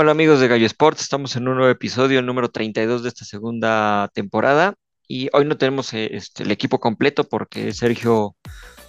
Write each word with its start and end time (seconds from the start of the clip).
Hola 0.00 0.12
amigos 0.12 0.38
de 0.38 0.46
Gallo 0.46 0.64
Sports, 0.64 1.02
estamos 1.02 1.34
en 1.34 1.48
un 1.48 1.56
nuevo 1.56 1.72
episodio, 1.72 2.20
el 2.20 2.26
número 2.26 2.50
32 2.50 3.02
de 3.02 3.08
esta 3.08 3.24
segunda 3.24 4.08
temporada 4.14 4.74
y 5.08 5.28
hoy 5.32 5.44
no 5.44 5.58
tenemos 5.58 5.92
eh, 5.92 6.10
este, 6.12 6.44
el 6.44 6.52
equipo 6.52 6.78
completo 6.78 7.24
porque 7.24 7.72
Sergio 7.72 8.36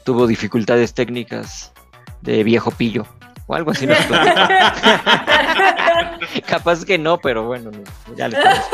tuvo 0.06 0.28
dificultades 0.28 0.94
técnicas 0.94 1.74
de 2.22 2.44
viejo 2.44 2.70
pillo 2.70 3.08
o 3.48 3.56
algo 3.56 3.72
así. 3.72 3.88
Capaz 6.48 6.86
que 6.86 7.00
no, 7.00 7.18
pero 7.18 7.44
bueno, 7.44 7.72
ya 8.16 8.28
le 8.28 8.38
estamos 8.38 8.70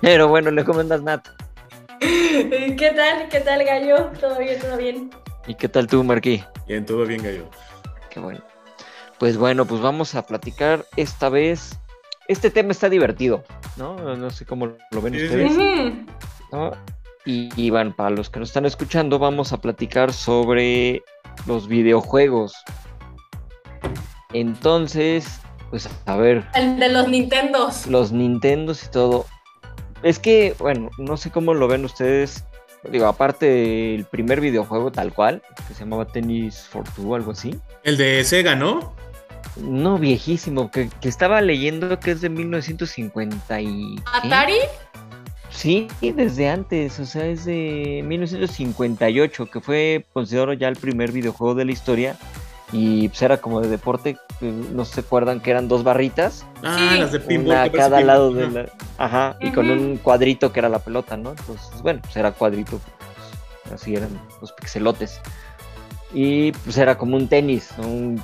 Pero 0.00 0.26
bueno, 0.26 0.50
le 0.50 0.64
comentas 0.64 1.02
Nat. 1.02 1.28
¿Qué 2.00 2.92
tal? 2.96 3.28
¿Qué 3.28 3.38
tal, 3.38 3.64
Gallo? 3.64 4.10
¿Todo 4.18 4.40
bien? 4.40 4.60
¿Todo 4.60 4.76
bien? 4.76 5.10
¿Y 5.46 5.54
qué 5.54 5.68
tal 5.68 5.86
tú, 5.86 6.02
Marquí? 6.02 6.42
Bien, 6.66 6.84
todo 6.84 7.06
bien, 7.06 7.22
Gallo. 7.22 7.48
Qué 8.10 8.18
bueno. 8.18 8.42
Pues 9.18 9.36
bueno, 9.36 9.66
pues 9.66 9.80
vamos 9.80 10.14
a 10.14 10.26
platicar 10.26 10.86
esta 10.96 11.28
vez. 11.28 11.78
Este 12.28 12.50
tema 12.50 12.72
está 12.72 12.88
divertido, 12.88 13.42
¿no? 13.76 14.16
No 14.16 14.30
sé 14.30 14.44
cómo 14.44 14.66
lo 14.66 15.02
ven 15.02 15.16
ustedes. 15.16 15.52
Y, 17.24 17.68
bueno, 17.70 17.94
para 17.94 18.10
los 18.10 18.30
que 18.30 18.38
nos 18.38 18.48
están 18.48 18.64
escuchando, 18.64 19.18
vamos 19.18 19.52
a 19.52 19.60
platicar 19.60 20.12
sobre 20.12 21.02
los 21.46 21.68
videojuegos. 21.68 22.54
Entonces, 24.32 25.40
pues 25.68 25.90
a 26.06 26.16
ver. 26.16 26.46
El 26.54 26.78
de 26.78 26.88
los 26.88 27.08
Nintendos. 27.08 27.86
Los 27.86 28.12
Nintendos 28.12 28.84
y 28.84 28.88
todo. 28.90 29.26
Es 30.02 30.18
que, 30.18 30.54
bueno, 30.58 30.90
no 30.96 31.16
sé 31.16 31.30
cómo 31.30 31.52
lo 31.52 31.68
ven 31.68 31.84
ustedes. 31.84 32.44
Digo, 32.90 33.06
aparte 33.06 33.46
del 33.46 34.04
primer 34.06 34.40
videojuego 34.40 34.92
tal 34.92 35.12
cual, 35.12 35.42
que 35.66 35.74
se 35.74 35.80
llamaba 35.80 36.06
Tennis 36.06 36.60
for 36.62 36.84
Two 36.94 37.10
o 37.10 37.14
algo 37.14 37.32
así. 37.32 37.58
El 37.82 37.96
de 37.96 38.22
Sega, 38.24 38.54
¿no? 38.54 38.94
No, 39.62 39.98
viejísimo, 39.98 40.70
que, 40.70 40.88
estaba 41.02 41.40
leyendo 41.40 41.98
que 41.98 42.12
es 42.12 42.20
de 42.20 42.28
1950 42.28 43.60
y... 43.60 44.00
¿Atari? 44.12 44.58
Sí, 45.50 45.88
desde 46.00 46.48
antes, 46.48 47.00
o 47.00 47.06
sea, 47.06 47.26
es 47.26 47.44
de 47.44 48.02
1958, 48.06 49.46
que 49.46 49.60
fue 49.60 50.06
considerado 50.12 50.52
ya 50.52 50.68
el 50.68 50.76
primer 50.76 51.10
videojuego 51.10 51.54
de 51.54 51.64
la 51.64 51.72
historia 51.72 52.16
y 52.70 53.08
pues 53.08 53.22
era 53.22 53.38
como 53.38 53.60
de 53.60 53.68
deporte, 53.68 54.18
no 54.40 54.84
se 54.84 55.00
acuerdan 55.00 55.40
que 55.40 55.50
eran 55.50 55.68
dos 55.68 55.82
barritas. 55.84 56.44
Ah, 56.62 56.96
las 56.98 57.12
de 57.12 57.20
pinball. 57.20 57.56
a 57.56 57.72
cada 57.72 58.00
lado 58.02 58.32
de 58.32 58.48
la... 58.48 58.66
Ajá, 58.98 59.36
y 59.40 59.50
con 59.50 59.70
un 59.70 59.96
cuadrito 59.96 60.52
que 60.52 60.60
era 60.60 60.68
la 60.68 60.80
pelota, 60.80 61.16
¿no? 61.16 61.30
Entonces, 61.30 61.82
bueno, 61.82 62.00
pues 62.02 62.16
era 62.16 62.32
cuadrito, 62.32 62.78
pues, 63.64 63.80
así 63.80 63.94
eran 63.94 64.10
los 64.40 64.52
pixelotes. 64.52 65.20
Y 66.12 66.52
pues 66.52 66.78
era 66.78 66.96
como 66.96 67.16
un 67.16 67.28
tenis, 67.28 67.70
un, 67.78 68.20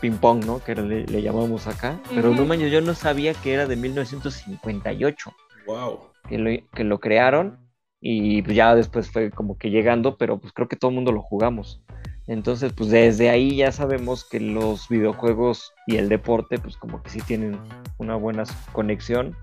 ping-pong, 0.00 0.44
¿no? 0.44 0.58
Que 0.58 0.74
le, 0.74 1.22
llamamos 1.22 1.66
acá. 1.66 2.00
Pero 2.12 2.34
no 2.34 2.44
manches, 2.44 2.72
yo 2.72 2.80
no 2.80 2.94
sabía 2.94 3.32
que 3.34 3.52
era 3.52 3.66
de 3.66 3.76
1958. 3.76 5.32
Wow. 5.66 6.00
Que 6.28 6.38
lo, 6.38 6.50
que 6.74 6.84
lo 6.84 6.98
crearon 6.98 7.58
y 8.00 8.42
pues 8.42 8.56
ya 8.56 8.74
después 8.74 9.10
fue 9.10 9.30
como 9.30 9.56
que 9.56 9.70
llegando, 9.70 10.16
pero 10.16 10.38
pues 10.38 10.52
creo 10.52 10.68
que 10.68 10.76
todo 10.76 10.90
el 10.90 10.96
mundo 10.96 11.12
lo 11.12 11.22
jugamos. 11.22 11.80
Entonces, 12.26 12.72
pues 12.74 12.90
desde 12.90 13.30
ahí 13.30 13.56
ya 13.56 13.72
sabemos 13.72 14.24
que 14.24 14.38
los 14.38 14.88
videojuegos 14.88 15.72
y 15.86 15.96
el 15.96 16.08
deporte, 16.08 16.58
pues 16.58 16.76
como 16.76 17.02
que 17.02 17.10
sí 17.10 17.20
tienen 17.22 17.58
una 17.96 18.16
buena 18.16 18.44
conexión 18.72 19.34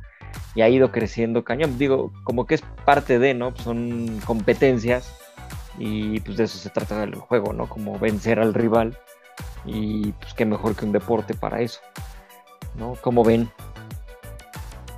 y 0.54 0.62
ha 0.62 0.70
ido 0.70 0.92
creciendo 0.92 1.44
cañón. 1.44 1.80
Digo, 1.80 2.14
como 2.24 2.46
que 2.46 2.56
es 2.56 2.62
parte 2.86 3.18
de, 3.18 3.34
¿no? 3.34 3.56
Son 3.56 4.20
competencias 4.26 5.18
y 5.78 6.20
pues 6.22 6.38
de 6.38 6.46
eso 6.46 6.58
se 6.58 6.70
trata 6.70 7.04
el 7.04 7.16
juego, 7.16 7.54
¿no? 7.54 7.68
Como 7.68 8.00
vencer 8.00 8.40
al 8.40 8.54
rival 8.54 8.98
y 9.66 10.12
pues 10.14 10.34
qué 10.34 10.46
mejor 10.46 10.76
que 10.76 10.86
un 10.86 10.92
deporte 10.92 11.34
para 11.34 11.62
eso, 11.62 11.80
¿no? 12.76 12.96
¿Cómo 13.02 13.24
ven? 13.24 13.50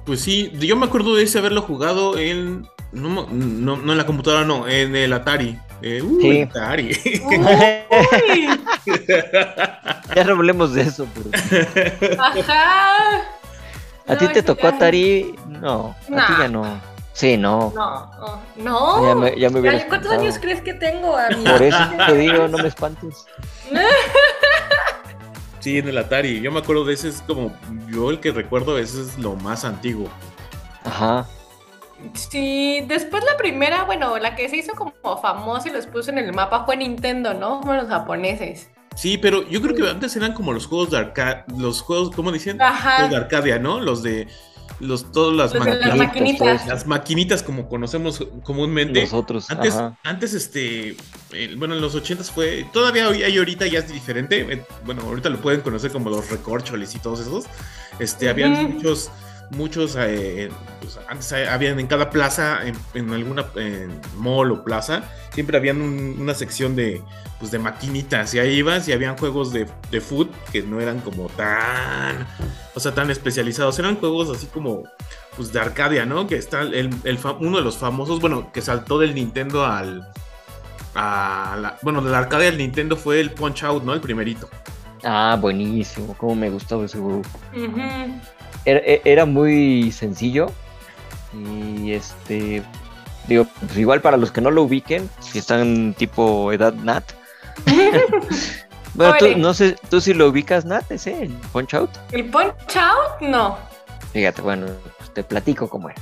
Pues 0.06 0.22
sí, 0.22 0.52
yo 0.60 0.76
me 0.76 0.86
acuerdo 0.86 1.16
de 1.16 1.24
ese 1.24 1.40
haberlo 1.40 1.62
jugado 1.62 2.18
en... 2.18 2.68
No, 2.94 3.28
no, 3.30 3.74
en 3.76 3.98
la 3.98 4.06
computadora, 4.06 4.46
no, 4.46 4.68
en 4.68 4.96
el 4.96 5.12
Atari. 5.12 5.60
Eh, 5.82 6.02
uh, 6.02 6.22
sí. 6.22 6.42
Atari. 6.42 6.94
ya 10.16 10.24
no 10.24 10.34
hablemos 10.34 10.74
de 10.74 10.84
eso. 10.84 11.06
Pero... 11.14 11.30
Ajá. 12.18 13.22
¿A 14.08 14.18
ti 14.18 14.28
te 14.30 14.42
tocó 14.42 14.68
Atari? 14.68 15.36
No, 15.48 15.96
a 16.16 16.28
ti 16.28 16.34
ya 16.40 16.48
no. 16.48 16.97
Sí, 17.18 17.36
no. 17.36 17.74
No, 17.76 18.12
no. 18.58 19.08
Ya 19.08 19.16
me, 19.16 19.40
ya 19.40 19.50
me 19.50 19.88
¿Cuántos 19.88 20.12
años 20.12 20.38
crees 20.40 20.62
que 20.62 20.76
tengo, 20.76 21.18
Por 21.46 21.64
eso 21.64 21.80
te 22.06 22.14
digo, 22.14 22.48
no 22.48 22.60
me 22.60 22.68
espantes. 22.68 23.26
Sí, 25.60 25.80
en 25.80 25.88
el 25.88 25.98
Atari. 25.98 26.40
Yo 26.40 26.52
me 26.52 26.60
acuerdo 26.60 26.86
de 26.86 26.94
ese, 26.94 27.10
es 27.10 27.24
como. 27.24 27.52
Yo 27.90 28.12
el 28.12 28.20
que 28.20 28.32
recuerdo, 28.32 28.78
ese 28.78 29.02
es 29.02 29.18
lo 29.18 29.36
más 29.36 29.66
antiguo. 29.66 30.08
Ajá. 30.86 31.26
Sí, 32.14 32.86
después 32.88 33.24
la 33.30 33.36
primera, 33.36 33.84
bueno, 33.84 34.18
la 34.20 34.36
que 34.36 34.48
se 34.48 34.58
hizo 34.58 34.74
como 34.76 34.94
famosa 35.20 35.68
y 35.68 35.72
los 35.74 35.88
puso 35.88 36.12
en 36.12 36.20
el 36.20 36.32
mapa 36.32 36.64
fue 36.66 36.78
Nintendo, 36.78 37.34
¿no? 37.34 37.60
Como 37.62 37.74
los 37.74 37.90
japoneses. 37.90 38.70
Sí, 38.96 39.18
pero 39.18 39.46
yo 39.50 39.62
creo 39.62 39.76
que 39.76 39.90
antes 39.90 40.16
eran 40.16 40.34
como 40.34 40.54
los 40.54 40.68
juegos 40.68 40.92
de 40.92 41.00
arcade, 41.00 41.44
los 41.58 41.82
juegos, 41.82 42.16
¿cómo 42.16 42.32
dicen? 42.32 42.62
Ajá. 42.62 43.02
Los 43.02 43.10
de 43.10 43.18
Arcadia, 43.18 43.60
¿no? 43.60 43.82
Los 43.82 44.04
de 44.04 44.28
los, 44.80 45.12
todas 45.12 45.36
las, 45.36 45.54
maquinitas, 45.98 46.68
las 46.68 46.88
maquinitas. 46.88 47.44
como 47.44 47.68
conocemos 47.68 48.26
comúnmente. 48.44 49.02
Nosotros. 49.02 49.50
Antes, 49.50 49.76
antes 50.04 50.34
este, 50.34 50.96
bueno, 51.58 51.76
en 51.76 51.82
los 51.82 51.96
ochentas 51.96 52.32
fue, 52.32 52.66
todavía 52.72 53.08
hay 53.08 53.38
ahorita 53.38 53.68
ya 53.68 53.80
es 53.80 53.92
diferente. 53.92 54.54
Eh, 54.54 54.64
bueno, 54.86 55.02
ahorita 55.04 55.30
lo 55.30 55.40
pueden 55.40 55.62
conocer 55.62 55.92
como 55.92 56.10
los 56.10 56.30
recorcholis 56.30 56.96
y 56.96 57.00
todos 57.00 57.22
esos. 57.22 57.46
Este, 58.00 58.30
habían 58.30 58.76
muchos 58.76 59.12
muchos, 59.52 59.96
eh, 59.98 60.50
pues, 60.82 61.00
antes 61.08 61.32
habían 61.32 61.80
en 61.80 61.88
cada 61.88 62.10
plaza, 62.10 62.60
en, 62.94 63.14
alguna 63.14 63.46
mall 64.18 64.52
o 64.52 64.64
plaza, 64.64 65.04
siempre 65.34 65.58
habían 65.58 65.82
una 65.82 66.34
sección 66.34 66.76
de, 66.76 67.02
pues, 67.40 67.52
de 67.52 67.60
maquinitas 67.60 68.34
y 68.34 68.40
ahí 68.40 68.56
ibas 68.58 68.88
y 68.88 68.94
habían 68.94 69.18
juegos 69.18 69.52
de, 69.54 69.68
de 69.92 70.02
food 70.02 70.28
que 70.52 70.62
no 70.64 70.80
eran 70.80 71.00
como 71.00 71.28
tan, 71.30 72.28
o 72.76 72.80
sea, 72.80 72.94
tan 72.94 73.10
especializados, 73.12 73.78
eran 73.80 73.98
juegos 73.98 74.36
así 74.36 74.48
como, 74.48 74.84
pues 75.36 75.52
de 75.54 75.60
Arcadia, 75.60 76.06
¿no? 76.06 76.28
Que 76.28 76.36
está 76.36 76.62
el, 76.62 76.90
uno 77.40 77.58
de 77.58 77.64
los 77.64 77.78
famosos, 77.78 78.20
bueno, 78.20 78.52
que 78.52 78.62
saltó 78.62 79.00
del 79.00 79.16
Nintendo 79.16 79.66
al... 79.66 80.08
A 81.00 81.56
la, 81.62 81.78
bueno, 81.84 82.02
de 82.02 82.10
la 82.10 82.18
Arcadia 82.18 82.48
del 82.48 82.58
Nintendo 82.58 82.98
fue 82.98 83.20
el 83.20 83.30
Punch 83.30 83.64
Out, 83.64 83.84
¿no? 83.84 83.94
El 83.94 84.02
primerito. 84.02 84.50
Ah, 85.04 85.38
buenísimo, 85.40 86.16
cómo 86.18 86.34
me 86.34 86.50
gustaba 86.50 86.86
ese 86.86 86.98
juego 86.98 87.22
era, 88.68 88.82
era, 89.06 89.26
muy 89.26 89.92
sencillo. 89.92 90.48
Y 91.34 91.94
este. 91.94 92.64
Digo, 93.28 93.46
pues 93.60 93.78
igual 93.78 94.02
para 94.02 94.18
los 94.18 94.32
que 94.32 94.42
no 94.42 94.52
lo 94.52 94.64
ubiquen, 94.64 95.10
si 95.20 95.40
están 95.40 95.94
tipo 95.98 96.52
edad 96.52 96.74
Nat. 96.74 97.04
bueno, 98.94 99.16
tú, 99.20 99.38
no 99.38 99.54
sé, 99.54 99.76
¿tú 99.90 100.02
si 100.02 100.14
lo 100.14 100.28
ubicas, 100.30 100.66
Nat, 100.66 100.90
ese, 100.92 101.24
el 101.24 101.30
Punch 101.52 101.74
Out? 101.74 101.90
¿El 102.12 102.26
Punch 102.30 102.78
Out? 102.78 103.22
No. 103.22 103.58
Fíjate, 104.14 104.42
bueno, 104.42 104.68
pues 104.98 105.14
te 105.14 105.24
platico 105.24 105.70
cómo 105.70 105.90
era. 105.90 106.02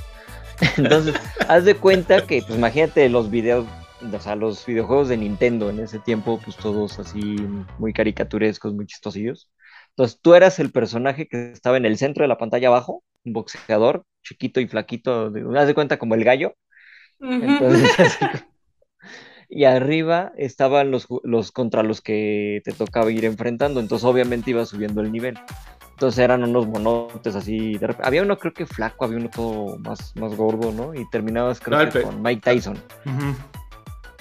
Entonces, 0.76 1.14
haz 1.48 1.64
de 1.64 1.74
cuenta 1.74 2.26
que, 2.26 2.42
pues 2.42 2.58
imagínate 2.58 3.08
los 3.08 3.30
videos, 3.30 3.66
o 4.00 4.20
sea, 4.20 4.36
los 4.36 4.64
videojuegos 4.64 5.08
de 5.08 5.16
Nintendo 5.16 5.70
en 5.70 5.80
ese 5.80 5.98
tiempo, 5.98 6.40
pues 6.42 6.56
todos 6.56 6.98
así 6.98 7.36
muy 7.78 7.92
caricaturescos, 7.92 8.72
muy 8.74 8.86
chistosillos. 8.86 9.50
Entonces 9.90 10.18
tú 10.20 10.34
eras 10.34 10.58
el 10.58 10.70
personaje 10.72 11.26
que 11.26 11.52
estaba 11.52 11.78
en 11.78 11.86
el 11.86 11.96
centro 11.96 12.22
de 12.22 12.28
la 12.28 12.38
pantalla 12.38 12.68
abajo, 12.68 13.02
un 13.24 13.32
boxeador 13.32 14.04
chiquito 14.22 14.60
y 14.60 14.66
flaquito, 14.66 15.30
de, 15.30 15.58
haz 15.58 15.66
de 15.66 15.74
cuenta 15.74 15.98
como 15.98 16.14
el 16.14 16.24
gallo. 16.24 16.54
Entonces, 17.18 17.96
y 19.48 19.64
arriba 19.64 20.32
estaban 20.36 20.90
los, 20.90 21.06
los 21.22 21.52
contra 21.52 21.82
los 21.82 22.00
que 22.00 22.60
te 22.64 22.72
tocaba 22.72 23.10
ir 23.10 23.24
enfrentando, 23.24 23.80
entonces 23.80 24.04
obviamente 24.04 24.50
iba 24.50 24.66
subiendo 24.66 25.00
el 25.00 25.12
nivel. 25.12 25.38
Entonces 25.92 26.18
eran 26.18 26.44
unos 26.44 26.66
monotes 26.66 27.34
así. 27.34 27.80
había 28.02 28.22
uno 28.22 28.38
creo 28.38 28.52
que 28.52 28.66
flaco, 28.66 29.06
había 29.06 29.16
uno 29.16 29.30
todo 29.30 29.78
más, 29.78 30.14
más 30.16 30.36
gordo, 30.36 30.70
¿no? 30.70 30.94
Y 30.94 31.08
terminabas 31.08 31.58
creo 31.58 31.88
que 31.90 32.02
con 32.02 32.20
Mike 32.20 32.42
Tyson. 32.42 32.78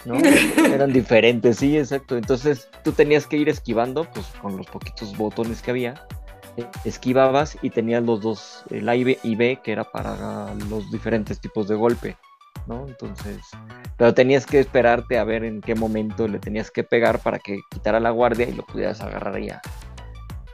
¿no? 0.06 0.16
eran 0.74 0.94
diferentes, 0.94 1.57
sí, 1.57 1.78
exacto. 1.78 2.16
Entonces 2.16 2.69
tú 2.83 2.94
tenías 2.94 3.28
que 3.28 3.36
ir 3.38 3.50
esquivando, 3.50 4.06
pues 4.06 4.25
con 4.42 4.56
los 4.56 4.68
poquitos 4.68 5.18
botones 5.18 5.62
que 5.62 5.71
había. 5.71 6.07
Esquivabas 6.86 7.57
y 7.62 7.69
tenías 7.71 8.04
los 8.04 8.21
dos, 8.21 8.63
el 8.69 8.88
A 8.88 8.95
y 8.95 9.36
B, 9.36 9.60
que 9.62 9.71
era 9.74 9.83
para 9.83 10.54
los 10.69 10.89
diferentes 10.92 11.42
tipos 11.42 11.68
de 11.68 11.75
golpe. 11.75 12.16
¿No? 12.68 12.86
Entonces, 12.88 13.38
pero 13.98 14.14
tenías 14.14 14.46
que 14.46 14.60
esperarte 14.60 15.18
a 15.18 15.24
ver 15.24 15.44
en 15.44 15.62
qué 15.62 15.76
momento 15.76 16.28
le 16.28 16.40
tenías 16.40 16.72
que 16.72 16.84
pegar 16.84 17.20
para 17.20 17.40
que 17.40 17.60
quitara 17.72 18.00
la 18.00 18.10
guardia 18.10 18.48
y 18.48 18.54
lo 18.54 18.66
pudieras 18.66 19.02
agarrar 19.02 19.40
ya 19.40 19.62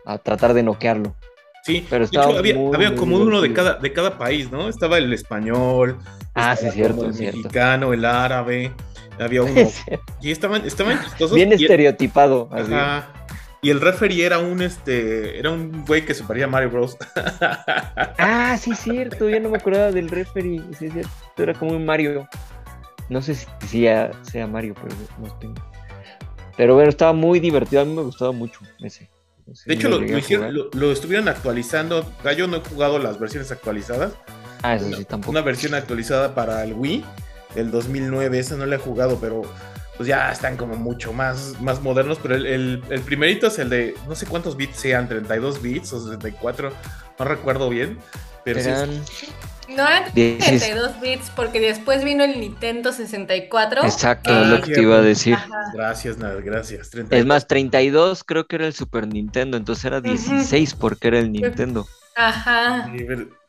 a 0.05 0.17
tratar 0.17 0.53
de 0.53 0.63
noquearlo. 0.63 1.15
Sí, 1.63 1.85
pero 1.89 2.05
estaba 2.05 2.39
había, 2.39 2.95
como 2.95 3.17
uno 3.17 3.39
de 3.39 3.53
cada, 3.53 3.75
de 3.75 3.93
cada 3.93 4.17
país, 4.17 4.51
¿no? 4.51 4.67
Estaba 4.67 4.97
el 4.97 5.13
español, 5.13 5.97
ah, 6.33 6.55
sí, 6.55 6.69
cierto, 6.71 7.05
el 7.05 7.13
mexicano, 7.13 7.93
el 7.93 8.03
árabe, 8.03 8.71
había 9.19 9.43
uno. 9.43 9.69
y 10.21 10.31
estaban, 10.31 10.65
estaban 10.65 11.03
chistosos. 11.03 11.35
Bien 11.35 11.51
estereotipado. 11.53 12.49
Ajá. 12.51 13.13
Y 13.63 13.69
el 13.69 13.79
referee 13.79 14.25
era 14.25 14.39
un 14.39 14.63
este, 14.63 15.37
era 15.37 15.51
un 15.51 15.85
güey 15.85 16.03
que 16.03 16.15
se 16.15 16.23
parecía 16.23 16.45
a 16.45 16.49
Mario 16.49 16.71
Bros. 16.71 16.97
ah, 18.17 18.57
sí, 18.59 18.73
cierto, 18.73 19.29
yo 19.29 19.39
no 19.39 19.49
me 19.49 19.57
acordaba 19.57 19.91
del 19.91 20.09
referee, 20.09 20.63
sí, 20.79 20.89
cierto. 20.89 21.11
Era 21.37 21.53
como 21.53 21.71
un 21.71 21.85
Mario. 21.85 22.27
No 23.09 23.21
sé 23.21 23.35
si 23.35 23.47
sea, 23.67 24.11
sea 24.23 24.47
Mario, 24.47 24.75
pero 24.81 24.95
no 25.19 25.33
tengo. 25.39 25.61
Pero 26.57 26.75
bueno, 26.75 26.89
estaba 26.89 27.13
muy 27.13 27.39
divertido, 27.39 27.81
a 27.81 27.85
mí 27.85 27.93
me 27.93 28.03
gustaba 28.03 28.31
mucho 28.31 28.59
ese 28.79 29.09
de 29.65 29.73
hecho, 29.73 29.89
lo, 29.89 30.91
estuvieron 30.91 31.27
actualizando. 31.27 32.09
Yo 32.37 32.47
no 32.47 32.57
he 32.57 32.59
jugado 32.61 32.99
las 32.99 33.19
versiones 33.19 33.51
actualizadas. 33.51 34.13
Ah, 34.61 34.75
eso 34.75 34.95
sí, 34.95 35.05
tampoco. 35.05 35.31
Una 35.31 35.41
versión 35.41 35.73
actualizada 35.73 36.35
para 36.35 36.63
el 36.63 36.73
Wii 36.73 37.03
del 37.55 37.71
2009. 37.71 38.39
Esa 38.39 38.55
no 38.55 38.65
la 38.65 38.75
he 38.75 38.79
jugado, 38.79 39.17
pero 39.19 39.41
pues 39.97 40.07
ya 40.07 40.31
están 40.31 40.57
como 40.57 40.75
mucho 40.75 41.11
más, 41.11 41.59
más 41.59 41.81
modernos. 41.81 42.19
Pero 42.21 42.35
el, 42.35 42.81
primerito 43.05 43.47
es 43.47 43.59
el 43.59 43.69
de 43.69 43.95
no 44.07 44.15
sé 44.15 44.25
cuántos 44.25 44.55
bits 44.55 44.77
sean, 44.77 45.09
32 45.09 45.61
bits 45.61 45.93
o 45.93 45.99
64. 45.99 46.71
No 47.19 47.25
recuerdo 47.25 47.69
bien. 47.69 47.99
Pero 48.45 48.59
no 49.75 49.87
eran 49.87 50.11
32 50.13 50.99
bits 51.01 51.31
porque 51.35 51.59
después 51.59 52.03
vino 52.03 52.23
el 52.23 52.39
Nintendo 52.39 52.91
64. 52.91 53.83
Exacto, 53.83 54.31
lo 54.45 54.55
ah, 54.55 54.61
que 54.61 54.73
te 54.73 54.81
iba 54.81 54.97
a 54.97 55.01
decir. 55.01 55.37
Gracias, 55.73 56.17
Nad, 56.17 56.37
gracias. 56.43 56.91
Es 57.09 57.25
más, 57.25 57.47
32 57.47 58.23
creo 58.23 58.47
que 58.47 58.57
era 58.57 58.67
el 58.67 58.73
Super 58.73 59.07
Nintendo, 59.07 59.57
entonces 59.57 59.85
era 59.85 60.01
16 60.01 60.75
porque 60.75 61.07
era 61.09 61.19
el 61.19 61.31
Nintendo. 61.31 61.87
Ajá. 62.15 62.91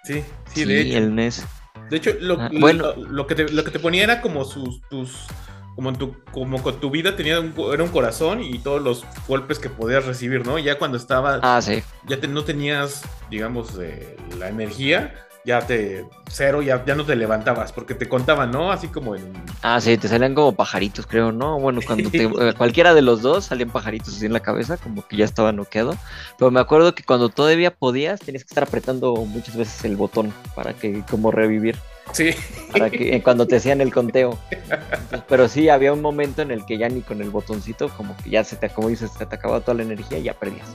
Sí, 0.05 0.25
sí, 0.53 0.65
de 0.65 0.81
hecho. 0.81 0.99
el 0.99 1.15
NES. 1.15 1.45
De 1.91 1.97
hecho, 1.97 2.11
lo, 2.21 2.41
ah, 2.41 2.51
bueno. 2.53 2.95
lo, 2.97 3.27
que 3.27 3.35
te, 3.35 3.49
lo 3.49 3.65
que 3.65 3.71
te 3.71 3.79
ponía 3.79 4.03
era 4.03 4.21
como 4.21 4.45
sus, 4.45 4.81
tus, 4.89 5.27
como 5.75 5.93
tu, 5.93 6.17
como 6.33 6.63
con 6.63 6.81
tu 6.81 6.91
vida 6.91 7.17
tenía 7.17 7.39
un, 7.41 7.55
era 7.73 7.83
un 7.83 7.91
corazón 7.91 8.43
y 8.43 8.59
todos 8.59 8.83
los 8.83 9.05
golpes 9.29 9.59
que 9.59 9.69
podías 9.69 10.05
recibir, 10.05 10.47
¿no? 10.47 10.59
Ya 10.59 10.79
cuando 10.79 10.97
estaba, 10.97 11.39
ah, 11.43 11.61
sí. 11.63 11.83
ya 12.07 12.17
no 12.29 12.45
tenías, 12.45 13.03
digamos, 13.31 13.79
eh, 13.81 14.17
la 14.39 14.49
energía, 14.49 15.15
ya 15.45 15.61
te 15.67 16.07
cero, 16.29 16.63
ya, 16.63 16.85
ya 16.85 16.95
no 16.95 17.05
te 17.05 17.17
levantabas, 17.17 17.73
porque 17.73 17.95
te 17.95 18.09
contaban, 18.09 18.51
¿no? 18.51 18.73
Así 18.73 18.89
como 18.89 19.17
en... 19.17 19.33
Ah, 19.63 19.81
sí, 19.81 19.99
te 19.99 20.09
salían 20.09 20.35
como 20.35 20.55
pajaritos, 20.55 21.07
creo, 21.07 21.33
¿no? 21.33 21.59
Bueno, 21.59 21.81
cuando 21.87 22.11
te, 22.11 22.25
eh, 22.25 22.55
cualquiera 22.57 22.95
de 22.95 23.03
los 23.03 23.23
dos 23.23 23.47
salían 23.47 23.71
pajaritos 23.71 24.17
así 24.17 24.27
en 24.27 24.33
la 24.33 24.41
cabeza, 24.41 24.77
como 24.77 25.07
que 25.07 25.17
ya 25.17 25.25
estaba 25.25 25.53
noqueado. 25.53 25.97
Pero 26.39 26.51
me 26.51 26.61
acuerdo 26.61 26.95
que 26.95 27.03
cuando 27.03 27.29
todavía 27.29 27.75
podías, 27.75 28.21
tenías 28.21 28.45
que 28.45 28.49
estar 28.49 28.65
apretando 28.65 29.15
muchas 29.17 29.57
veces 29.57 29.85
el 29.85 29.97
botón 29.97 30.33
para 30.55 30.75
que, 30.75 31.03
como 31.11 31.31
revivir. 31.31 31.77
Sí. 32.13 32.31
Para 32.71 32.91
que 32.91 33.17
eh, 33.17 33.23
cuando 33.23 33.47
te 33.47 33.57
hacían 33.57 33.81
el 33.81 33.93
conteo. 33.93 34.39
pero 35.29 35.49
sí, 35.49 35.69
había 35.69 35.93
un 35.93 36.03
momento 36.03 36.43
en 36.43 36.51
el 36.51 36.65
que 36.65 36.79
ya 36.79 36.89
ni 36.89 37.01
con 37.01 37.21
el 37.21 37.31
botoncito, 37.31 37.89
como 37.91 38.17
que 38.19 38.31
ya 38.31 38.45
se 38.45 38.57
te, 38.57 38.69
como 38.71 38.89
dices, 38.89 39.11
te 39.13 39.25
acababa 39.25 39.61
toda 39.61 39.75
la 39.75 39.83
energía 39.83 40.19
y 40.19 40.25
ya 40.25 40.35
perdías. 40.35 40.69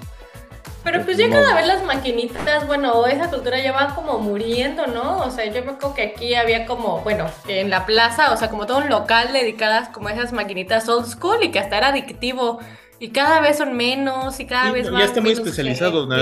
Pero 0.89 1.03
pues 1.03 1.17
ya 1.17 1.29
cada 1.29 1.53
vez 1.53 1.67
las 1.67 1.83
maquinitas, 1.83 2.65
bueno, 2.65 3.05
esa 3.07 3.29
cultura 3.29 3.61
ya 3.61 3.73
va 3.73 3.93
como 3.93 4.19
muriendo, 4.19 4.87
¿no? 4.87 5.17
O 5.17 5.29
sea, 5.31 5.43
yo 5.43 5.61
me 5.65 5.71
acuerdo 5.71 5.93
que 5.93 6.01
aquí 6.03 6.33
había 6.33 6.65
como, 6.65 7.01
bueno, 7.01 7.25
en 7.49 7.69
la 7.69 7.85
plaza, 7.85 8.31
o 8.31 8.37
sea, 8.37 8.49
como 8.49 8.65
todo 8.65 8.77
un 8.77 8.87
local 8.87 9.33
dedicadas 9.33 9.89
como 9.89 10.07
a 10.07 10.13
esas 10.13 10.31
maquinitas 10.31 10.87
old 10.87 11.05
school 11.05 11.43
y 11.43 11.51
que 11.51 11.59
hasta 11.59 11.77
era 11.77 11.89
adictivo. 11.89 12.59
Y 12.99 13.09
cada 13.09 13.41
vez 13.41 13.57
son 13.57 13.75
menos 13.75 14.39
y 14.39 14.45
cada 14.45 14.71
vez 14.71 14.89
más. 14.89 15.01
Ya 15.01 15.05
está 15.07 15.19
muy 15.19 15.31
especializado, 15.33 16.07
¿no? 16.07 16.15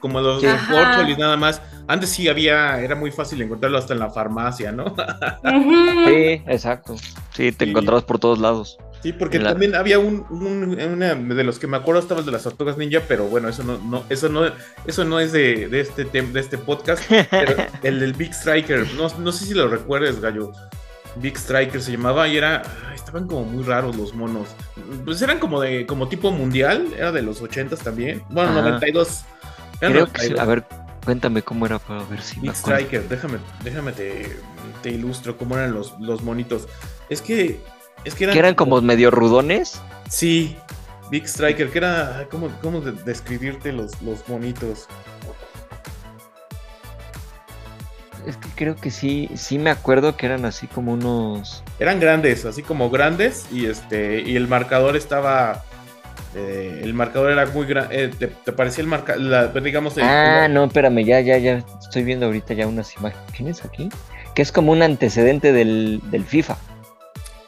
como 0.00 0.20
los 0.20 0.42
de 0.42 0.48
y 0.48 1.16
nada 1.16 1.36
más. 1.36 1.62
Antes 1.86 2.10
sí 2.10 2.28
había, 2.28 2.80
era 2.80 2.96
muy 2.96 3.12
fácil 3.12 3.40
encontrarlo 3.40 3.78
hasta 3.78 3.94
en 3.94 4.00
la 4.00 4.10
farmacia, 4.10 4.72
¿no? 4.72 4.96
sí, 6.06 6.42
exacto. 6.46 6.96
Sí, 7.34 7.52
te 7.52 7.66
encontrabas 7.66 8.02
por 8.02 8.18
todos 8.18 8.40
lados. 8.40 8.78
Sí, 9.02 9.12
porque 9.12 9.38
también 9.38 9.74
había 9.74 9.98
un, 9.98 10.76
de 11.28 11.44
los 11.44 11.58
que 11.58 11.66
me 11.66 11.76
acuerdo 11.76 12.00
estaba 12.00 12.20
el 12.20 12.26
de 12.26 12.32
las 12.32 12.42
tortugas 12.42 12.76
ninja, 12.76 13.00
pero 13.06 13.26
bueno, 13.26 13.48
eso 13.48 13.62
no, 13.62 13.78
no, 13.78 14.04
eso 14.08 14.28
no, 14.28 14.50
eso 14.86 15.04
no 15.04 15.20
es 15.20 15.32
de, 15.32 15.68
de 15.68 15.80
este 15.80 16.04
de 16.04 16.40
este 16.40 16.58
podcast, 16.58 17.02
pero 17.30 17.54
el 17.82 18.00
del 18.00 18.12
Big 18.14 18.34
Striker, 18.34 18.86
no, 18.96 19.08
no 19.18 19.32
sé 19.32 19.44
si 19.44 19.54
lo 19.54 19.68
recuerdes, 19.68 20.20
Gallo. 20.20 20.52
Big 21.16 21.36
Striker 21.36 21.80
se 21.80 21.92
llamaba 21.92 22.28
y 22.28 22.36
era. 22.36 22.62
Estaban 22.94 23.26
como 23.26 23.44
muy 23.44 23.64
raros 23.64 23.96
los 23.96 24.14
monos. 24.14 24.48
Pues 25.04 25.20
eran 25.22 25.38
como 25.38 25.60
de. 25.60 25.86
como 25.86 26.08
tipo 26.08 26.30
mundial. 26.30 26.92
Era 26.96 27.12
de 27.12 27.22
los 27.22 27.40
80 27.40 27.76
también. 27.76 28.22
Bueno, 28.28 28.52
92. 28.52 29.24
Creo 29.80 30.12
Que 30.12 30.38
a 30.38 30.44
ver, 30.44 30.64
cuéntame 31.04 31.42
cómo 31.42 31.66
era 31.66 31.78
para 31.78 32.02
ver 32.04 32.20
si. 32.20 32.40
Big 32.40 32.52
Striker, 32.52 33.08
déjame, 33.08 33.38
déjame 33.64 33.92
te, 33.92 34.36
te, 34.82 34.90
ilustro 34.90 35.36
cómo 35.36 35.56
eran 35.56 35.72
los, 35.72 35.98
los 36.00 36.22
monitos. 36.22 36.68
Es 37.08 37.22
que. 37.22 37.60
Es 38.04 38.14
que 38.14 38.24
eran, 38.24 38.54
como, 38.54 38.80
medio 38.80 39.10
rudones. 39.10 39.80
Sí. 40.08 40.56
Big 41.10 41.24
Striker, 41.24 41.70
que 41.70 41.78
era. 41.78 42.26
¿Cómo, 42.30 42.50
cómo 42.62 42.80
describirte 42.80 43.72
los, 43.72 44.00
los 44.02 44.28
monitos? 44.28 44.88
es 48.28 48.36
que 48.36 48.48
creo 48.54 48.76
que 48.76 48.90
sí, 48.90 49.30
sí 49.36 49.58
me 49.58 49.70
acuerdo 49.70 50.16
que 50.16 50.26
eran 50.26 50.44
así 50.44 50.66
como 50.66 50.92
unos. 50.92 51.64
Eran 51.78 51.98
grandes, 51.98 52.44
así 52.44 52.62
como 52.62 52.90
grandes, 52.90 53.46
y 53.50 53.66
este, 53.66 54.20
y 54.20 54.36
el 54.36 54.48
marcador 54.48 54.96
estaba. 54.96 55.64
Eh, 56.34 56.82
el 56.84 56.92
marcador 56.92 57.30
era 57.30 57.46
muy 57.46 57.66
grande. 57.66 58.04
Eh, 58.04 58.08
te, 58.08 58.52
parecía 58.52 58.82
el 58.82 58.88
marcador, 58.88 59.62
digamos. 59.62 59.96
ah, 59.98 60.46
no, 60.50 60.64
espérame, 60.64 61.04
ya, 61.04 61.20
ya, 61.20 61.38
ya. 61.38 61.64
Estoy 61.80 62.02
viendo 62.02 62.26
ahorita 62.26 62.52
ya 62.52 62.66
unas 62.66 62.94
imágenes 62.96 63.64
aquí. 63.64 63.88
Que 64.34 64.42
es 64.42 64.52
como 64.52 64.72
un 64.72 64.82
antecedente 64.82 65.52
del, 65.52 66.02
FIFA. 66.26 66.58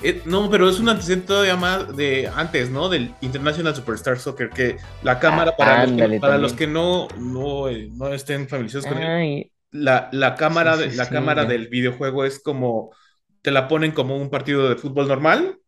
Eh, 0.02 0.22
no, 0.24 0.50
pero 0.50 0.68
es 0.68 0.80
un 0.80 0.88
antecedente 0.88 1.28
todavía 1.28 1.56
más 1.56 1.94
de 1.96 2.30
antes, 2.34 2.70
¿no? 2.70 2.88
Del 2.88 3.14
International 3.20 3.74
Superstar 3.74 4.18
Soccer, 4.18 4.50
que 4.50 4.76
la 5.02 5.18
cámara, 5.18 5.56
para, 5.56 5.86
los, 5.86 5.96
que, 5.96 6.20
para 6.20 6.38
los 6.38 6.52
que 6.54 6.66
no, 6.66 7.08
no, 7.18 7.68
estén 7.68 8.48
familiarizados 8.48 8.86
con 8.86 8.98
él, 8.98 9.50
la, 9.70 10.34
cámara, 10.36 10.76
de, 10.76 10.92
la 10.92 11.08
cámara 11.08 11.44
del 11.44 11.68
videojuego 11.68 12.24
es 12.24 12.42
como, 12.42 12.94
te 13.42 13.50
la 13.50 13.68
ponen 13.68 13.92
como 13.92 14.16
un 14.16 14.30
partido 14.30 14.68
de 14.68 14.76
fútbol 14.76 15.08
normal 15.08 15.58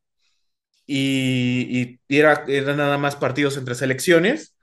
y, 0.86 1.98
y 2.08 2.16
era, 2.16 2.44
eran 2.48 2.78
nada 2.78 2.98
más 2.98 3.16
partidos 3.16 3.56
entre 3.56 3.74
selecciones 3.74 4.56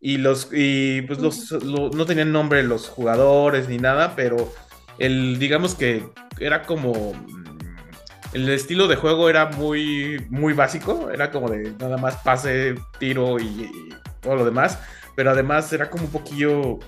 y 0.00 0.18
los, 0.18 0.48
y 0.52 1.02
pues 1.02 1.18
los, 1.18 1.52
no 1.64 2.06
tenían 2.06 2.32
nombre 2.32 2.62
los 2.62 2.88
jugadores 2.88 3.68
ni 3.68 3.78
nada, 3.78 4.14
pero 4.14 4.52
el, 4.98 5.38
digamos 5.38 5.74
que 5.74 6.04
era 6.38 6.62
como, 6.62 7.12
el 8.32 8.48
estilo 8.48 8.88
de 8.88 8.96
juego 8.96 9.28
era 9.28 9.46
muy, 9.46 10.26
muy 10.30 10.52
básico, 10.52 11.10
era 11.10 11.30
como 11.30 11.48
de 11.48 11.72
nada 11.78 11.96
más 11.96 12.16
pase, 12.16 12.74
tiro 12.98 13.38
y, 13.38 13.44
y 13.44 13.94
todo 14.20 14.36
lo 14.36 14.44
demás, 14.44 14.78
pero 15.16 15.30
además 15.30 15.72
era 15.72 15.90
como 15.90 16.04
un 16.04 16.10
poquillo 16.10 16.78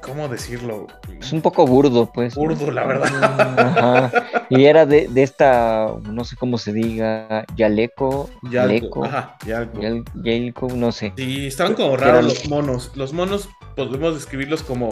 ¿cómo 0.00 0.28
decirlo? 0.28 0.86
Es 1.20 1.32
un 1.32 1.40
poco 1.40 1.66
burdo, 1.66 2.10
pues. 2.12 2.34
Burdo, 2.34 2.70
la 2.70 2.84
verdad. 2.84 3.54
Ajá. 3.58 4.46
Y 4.48 4.64
era 4.64 4.86
de, 4.86 5.08
de, 5.08 5.22
esta, 5.22 5.94
no 6.04 6.24
sé 6.24 6.36
cómo 6.36 6.58
se 6.58 6.72
diga, 6.72 7.44
Yaleco. 7.56 8.28
Yaleco. 8.50 9.04
Ajá, 9.04 9.36
Yaleco. 9.46 10.68
no 10.74 10.92
sé. 10.92 11.12
Sí, 11.16 11.46
estaban 11.46 11.74
como 11.74 11.96
raros 11.96 12.24
los 12.24 12.48
monos. 12.48 12.92
Los 12.94 13.12
monos 13.12 13.48
podemos 13.76 14.14
describirlos 14.14 14.62
como 14.62 14.90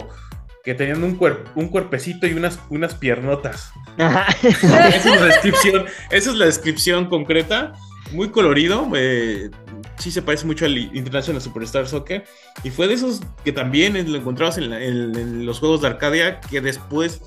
que 0.63 0.73
tenían 0.73 1.03
un, 1.03 1.17
un 1.55 1.67
cuerpecito 1.69 2.27
y 2.27 2.33
unas, 2.33 2.59
unas 2.69 2.95
piernotas. 2.95 3.71
Ajá. 3.97 4.27
Esa 4.47 4.95
es 4.95 5.21
la 5.21 5.25
descripción, 5.25 5.85
esa 6.09 6.29
es 6.31 6.35
la 6.35 6.45
descripción 6.45 7.05
concreta. 7.07 7.73
Muy 8.11 8.29
colorido. 8.29 8.87
Eh, 8.95 9.51
sí 9.99 10.09
se 10.09 10.21
parece 10.21 10.45
mucho 10.45 10.65
al 10.65 10.77
International 10.77 11.41
Superstar 11.41 11.87
Soccer. 11.87 12.23
Y 12.63 12.71
fue 12.71 12.87
de 12.87 12.95
esos 12.95 13.21
que 13.43 13.51
también 13.51 13.93
lo 14.11 14.17
encontrabas 14.17 14.57
en, 14.57 15.45
los 15.45 15.59
juegos 15.59 15.81
de 15.81 15.87
Arcadia, 15.87 16.39
que 16.41 16.59
después 16.59 17.21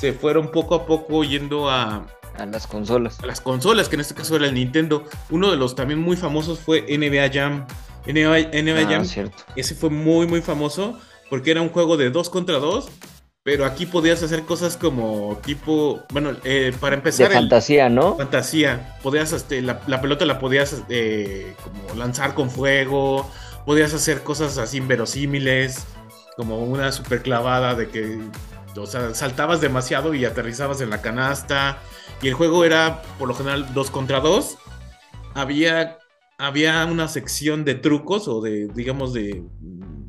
se 0.00 0.12
fueron 0.12 0.50
poco 0.50 0.74
a 0.74 0.86
poco 0.86 1.22
yendo 1.22 1.68
a, 1.68 2.06
A 2.38 2.46
las 2.46 2.66
consolas. 2.66 3.20
A 3.20 3.26
las 3.26 3.42
consolas, 3.42 3.90
que 3.90 3.96
en 3.96 4.00
este 4.00 4.14
caso 4.14 4.36
era 4.36 4.46
el 4.46 4.54
Nintendo. 4.54 5.04
Uno 5.28 5.50
de 5.50 5.58
los 5.58 5.74
también 5.74 6.00
muy 6.00 6.16
famosos 6.16 6.60
fue 6.60 6.82
NBA 6.82 7.30
Jam. 7.32 7.66
NBA, 8.06 8.50
ah, 8.52 8.90
Jam, 8.90 9.04
cierto. 9.04 9.44
ese 9.54 9.74
fue 9.74 9.90
muy, 9.90 10.26
muy 10.26 10.40
famoso 10.40 10.98
porque 11.32 11.50
era 11.50 11.62
un 11.62 11.70
juego 11.70 11.96
de 11.96 12.10
dos 12.10 12.28
contra 12.28 12.58
dos, 12.58 12.90
pero 13.42 13.64
aquí 13.64 13.86
podías 13.86 14.22
hacer 14.22 14.42
cosas 14.42 14.76
como 14.76 15.40
tipo, 15.42 16.02
bueno, 16.12 16.32
eh, 16.44 16.74
para 16.78 16.94
empezar... 16.94 17.30
De 17.30 17.34
fantasía, 17.36 17.88
¿no? 17.88 18.18
Fantasía. 18.18 18.98
Podías, 19.02 19.32
este, 19.32 19.62
la, 19.62 19.80
pelota 19.80 20.26
la 20.26 20.38
podías 20.38 20.82
eh, 20.90 21.54
como 21.64 21.94
lanzar 21.94 22.34
con 22.34 22.50
fuego, 22.50 23.30
podías 23.64 23.94
hacer 23.94 24.22
cosas 24.22 24.58
así 24.58 24.76
inverosímiles, 24.76 25.86
como 26.36 26.58
una 26.58 26.92
super 26.92 27.22
clavada 27.22 27.74
de 27.76 27.88
que, 27.88 28.18
o 28.76 28.84
sea, 28.84 29.14
saltabas 29.14 29.62
demasiado 29.62 30.12
y 30.12 30.26
aterrizabas 30.26 30.82
en 30.82 30.90
la 30.90 31.00
canasta. 31.00 31.78
Y 32.20 32.28
el 32.28 32.34
juego 32.34 32.66
era, 32.66 33.00
por 33.18 33.26
lo 33.26 33.34
general, 33.34 33.72
dos 33.72 33.90
contra 33.90 34.20
dos. 34.20 34.58
Había 35.32 35.96
había 36.36 36.84
una 36.86 37.06
sección 37.08 37.64
de 37.64 37.76
trucos 37.76 38.26
o 38.26 38.40
de, 38.40 38.66
digamos, 38.74 39.12
de, 39.12 39.44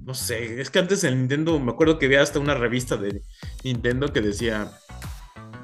no 0.06 0.14
sé, 0.14 0.62
es 0.62 0.70
que 0.70 0.80
antes 0.80 1.04
en 1.04 1.20
Nintendo 1.20 1.58
me 1.60 1.72
acuerdo 1.72 1.98
que 1.98 2.08
había 2.08 2.22
hasta 2.22 2.40
una 2.40 2.56
revista 2.56 2.98
de 2.98 3.22
Nintendo 3.64 4.12
que 4.12 4.22
decía 4.22 4.72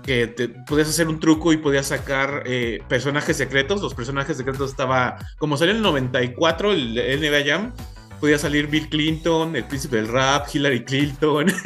que 0.03 0.27
te, 0.27 0.49
podías 0.49 0.89
hacer 0.89 1.07
un 1.07 1.19
truco 1.19 1.51
y 1.51 1.57
podías 1.57 1.87
sacar 1.87 2.43
eh, 2.45 2.81
personajes 2.87 3.37
secretos. 3.37 3.81
Los 3.81 3.93
personajes 3.93 4.37
secretos 4.37 4.71
estaba, 4.71 5.17
como 5.37 5.57
salió 5.57 5.71
en 5.71 5.77
el 5.77 5.83
94 5.83 6.71
el, 6.71 6.97
el 6.97 7.19
NBA 7.19 7.45
Jam, 7.45 7.73
podía 8.19 8.37
salir 8.37 8.67
Bill 8.67 8.89
Clinton, 8.89 9.55
el 9.55 9.65
príncipe 9.65 9.97
del 9.97 10.07
rap, 10.07 10.47
Hillary 10.53 10.83
Clinton. 10.83 11.49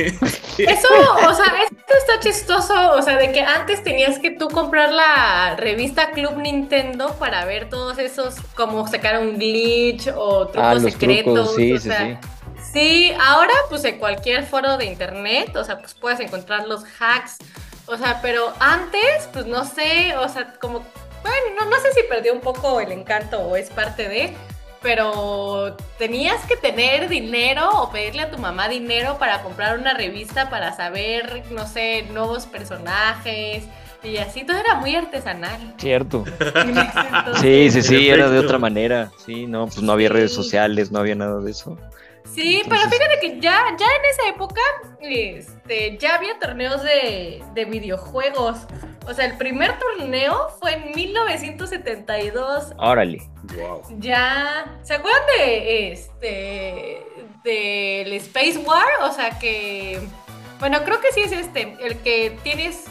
Eso, 0.57 0.87
o 1.27 1.33
sea, 1.33 1.45
esto 1.63 1.93
está 1.97 2.19
chistoso, 2.19 2.91
o 2.95 3.01
sea, 3.01 3.17
de 3.17 3.31
que 3.31 3.41
antes 3.41 3.83
tenías 3.83 4.19
que 4.19 4.31
tú 4.31 4.47
comprar 4.47 4.91
la 4.91 5.55
revista 5.57 6.11
Club 6.11 6.37
Nintendo 6.37 7.15
para 7.15 7.45
ver 7.45 7.69
todos 7.69 7.97
esos, 7.97 8.35
como 8.55 8.87
sacar 8.87 9.19
un 9.19 9.37
glitch 9.39 10.09
o 10.15 10.47
trucos 10.47 10.61
ah, 10.61 10.79
secretos. 10.79 11.55
sí, 11.55 11.73
o 11.73 11.79
sí, 11.79 11.87
sea, 11.89 12.19
sí. 12.21 12.27
Sí, 12.73 13.13
ahora 13.21 13.53
pues 13.69 13.85
en 13.85 13.99
cualquier 13.99 14.45
foro 14.45 14.77
de 14.77 14.85
internet, 14.85 15.55
o 15.55 15.63
sea, 15.63 15.79
pues 15.79 15.93
puedes 15.93 16.19
encontrar 16.19 16.67
los 16.67 16.83
hacks, 16.99 17.37
o 17.85 17.95
sea, 17.97 18.19
pero 18.21 18.53
antes, 18.59 19.29
pues 19.31 19.45
no 19.45 19.63
sé, 19.63 20.15
o 20.17 20.27
sea, 20.27 20.53
como, 20.59 20.79
bueno, 21.21 21.69
no 21.69 21.75
sé 21.77 21.93
si 21.93 22.03
perdió 22.09 22.33
un 22.33 22.41
poco 22.41 22.79
el 22.81 22.91
encanto 22.91 23.39
o 23.39 23.55
es 23.55 23.69
parte 23.69 24.09
de 24.09 24.33
pero 24.83 25.77
tenías 25.97 26.45
que 26.45 26.57
tener 26.57 27.07
dinero 27.07 27.69
o 27.81 27.89
pedirle 27.89 28.23
a 28.23 28.29
tu 28.29 28.37
mamá 28.37 28.67
dinero 28.67 29.17
para 29.17 29.41
comprar 29.41 29.79
una 29.79 29.93
revista 29.93 30.49
para 30.49 30.75
saber, 30.75 31.43
no 31.51 31.65
sé, 31.65 32.05
nuevos 32.11 32.45
personajes. 32.45 33.63
Y 34.03 34.17
así 34.17 34.43
todo 34.43 34.57
era 34.57 34.75
muy 34.75 34.93
artesanal. 34.93 35.73
Cierto. 35.77 36.25
sí, 37.41 37.71
sí, 37.71 37.81
sí, 37.81 38.09
era 38.09 38.29
de 38.29 38.39
otra 38.39 38.59
manera. 38.59 39.09
Sí, 39.25 39.47
no, 39.47 39.67
pues 39.67 39.81
no 39.81 39.93
había 39.93 40.09
redes 40.09 40.33
sociales, 40.33 40.91
no 40.91 40.99
había 40.99 41.15
nada 41.15 41.39
de 41.39 41.51
eso. 41.51 41.77
Sí, 42.25 42.61
pero 42.67 42.81
fíjate 42.81 43.19
que 43.21 43.39
ya, 43.39 43.75
ya 43.77 43.85
en 43.85 44.05
esa 44.11 44.29
época 44.29 44.61
este, 44.99 45.97
ya 45.97 46.15
había 46.15 46.39
torneos 46.39 46.81
de, 46.81 47.43
de 47.53 47.65
videojuegos. 47.65 48.59
O 49.05 49.13
sea, 49.13 49.25
el 49.25 49.37
primer 49.37 49.77
torneo 49.77 50.49
fue 50.59 50.73
en 50.73 50.91
1972. 50.95 52.73
Órale. 52.77 53.21
Ya. 53.97 54.77
¿Se 54.83 54.93
acuerdan 54.93 55.21
de 55.37 55.91
este 55.91 57.05
del 57.43 58.13
Space 58.13 58.57
War? 58.59 58.87
O 59.03 59.11
sea 59.11 59.37
que. 59.39 59.99
Bueno, 60.59 60.83
creo 60.85 61.01
que 61.01 61.11
sí 61.11 61.21
es 61.21 61.33
este. 61.33 61.75
El 61.81 61.97
que 61.99 62.37
tienes. 62.43 62.85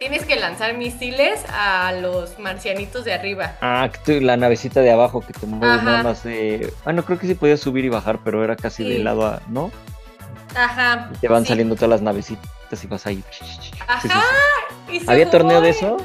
Tienes 0.00 0.24
que 0.24 0.36
lanzar 0.36 0.78
misiles 0.78 1.44
a 1.50 1.92
los 1.92 2.38
marcianitos 2.38 3.04
de 3.04 3.12
arriba. 3.12 3.58
Ah, 3.60 3.90
la 4.06 4.38
navecita 4.38 4.80
de 4.80 4.90
abajo 4.90 5.20
que 5.20 5.34
te 5.34 5.44
mueve 5.44 5.82
nada 5.82 6.02
más 6.02 6.24
de. 6.24 6.72
Ah, 6.86 6.94
no, 6.94 7.04
creo 7.04 7.18
que 7.18 7.26
sí 7.26 7.34
podías 7.34 7.60
subir 7.60 7.84
y 7.84 7.90
bajar, 7.90 8.18
pero 8.24 8.42
era 8.42 8.56
casi 8.56 8.82
de 8.82 9.00
lado 9.00 9.26
a. 9.26 9.42
¿No? 9.48 9.70
Ajá. 10.56 11.10
Y 11.12 11.18
te 11.18 11.28
van 11.28 11.44
saliendo 11.44 11.74
todas 11.74 11.90
las 11.90 12.00
navecitas 12.00 12.82
y 12.82 12.86
vas 12.86 13.06
ahí. 13.06 13.22
Ajá. 13.86 14.22
¿Había 15.06 15.28
torneo 15.28 15.60
de 15.60 15.68
eso? 15.68 15.98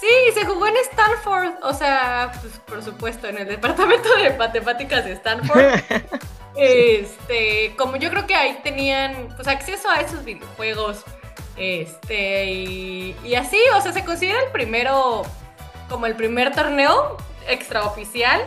Sí, 0.00 0.32
se 0.34 0.44
jugó 0.44 0.66
en 0.66 0.74
Stanford, 0.90 1.62
o 1.62 1.72
sea, 1.74 2.32
pues, 2.40 2.58
por 2.66 2.82
supuesto, 2.82 3.28
en 3.28 3.38
el 3.38 3.46
departamento 3.46 4.12
de 4.16 4.36
matemáticas 4.36 5.04
de 5.04 5.12
Stanford. 5.12 5.66
este, 6.56 7.76
como 7.78 7.94
yo 7.94 8.10
creo 8.10 8.26
que 8.26 8.34
ahí 8.34 8.58
tenían 8.64 9.28
pues 9.36 9.46
acceso 9.46 9.88
a 9.88 10.00
esos 10.00 10.24
videojuegos. 10.24 11.04
Este, 11.56 12.44
y, 12.44 13.34
así, 13.36 13.58
o 13.76 13.80
sea, 13.80 13.92
se 13.92 14.04
considera 14.04 14.40
el 14.40 14.50
primero, 14.52 15.22
como 15.88 16.06
el 16.06 16.16
primer 16.16 16.52
torneo 16.52 17.16
extraoficial. 17.48 18.42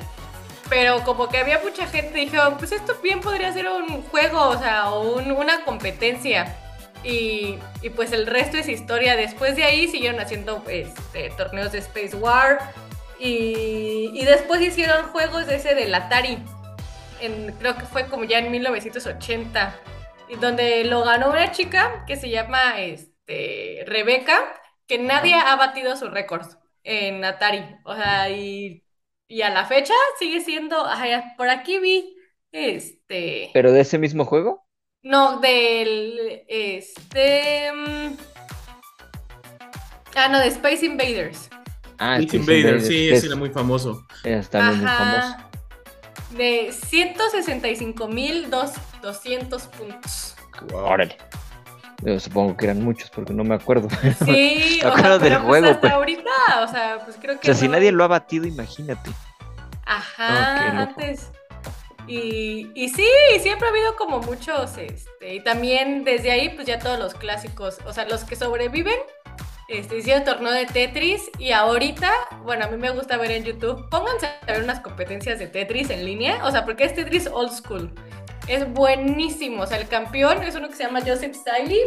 Pero 0.70 1.04
como 1.04 1.30
que 1.30 1.38
había 1.38 1.60
mucha 1.60 1.86
gente 1.86 2.18
dijo, 2.18 2.38
pues 2.58 2.72
esto 2.72 2.96
bien 3.04 3.22
podría 3.22 3.54
ser 3.54 3.68
un 3.68 4.02
juego, 4.04 4.42
o 4.50 4.58
sea, 4.58 4.90
o 4.90 5.18
una 5.20 5.64
competencia. 5.64 6.56
Y, 7.04 7.60
pues 7.96 8.12
el 8.12 8.26
resto 8.26 8.58
es 8.58 8.68
historia. 8.68 9.16
Después 9.16 9.56
de 9.56 9.64
ahí 9.64 9.88
siguieron 9.88 10.20
haciendo 10.20 10.64
este, 10.68 11.30
torneos 11.38 11.72
de 11.72 11.80
Space 11.80 12.16
War. 12.16 12.60
Y, 13.20 14.24
después 14.26 14.60
hicieron 14.62 15.06
juegos 15.10 15.46
de 15.46 15.58
ese 15.58 15.76
del 15.76 15.94
Atari. 15.94 16.40
En, 17.22 17.54
creo 17.60 17.78
que 17.78 17.86
fue 17.86 18.08
como 18.08 18.24
ya 18.24 18.40
en 18.40 18.50
1980. 18.50 19.76
Y 20.28 20.36
donde 20.36 20.84
lo 20.86 21.04
ganó 21.04 21.30
una 21.30 21.52
chica 21.52 22.04
que 22.08 22.16
se 22.16 22.30
llama 22.30 22.82
este, 22.82 23.84
Rebeca, 23.88 24.40
que 24.88 24.98
nadie 24.98 25.36
ha 25.36 25.56
batido 25.56 25.96
su 25.96 26.10
récord 26.10 26.48
en 26.84 27.24
Atari. 27.24 27.64
O 27.84 27.96
sea, 27.96 28.30
y, 28.30 28.84
a 29.44 29.50
la 29.50 29.66
fecha 29.66 29.94
sigue 30.20 30.42
siendo. 30.42 30.86
por 31.38 31.50
aquí 31.50 31.80
vi. 31.80 32.16
Este. 32.52 33.52
¿Pero 33.54 33.72
de 33.72 33.82
ese 33.82 33.98
mismo 33.98 34.26
juego? 34.26 34.66
No, 35.02 35.40
del. 35.40 36.44
Este. 36.48 37.72
Mm, 37.74 38.16
ah, 40.16 40.30
no, 40.30 40.40
de 40.40 40.48
Space 40.48 40.86
Invaders. 40.86 41.50
Ah, 41.98 42.18
Space, 42.20 42.38
Invaders, 42.38 42.88
sí, 42.88 43.10
ese 43.10 43.28
era 43.28 43.36
muy 43.36 43.50
famoso. 43.50 44.06
Está 44.24 44.72
muy 44.72 44.86
famoso. 44.86 45.36
De 46.32 46.72
165.200 46.72 49.70
puntos. 49.70 50.36
Wow. 50.72 50.86
Órale. 50.86 51.18
Yo 52.02 52.20
supongo 52.20 52.58
que 52.58 52.66
eran 52.66 52.84
muchos 52.84 53.10
porque 53.10 53.34
no 53.34 53.44
me 53.44 53.56
acuerdo. 53.56 53.88
Sí, 54.26 54.80
me 54.82 54.90
acuerdo 54.90 55.20
del 55.20 55.34
pues 55.34 55.46
juego. 55.46 55.68
Hasta 55.68 55.82
pues. 55.82 55.94
ahorita, 55.94 56.32
o 56.64 56.68
sea, 56.68 57.00
pues 57.04 57.18
creo 57.22 57.40
que. 57.40 57.52
O 57.52 57.54
sea, 57.54 57.54
si 57.54 57.68
nadie 57.68 57.92
lo 57.92 58.04
ha 58.04 58.08
batido, 58.08 58.46
imagínate. 58.46 59.12
Ajá, 59.86 60.82
antes. 60.82 61.32
Y, 62.08 62.72
y, 62.76 62.90
sí, 62.90 63.08
siempre 63.42 63.68
ha 63.68 63.72
habido 63.72 63.96
como 63.96 64.20
muchos, 64.20 64.78
este, 64.78 65.36
y 65.36 65.40
también 65.40 66.04
desde 66.04 66.30
ahí 66.30 66.50
pues 66.50 66.68
ya 66.68 66.78
todos 66.78 67.00
los 67.00 67.16
clásicos, 67.16 67.80
o 67.84 67.94
sea, 67.94 68.06
los 68.06 68.26
que 68.26 68.36
sobreviven, 68.36 69.00
este, 69.68 69.98
hicieron 69.98 70.24
torneo 70.24 70.52
de 70.52 70.66
Tetris 70.66 71.30
y 71.40 71.52
ahorita, 71.52 72.12
bueno, 72.44 72.66
a 72.66 72.68
mí 72.68 72.78
me 72.78 72.92
gusta 72.92 73.18
ver 73.18 73.32
en 73.32 73.44
YouTube, 73.44 73.90
pónganse 73.90 74.28
a 74.28 74.52
ver 74.52 74.64
unas 74.64 74.80
competencias 74.80 75.40
de 75.40 75.48
Tetris 75.48 75.90
en 75.90 76.06
línea, 76.06 76.44
o 76.46 76.52
sea, 76.52 76.66
porque 76.66 76.86
es 76.86 76.94
Tetris 76.94 77.28
old 77.28 77.52
school. 77.52 77.92
Es 78.48 78.72
buenísimo, 78.74 79.64
o 79.64 79.66
sea, 79.66 79.80
el 79.80 79.88
campeón 79.88 80.44
es 80.44 80.56
uno 80.56 80.68
que 80.68 80.76
se 80.76 80.84
llama 80.84 81.02
Joseph 81.02 81.36
Stiley. 81.36 81.82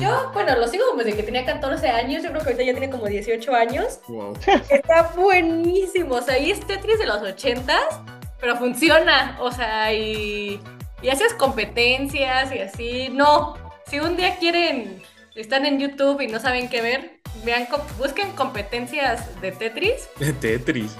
Yo, 0.00 0.30
bueno, 0.32 0.56
lo 0.56 0.68
sigo 0.68 0.84
desde 0.96 1.16
que 1.16 1.24
tenía 1.24 1.44
14 1.44 1.88
años, 1.88 2.22
yo 2.22 2.30
creo 2.30 2.42
que 2.42 2.50
ahorita 2.50 2.62
ya 2.62 2.72
tiene 2.72 2.88
como 2.88 3.06
18 3.06 3.52
años. 3.52 3.98
Está 4.70 5.10
buenísimo, 5.16 6.14
o 6.14 6.22
sea, 6.22 6.38
y 6.38 6.52
es 6.52 6.60
Tetris 6.64 7.00
de 7.00 7.06
los 7.06 7.20
80s 7.20 8.18
pero 8.40 8.56
funciona, 8.56 9.36
o 9.40 9.50
sea, 9.50 9.92
y, 9.92 10.60
y 11.02 11.08
haces 11.08 11.34
competencias 11.34 12.54
y 12.54 12.58
así. 12.60 13.08
No, 13.12 13.54
si 13.86 13.98
un 14.00 14.16
día 14.16 14.36
quieren, 14.36 15.02
están 15.40 15.64
en 15.66 15.78
YouTube 15.78 16.20
y 16.20 16.26
no 16.26 16.40
saben 16.40 16.68
qué 16.68 16.82
ver, 16.82 17.20
vean, 17.44 17.68
busquen 17.96 18.32
competencias 18.32 19.40
de 19.40 19.52
Tetris. 19.52 20.08
De 20.18 20.32
Tetris. 20.32 20.96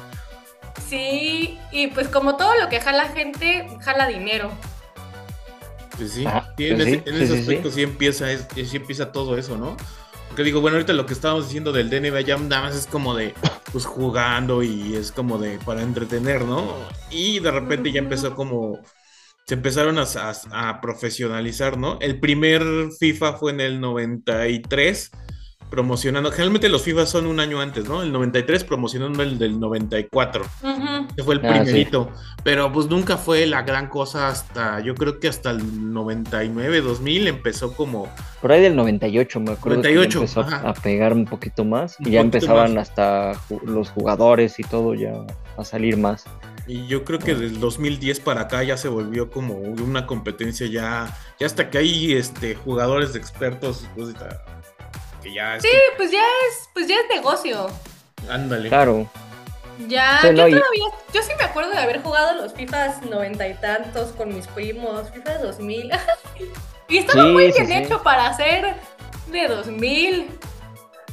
Sí, 0.89 1.59
y 1.73 1.89
pues 1.89 2.09
como 2.09 2.37
todo 2.37 2.55
lo 2.55 2.69
que 2.69 2.81
jala 2.81 3.09
gente, 3.09 3.67
jala 3.81 4.07
dinero. 4.07 4.51
Pues 5.97 6.13
sí, 6.13 6.25
en, 6.25 6.77
pues 6.77 7.21
ese, 7.21 7.41
aspecto 7.41 7.71
sí, 7.71 7.83
empieza, 7.83 8.27
sí 8.37 8.77
empieza 8.77 9.11
todo 9.11 9.37
eso, 9.37 9.59
¿no? 9.59 9.77
Porque 10.29 10.45
digo, 10.45 10.61
bueno, 10.61 10.77
ahorita 10.77 10.93
lo 10.93 11.05
que 11.05 11.15
estábamos 11.15 11.47
diciendo 11.47 11.73
del 11.73 11.91
DNB 11.91 12.25
ya 12.25 12.37
nada 12.37 12.63
más 12.63 12.77
es 12.77 12.87
como 12.87 13.17
de, 13.17 13.35
pues 13.73 13.85
jugando 13.85 14.63
y 14.63 14.95
es 14.95 15.11
como 15.11 15.39
de, 15.39 15.59
para 15.59 15.83
entretener, 15.83 16.45
¿no? 16.45 16.75
Y 17.11 17.41
de 17.41 17.51
repente 17.51 17.91
ya 17.91 17.99
empezó 17.99 18.37
como, 18.37 18.79
se 19.49 19.55
empezaron 19.55 19.99
a, 19.99 20.05
a, 20.53 20.81
profesionalizar, 20.83 21.79
¿no? 21.79 21.97
El 22.03 22.21
primer 22.21 22.63
FIFA 23.01 23.33
fue 23.33 23.51
en 23.53 23.63
el 23.63 23.81
93, 23.81 25.11
promocionando. 25.71 26.31
Generalmente 26.31 26.69
los 26.69 26.83
FIFA 26.83 27.07
son 27.07 27.27
un 27.27 27.41
año 27.41 27.59
antes, 27.59 27.89
¿no? 27.89 28.03
El 28.03 28.13
93 28.13 28.65
promocionando 28.65 29.23
el 29.23 29.39
del 29.39 29.59
94. 29.59 30.45
Que 31.17 31.23
fue 31.23 31.37
el 31.37 31.41
Ah, 31.47 31.55
sí. 31.55 31.61
primerito. 31.63 32.11
Pero 32.45 32.71
pues 32.71 32.89
nunca 32.89 33.17
fue 33.17 33.47
la 33.47 33.63
gran 33.63 33.89
cosa 33.89 34.29
hasta, 34.29 34.81
yo 34.81 34.95
creo 34.95 35.19
que 35.19 35.29
hasta 35.29 35.51
el 35.51 35.93
99, 35.95 36.83
2000 36.83 37.29
empezó 37.29 37.73
como... 37.75 38.07
Por 38.43 38.53
ahí 38.53 38.61
del 38.61 38.77
98 38.77 39.41
me 39.41 39.53
acuerdo 39.53 39.79
98, 39.79 40.11
que 40.11 40.17
empezó 40.25 40.41
ajá. 40.43 40.69
a 40.69 40.75
pegar 40.75 41.15
un 41.15 41.25
poquito 41.25 41.65
más 41.65 41.99
Un 42.01 42.09
y 42.09 42.11
ya 42.11 42.21
empezaban 42.21 42.75
más. 42.75 42.91
hasta 42.91 43.33
los 43.65 43.89
jugadores 43.91 44.59
y 44.61 44.63
todo 44.63 44.93
ya 44.95 45.13
a 45.57 45.65
salir 45.65 45.97
más. 45.97 46.25
Y 46.69 46.87
yo 46.87 47.03
creo 47.03 47.19
que 47.19 47.35
del 47.35 47.59
2010 47.61 48.21
para 48.21 48.43
acá 48.43 48.63
ya 48.63 48.77
se 48.77 48.89
volvió 48.89 49.31
como 49.31 49.55
una 49.55 50.07
competencia 50.07 50.67
ya, 50.67 51.17
ya 51.41 51.47
hasta 51.47 51.71
que 51.71 51.79
hay 51.79 52.13
este, 52.13 52.55
jugadores 52.55 53.15
de 53.15 53.19
expertos, 53.19 53.87
pues, 53.97 54.15
que 55.23 55.33
ya 55.33 55.57
es 55.57 55.63
Sí, 55.63 55.69
pues 55.97 56.11
ya 56.13 56.21
es, 56.21 56.69
pues 56.75 56.87
ya 56.87 56.97
es 56.97 57.09
negocio. 57.17 57.69
ándale. 58.29 58.69
Claro, 58.69 59.11
Ya, 59.89 60.19
Sí, 60.21 60.29
yo 60.29 60.35
todavía, 60.35 60.61
yo 61.15 61.23
sí 61.23 61.33
me 61.39 61.45
acuerdo 61.45 61.71
de 61.71 61.79
haber 61.79 62.03
jugado 62.03 62.35
los 62.35 62.53
FIFAs 62.53 63.03
noventa 63.07 63.49
y 63.49 63.55
tantos 63.55 64.13
con 64.13 64.35
mis 64.35 64.47
primos, 64.49 65.11
FIFA 65.11 65.39
2000. 65.39 65.91
y 66.89 66.99
estaba 66.99 67.23
Sí, 67.25 67.29
muy 67.31 67.45
bien 67.51 67.67
sí. 67.67 67.73
hecho 67.73 68.03
para 68.03 68.35
ser 68.35 68.75
de 69.33 69.49
2000. 69.49 70.29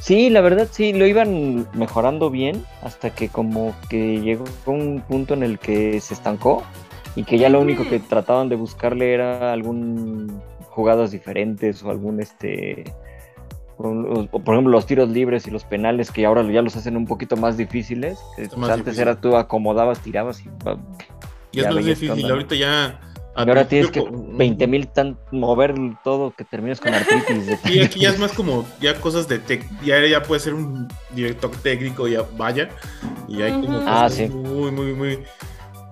Sí, 0.06 0.30
la 0.30 0.40
verdad 0.40 0.68
sí, 0.70 0.92
lo 0.92 1.04
iban 1.06 1.66
mejorando 1.74 2.30
bien 2.30 2.64
hasta 2.82 3.10
que 3.10 3.28
como 3.28 3.74
que 3.90 4.20
llegó 4.20 4.44
un 4.66 5.00
punto 5.00 5.34
en 5.34 5.42
el 5.42 5.58
que 5.58 6.00
se 6.00 6.14
estancó 6.14 6.62
y 7.16 7.24
que 7.24 7.38
ya 7.38 7.48
lo 7.48 7.60
único 7.60 7.82
que 7.88 7.98
trataban 7.98 8.48
de 8.48 8.56
buscarle 8.56 9.12
era 9.14 9.52
algún 9.52 10.40
jugadas 10.70 11.10
diferentes 11.10 11.82
o 11.82 11.90
algún 11.90 12.20
este 12.20 12.84
o- 13.78 14.28
por 14.44 14.54
ejemplo 14.54 14.70
los 14.72 14.86
tiros 14.86 15.08
libres 15.08 15.46
y 15.46 15.50
los 15.50 15.64
penales 15.64 16.10
que 16.10 16.24
ahora 16.24 16.42
ya 16.50 16.62
los 16.62 16.76
hacen 16.76 16.96
un 16.96 17.06
poquito 17.06 17.36
más 17.36 17.56
difíciles 17.56 18.18
más 18.56 18.70
antes 18.70 18.84
difícil. 18.94 19.02
era 19.02 19.20
tú 19.20 19.36
acomodabas 19.36 20.00
tirabas 20.00 20.40
y 20.40 20.48
Y 21.52 21.60
es 21.60 21.74
más 21.74 21.84
difícil, 21.84 22.30
ahorita 22.30 22.54
ya... 22.54 23.00
y 23.36 23.48
ahora 23.48 23.68
tienes 23.68 23.90
que 23.90 24.00
yo- 24.00 24.08
20 24.10 24.66
mil 24.66 24.88
tan 24.88 25.18
mover 25.30 25.74
todo 26.04 26.32
que 26.36 26.44
terminas 26.44 26.80
con 26.80 26.94
artritis 26.94 27.46
de 27.46 27.58
Y 27.72 27.80
aquí 27.80 28.00
ya 28.00 28.10
es 28.10 28.18
más 28.18 28.32
como 28.32 28.64
ya 28.80 28.94
cosas 29.00 29.28
de 29.28 29.38
tec, 29.38 29.64
ya, 29.82 30.04
ya 30.06 30.22
puede 30.22 30.40
ser 30.40 30.54
un 30.54 30.88
director 31.10 31.50
técnico, 31.62 32.08
ya 32.08 32.22
vaya. 32.36 32.68
Y 33.28 33.42
hay 33.42 33.52
como. 33.52 33.78
Ah, 33.86 34.04
cosas 34.04 34.14
sí. 34.14 34.28
muy, 34.28 34.70
muy, 34.70 34.92
muy. 34.94 35.18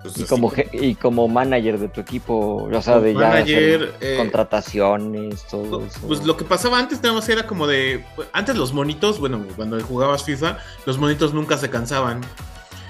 pues, 0.01 0.17
Y 0.19 0.23
como, 0.25 0.51
y 0.71 0.95
como 0.95 1.27
manager 1.27 1.79
de 1.79 1.87
tu 1.89 2.01
equipo, 2.01 2.67
o 2.71 2.81
sea, 2.81 2.99
de 2.99 3.13
ya 3.13 3.19
hacer 3.19 3.79
manager, 3.79 3.93
eh, 4.01 4.15
contrataciones, 4.17 5.43
todo 5.47 5.85
eso. 5.85 5.99
Pues 6.07 6.23
lo 6.25 6.37
que 6.37 6.45
pasaba 6.45 6.79
antes 6.79 7.01
nada 7.03 7.15
más 7.15 7.27
era 7.29 7.45
como 7.45 7.67
de. 7.67 8.03
Antes 8.33 8.55
los 8.55 8.73
monitos, 8.73 9.19
bueno, 9.19 9.43
cuando 9.55 9.79
jugabas 9.81 10.23
FIFA, 10.23 10.57
los 10.85 10.97
monitos 10.97 11.33
nunca 11.33 11.57
se 11.57 11.69
cansaban. 11.69 12.21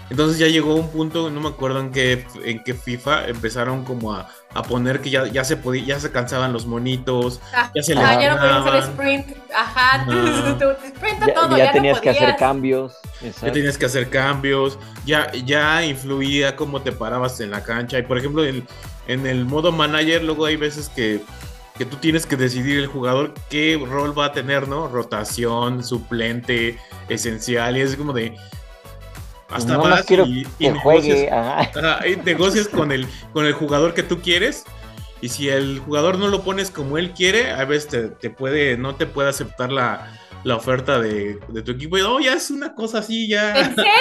Entonces 0.10 0.38
ya 0.38 0.48
llegó 0.48 0.76
un 0.76 0.90
punto, 0.90 1.32
no 1.32 1.42
me 1.42 1.50
acuerdo 1.50 1.80
en 1.80 1.92
qué, 1.92 2.26
en 2.44 2.64
qué 2.64 2.76
FIFA, 2.76 3.28
empezaron 3.28 3.84
como 3.84 4.14
a, 4.14 4.30
a 4.54 4.62
poner 4.62 5.02
que 5.02 5.10
ya, 5.10 5.26
ya 5.26 5.44
se 5.44 5.58
podía, 5.58 5.84
ya 5.84 6.00
se 6.00 6.12
cansaban 6.12 6.54
los 6.54 6.68
monitos, 6.68 7.42
Ah, 7.54 7.72
ya 7.74 7.82
se 7.82 7.94
ah, 7.94 8.22
ya 8.22 8.36
no 8.36 8.40
podías 8.40 8.68
hacer 8.68 8.92
sprint. 8.92 9.38
Ajá, 9.54 10.06
ya, 10.08 11.34
todo. 11.34 11.58
ya 11.58 11.66
no 11.66 11.72
tenías 11.72 12.00
que 12.00 12.10
hacer 12.12 12.36
cambios. 12.38 12.94
ya 13.22 13.28
exacto. 13.28 13.54
tenías 13.54 13.78
que 13.78 13.86
hacer 13.86 14.10
cambios, 14.10 14.78
ya, 15.06 15.32
ya 15.32 15.84
influía 15.84 16.56
cómo 16.56 16.82
te 16.82 16.92
parabas 16.92 17.40
en 17.40 17.50
la 17.50 17.64
cancha. 17.64 17.98
Y 17.98 18.04
por 18.04 18.20
ejemplo, 18.20 18.46
en, 18.46 18.68
en 19.08 19.26
el 19.26 19.46
modo 19.46 19.72
manager, 19.72 20.24
luego 20.24 20.46
hay 20.46 20.56
veces 20.56 20.90
que, 20.90 21.22
que 21.78 21.86
tú 21.86 21.98
tienes 21.98 22.26
que 22.26 22.36
decidir 22.36 22.80
el 22.80 22.88
jugador 22.88 23.34
qué 23.50 23.84
rol 23.84 24.18
va 24.18 24.26
a 24.26 24.32
tener, 24.34 24.68
¿no? 24.68 24.88
Rotación, 24.88 25.84
suplente, 25.84 26.78
esencial, 27.10 27.78
y 27.78 27.82
es 27.82 27.96
como 27.96 28.14
de. 28.14 28.36
Hasta 29.50 29.78
Nada 29.78 29.90
más 29.90 30.06
quiero 30.06 30.26
y, 30.26 30.48
y 30.60 30.70
que 30.70 30.72
juegue. 30.72 31.10
negocias, 31.10 31.32
ajá. 31.32 31.72
ajá, 31.76 32.08
y 32.08 32.16
negocias 32.18 32.68
con, 32.68 32.92
el, 32.92 33.08
con 33.32 33.46
el 33.46 33.54
jugador 33.54 33.94
que 33.94 34.04
tú 34.04 34.22
quieres. 34.22 34.64
Y 35.22 35.30
si 35.30 35.50
el 35.50 35.80
jugador 35.80 36.18
no 36.20 36.28
lo 36.28 36.44
pones 36.44 36.72
como 36.72 36.98
él 36.98 37.12
quiere, 37.12 37.52
a 37.52 37.64
veces 37.66 37.88
te, 37.90 38.10
te 38.10 38.30
puede, 38.30 38.78
no 38.78 38.96
te 38.96 39.06
puede 39.06 39.30
aceptar 39.30 39.72
la, 39.72 40.20
la 40.44 40.56
oferta 40.56 41.00
de, 41.00 41.40
de 41.48 41.62
tu 41.62 41.72
equipo. 41.72 41.98
Y 41.98 42.02
oh, 42.02 42.20
ya 42.20 42.34
es 42.34 42.52
una 42.52 42.76
cosa 42.76 43.00
así, 43.00 43.28
ya. 43.28 43.58
¿En 43.58 43.76
serio? 43.76 43.92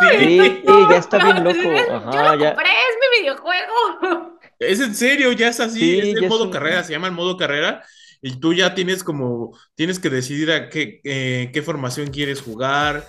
Sí, 0.00 0.62
sí, 0.66 0.86
ya 0.90 0.96
está 0.96 1.18
bien 1.18 1.42
loco. 1.44 1.58
Yo 1.62 1.96
Ajá, 1.96 2.36
lo 2.36 2.42
ya. 2.42 2.54
compré, 2.54 2.68
es 2.70 2.96
mi 3.00 3.22
videojuego. 3.22 4.38
Es 4.58 4.80
en 4.80 4.94
serio, 4.94 5.32
ya 5.32 5.48
es 5.48 5.58
así, 5.60 5.80
Sí, 5.80 5.98
es 6.10 6.16
el 6.16 6.28
modo 6.28 6.40
es 6.42 6.46
un- 6.46 6.52
carrera, 6.52 6.84
se 6.84 6.92
llama 6.92 7.08
el 7.08 7.12
modo 7.14 7.36
carrera, 7.36 7.82
y 8.20 8.36
tú 8.38 8.54
ya 8.54 8.74
tienes 8.74 9.02
como, 9.02 9.58
tienes 9.74 9.98
que 9.98 10.08
decidir 10.10 10.52
a 10.52 10.68
qué, 10.68 11.00
eh, 11.04 11.50
qué 11.52 11.62
formación 11.62 12.08
quieres 12.12 12.40
jugar, 12.40 13.04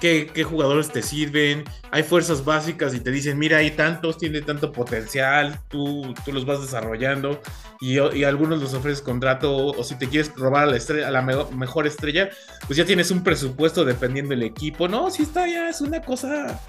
qué, 0.00 0.30
qué 0.32 0.44
jugadores 0.44 0.90
te 0.90 1.02
sirven, 1.02 1.64
hay 1.90 2.02
fuerzas 2.02 2.44
básicas 2.44 2.94
y 2.94 3.00
te 3.00 3.10
dicen, 3.10 3.38
mira, 3.38 3.58
hay 3.58 3.70
tantos, 3.72 4.18
tiene 4.18 4.40
tanto 4.42 4.72
potencial, 4.72 5.58
tú, 5.68 6.14
tú 6.24 6.32
los 6.32 6.44
vas 6.46 6.60
desarrollando, 6.60 7.40
y, 7.80 7.98
y 8.16 8.24
algunos 8.24 8.60
los 8.60 8.74
ofreces 8.74 9.02
contrato, 9.02 9.54
o, 9.56 9.78
o 9.78 9.84
si 9.84 9.96
te 9.98 10.08
quieres 10.08 10.32
robar 10.36 10.64
a 10.64 10.66
la, 10.66 10.76
estrella, 10.76 11.08
a 11.08 11.10
la 11.10 11.22
me- 11.22 11.44
mejor 11.56 11.86
estrella, 11.86 12.30
pues 12.66 12.76
ya 12.76 12.84
tienes 12.84 13.10
un 13.10 13.22
presupuesto 13.22 13.84
dependiendo 13.84 14.30
del 14.30 14.42
equipo, 14.42 14.88
no, 14.88 15.10
si 15.10 15.22
está 15.22 15.46
ya, 15.46 15.68
es 15.68 15.80
una 15.80 16.00
cosa... 16.02 16.60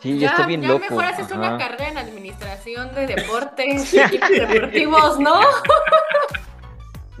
Sí, 0.00 0.18
ya, 0.18 0.30
está 0.30 0.46
bien 0.46 0.62
ya 0.62 0.66
loco. 0.66 0.80
mejor 0.80 1.04
haces 1.04 1.30
una 1.30 1.50
ajá. 1.54 1.58
carrera 1.58 1.88
en 1.90 1.98
administración 1.98 2.92
de 2.92 3.06
deportes, 3.06 3.94
equipos 3.94 4.30
deportivos, 4.30 5.20
¿no? 5.20 5.40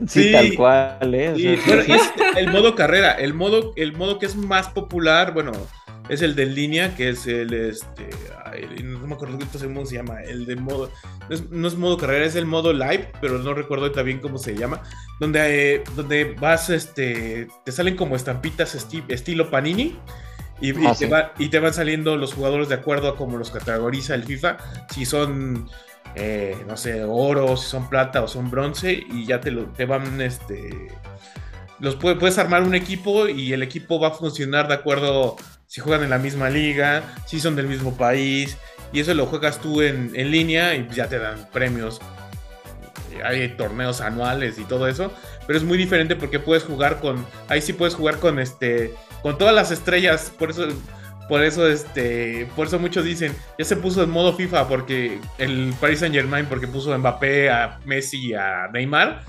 Sí, 0.08 0.24
Sí. 0.24 0.32
tal 0.32 0.54
cual, 0.54 1.14
¿eh? 1.14 1.32
Sí, 1.36 1.58
bueno, 1.66 1.82
es 1.82 2.12
el 2.36 2.50
modo 2.50 2.74
carrera, 2.74 3.12
el 3.12 3.34
modo, 3.34 3.72
el 3.76 3.92
modo 3.94 4.18
que 4.18 4.26
es 4.26 4.36
más 4.36 4.68
popular, 4.68 5.32
bueno, 5.32 5.52
es 6.08 6.22
el 6.22 6.34
de 6.34 6.42
en 6.44 6.54
línea, 6.54 6.94
que 6.96 7.10
es 7.10 7.26
el 7.26 7.52
este, 7.54 8.10
ay, 8.44 8.66
no 8.82 9.06
me 9.06 9.14
acuerdo 9.14 9.38
cómo 9.62 9.86
se 9.86 9.94
llama, 9.96 10.22
el 10.22 10.44
de 10.46 10.56
modo, 10.56 10.90
no 11.28 11.34
es, 11.34 11.50
no 11.50 11.68
es 11.68 11.76
modo 11.76 11.96
carrera, 11.96 12.26
es 12.26 12.34
el 12.34 12.46
modo 12.46 12.72
live, 12.72 13.10
pero 13.20 13.38
no 13.38 13.54
recuerdo 13.54 13.84
ahorita 13.84 14.02
bien 14.02 14.18
cómo 14.18 14.38
se 14.38 14.54
llama, 14.56 14.82
donde, 15.20 15.74
eh, 15.76 15.84
donde 15.94 16.34
vas, 16.40 16.68
este, 16.70 17.46
te 17.64 17.72
salen 17.72 17.96
como 17.96 18.16
estampitas 18.16 18.74
esti- 18.74 19.04
estilo 19.08 19.50
Panini. 19.50 19.96
Y, 20.60 20.70
y 20.80 20.86
Ah, 20.86 20.92
te 20.96 21.06
sí. 21.06 21.10
va- 21.10 21.32
y 21.40 21.48
te 21.48 21.58
van 21.58 21.74
saliendo 21.74 22.16
los 22.16 22.34
jugadores 22.34 22.68
de 22.68 22.76
acuerdo 22.76 23.08
a 23.08 23.16
cómo 23.16 23.36
los 23.36 23.50
categoriza 23.50 24.14
el 24.14 24.22
FIFA. 24.22 24.58
Si 24.94 25.04
son 25.04 25.68
eh, 26.14 26.56
no 26.66 26.76
sé, 26.76 27.04
oro, 27.04 27.56
si 27.56 27.66
son 27.68 27.88
plata 27.88 28.22
o 28.22 28.28
son 28.28 28.50
bronce, 28.50 28.92
y 28.92 29.26
ya 29.26 29.40
te, 29.40 29.50
lo, 29.50 29.64
te 29.66 29.84
van, 29.86 30.20
este, 30.20 30.88
los 31.78 31.96
puede- 31.96 32.16
puedes 32.16 32.38
armar 32.38 32.62
un 32.62 32.74
equipo 32.74 33.28
y 33.28 33.52
el 33.52 33.62
equipo 33.62 33.98
va 34.00 34.08
a 34.08 34.12
funcionar 34.12 34.68
de 34.68 34.74
acuerdo 34.74 35.36
si 35.66 35.80
juegan 35.80 36.02
en 36.04 36.10
la 36.10 36.18
misma 36.18 36.50
liga, 36.50 37.02
si 37.26 37.40
son 37.40 37.56
del 37.56 37.66
mismo 37.66 37.96
país, 37.96 38.56
y 38.92 39.00
eso 39.00 39.14
lo 39.14 39.26
juegas 39.26 39.58
tú 39.60 39.80
en, 39.80 40.12
en 40.14 40.30
línea 40.30 40.74
y 40.74 40.86
ya 40.94 41.08
te 41.08 41.18
dan 41.18 41.48
premios. 41.50 42.00
Hay 43.24 43.46
torneos 43.56 44.00
anuales 44.00 44.58
y 44.58 44.64
todo 44.64 44.88
eso, 44.88 45.12
pero 45.46 45.58
es 45.58 45.64
muy 45.64 45.76
diferente 45.78 46.16
porque 46.16 46.38
puedes 46.38 46.64
jugar 46.64 46.98
con, 47.00 47.24
ahí 47.48 47.60
sí 47.60 47.72
puedes 47.74 47.94
jugar 47.94 48.18
con 48.18 48.38
este, 48.38 48.94
con 49.22 49.36
todas 49.38 49.54
las 49.54 49.70
estrellas, 49.70 50.32
por 50.38 50.50
eso 50.50 50.66
por 51.32 51.42
eso, 51.42 51.66
este, 51.66 52.46
por 52.54 52.66
eso 52.66 52.78
muchos 52.78 53.06
dicen, 53.06 53.34
ya 53.58 53.64
se 53.64 53.76
puso 53.76 54.02
en 54.02 54.10
modo 54.10 54.34
FIFA 54.34 54.68
porque 54.68 55.18
el 55.38 55.72
Paris 55.80 56.00
Saint 56.00 56.14
Germain, 56.14 56.44
porque 56.44 56.66
puso 56.66 56.92
a 56.92 56.98
Mbappé, 56.98 57.48
a 57.48 57.80
Messi 57.86 58.26
y 58.28 58.34
a 58.34 58.68
Neymar. 58.70 59.24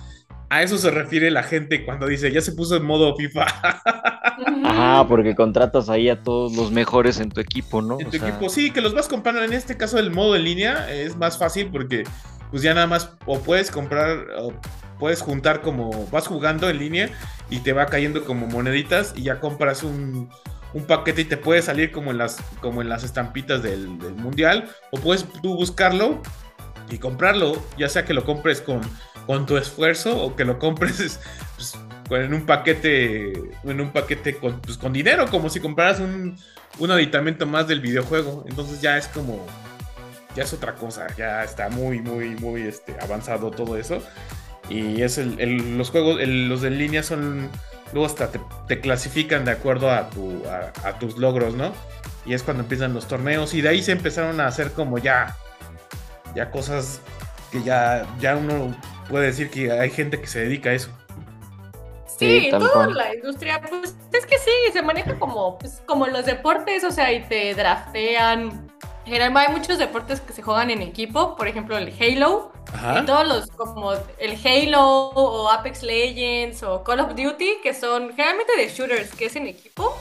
A 0.49 0.63
eso 0.63 0.77
se 0.77 0.91
refiere 0.91 1.31
la 1.31 1.43
gente 1.43 1.85
cuando 1.85 2.07
dice, 2.07 2.29
ya 2.29 2.41
se 2.41 2.51
puso 2.51 2.75
en 2.75 2.83
modo 2.83 3.15
FIFA. 3.15 3.45
Ajá, 4.65 5.07
porque 5.07 5.33
contratas 5.33 5.89
ahí 5.89 6.09
a 6.09 6.21
todos 6.21 6.53
los 6.57 6.73
mejores 6.73 7.21
en 7.21 7.29
tu 7.29 7.39
equipo, 7.39 7.81
¿no? 7.81 7.97
en 8.01 8.07
O 8.07 8.09
tu 8.09 8.17
sea, 8.17 8.27
equipo, 8.27 8.49
sí, 8.49 8.71
que 8.71 8.81
los 8.81 8.93
vas 8.93 9.07
comprando. 9.07 9.41
En 9.41 9.53
este 9.53 9.77
caso, 9.77 9.97
el 9.97 10.11
modo 10.11 10.35
en 10.35 10.43
línea 10.43 10.91
es 10.91 11.15
más 11.15 11.37
fácil 11.37 11.69
porque, 11.71 12.03
pues 12.51 12.63
ya 12.63 12.73
nada 12.73 12.87
más, 12.87 13.11
o 13.25 13.39
puedes 13.39 13.71
comprar, 13.71 14.25
o 14.39 14.51
puedes 14.99 15.21
juntar 15.21 15.61
como, 15.61 16.05
vas 16.07 16.27
jugando 16.27 16.69
en 16.69 16.79
línea 16.79 17.09
y 17.49 17.59
te 17.59 17.71
va 17.71 17.85
cayendo 17.85 18.25
como 18.25 18.45
moneditas 18.47 19.13
y 19.15 19.23
ya 19.23 19.39
compras 19.39 19.83
un, 19.83 20.29
un 20.73 20.86
paquete 20.86 21.21
y 21.21 21.25
te 21.25 21.38
puede 21.38 21.62
salir 21.62 21.91
como 21.91 22.12
en 22.12 22.17
las, 22.17 22.38
como 22.62 22.81
en 22.81 22.89
las 22.89 23.03
estampitas 23.03 23.62
del, 23.62 23.97
del 23.99 24.15
mundial, 24.15 24.69
o 24.91 24.99
puedes 24.99 25.25
tú 25.41 25.55
buscarlo 25.55 26.21
y 26.89 26.97
comprarlo, 26.97 27.62
ya 27.77 27.89
sea 27.89 28.05
que 28.05 28.13
lo 28.13 28.23
compres 28.25 28.62
con, 28.62 28.81
con 29.25 29.45
tu 29.45 29.57
esfuerzo 29.57 30.21
o 30.21 30.36
que 30.36 30.45
lo 30.45 30.59
compres 30.59 31.19
pues, 31.57 32.23
en 32.23 32.33
un 32.33 32.45
paquete, 32.45 33.33
en 33.63 33.81
un 33.81 33.91
paquete 33.91 34.38
con, 34.38 34.59
pues, 34.62 34.77
con 34.77 34.93
dinero, 34.93 35.27
como 35.29 35.49
si 35.49 35.59
compraras 35.59 35.99
un, 35.99 36.38
un 36.79 36.91
aditamento 36.91 37.45
más 37.45 37.67
del 37.67 37.81
videojuego. 37.81 38.45
Entonces 38.47 38.81
ya 38.81 38.97
es 38.97 39.07
como, 39.07 39.45
ya 40.36 40.43
es 40.43 40.53
otra 40.53 40.75
cosa, 40.75 41.07
ya 41.17 41.43
está 41.43 41.69
muy, 41.69 42.01
muy, 42.01 42.36
muy 42.36 42.63
este, 42.63 42.95
avanzado 43.01 43.51
todo 43.51 43.77
eso. 43.77 44.03
Y 44.69 45.01
es 45.01 45.17
el, 45.17 45.77
los 45.77 45.89
juegos, 45.89 46.19
los 46.25 46.62
de 46.62 46.67
en 46.69 46.77
línea 46.77 47.03
son, 47.03 47.49
luego 47.93 48.06
hasta 48.06 48.32
te, 48.32 48.39
te 48.67 48.82
clasifican 48.82 49.45
de 49.45 49.51
acuerdo 49.51 49.89
a, 49.89 50.10
tu, 50.10 50.43
a, 50.47 50.88
a 50.88 50.99
tus 50.99 51.17
logros, 51.17 51.53
¿no? 51.56 51.71
Y 52.25 52.34
es 52.34 52.43
cuando 52.43 52.63
empiezan 52.63 52.93
los 52.93 53.08
torneos 53.08 53.53
y 53.53 53.62
de 53.62 53.69
ahí 53.69 53.84
se 53.84 53.91
empezaron 53.91 54.39
a 54.39 54.47
hacer 54.47 54.71
como 54.71 54.97
ya, 54.97 55.36
ya 56.36 56.51
cosas 56.51 57.01
que 57.51 57.62
ya, 57.62 58.06
ya 58.19 58.36
uno 58.36 58.75
puede 59.10 59.27
decir 59.27 59.49
que 59.49 59.71
hay 59.71 59.89
gente 59.89 60.19
que 60.19 60.27
se 60.27 60.39
dedica 60.39 60.71
a 60.71 60.73
eso. 60.73 60.89
Sí, 62.17 62.41
Sí, 62.41 62.49
toda 62.51 62.88
la 62.88 63.13
industria, 63.13 63.62
pues 63.62 63.95
es 64.13 64.25
que 64.25 64.38
sí, 64.38 64.51
se 64.71 64.82
maneja 64.82 65.19
como, 65.19 65.58
pues, 65.58 65.82
como 65.86 66.08
los 66.08 66.25
deportes, 66.25 66.84
o 66.84 66.91
sea, 66.91 67.12
y 67.12 67.23
te 67.23 67.53
draftean. 67.53 68.71
En 69.06 69.38
hay 69.38 69.51
muchos 69.51 69.77
deportes 69.77 70.21
que 70.21 70.32
se 70.32 70.41
juegan 70.41 70.69
en 70.69 70.82
equipo, 70.82 71.36
por 71.36 71.47
ejemplo 71.47 71.77
el 71.77 71.93
Halo, 71.99 72.52
y 73.02 73.06
todos 73.06 73.28
los 73.28 73.47
como 73.52 73.93
el 74.17 74.38
Halo 74.45 75.10
o 75.10 75.49
Apex 75.49 75.84
Legends 75.84 76.63
o 76.63 76.84
Call 76.84 77.02
of 77.02 77.15
Duty, 77.15 77.58
que 77.62 77.73
son 77.73 78.10
generalmente 78.10 78.56
de 78.58 78.69
shooters, 78.69 79.13
que 79.15 79.26
es 79.26 79.36
en 79.36 79.47
equipo, 79.47 79.95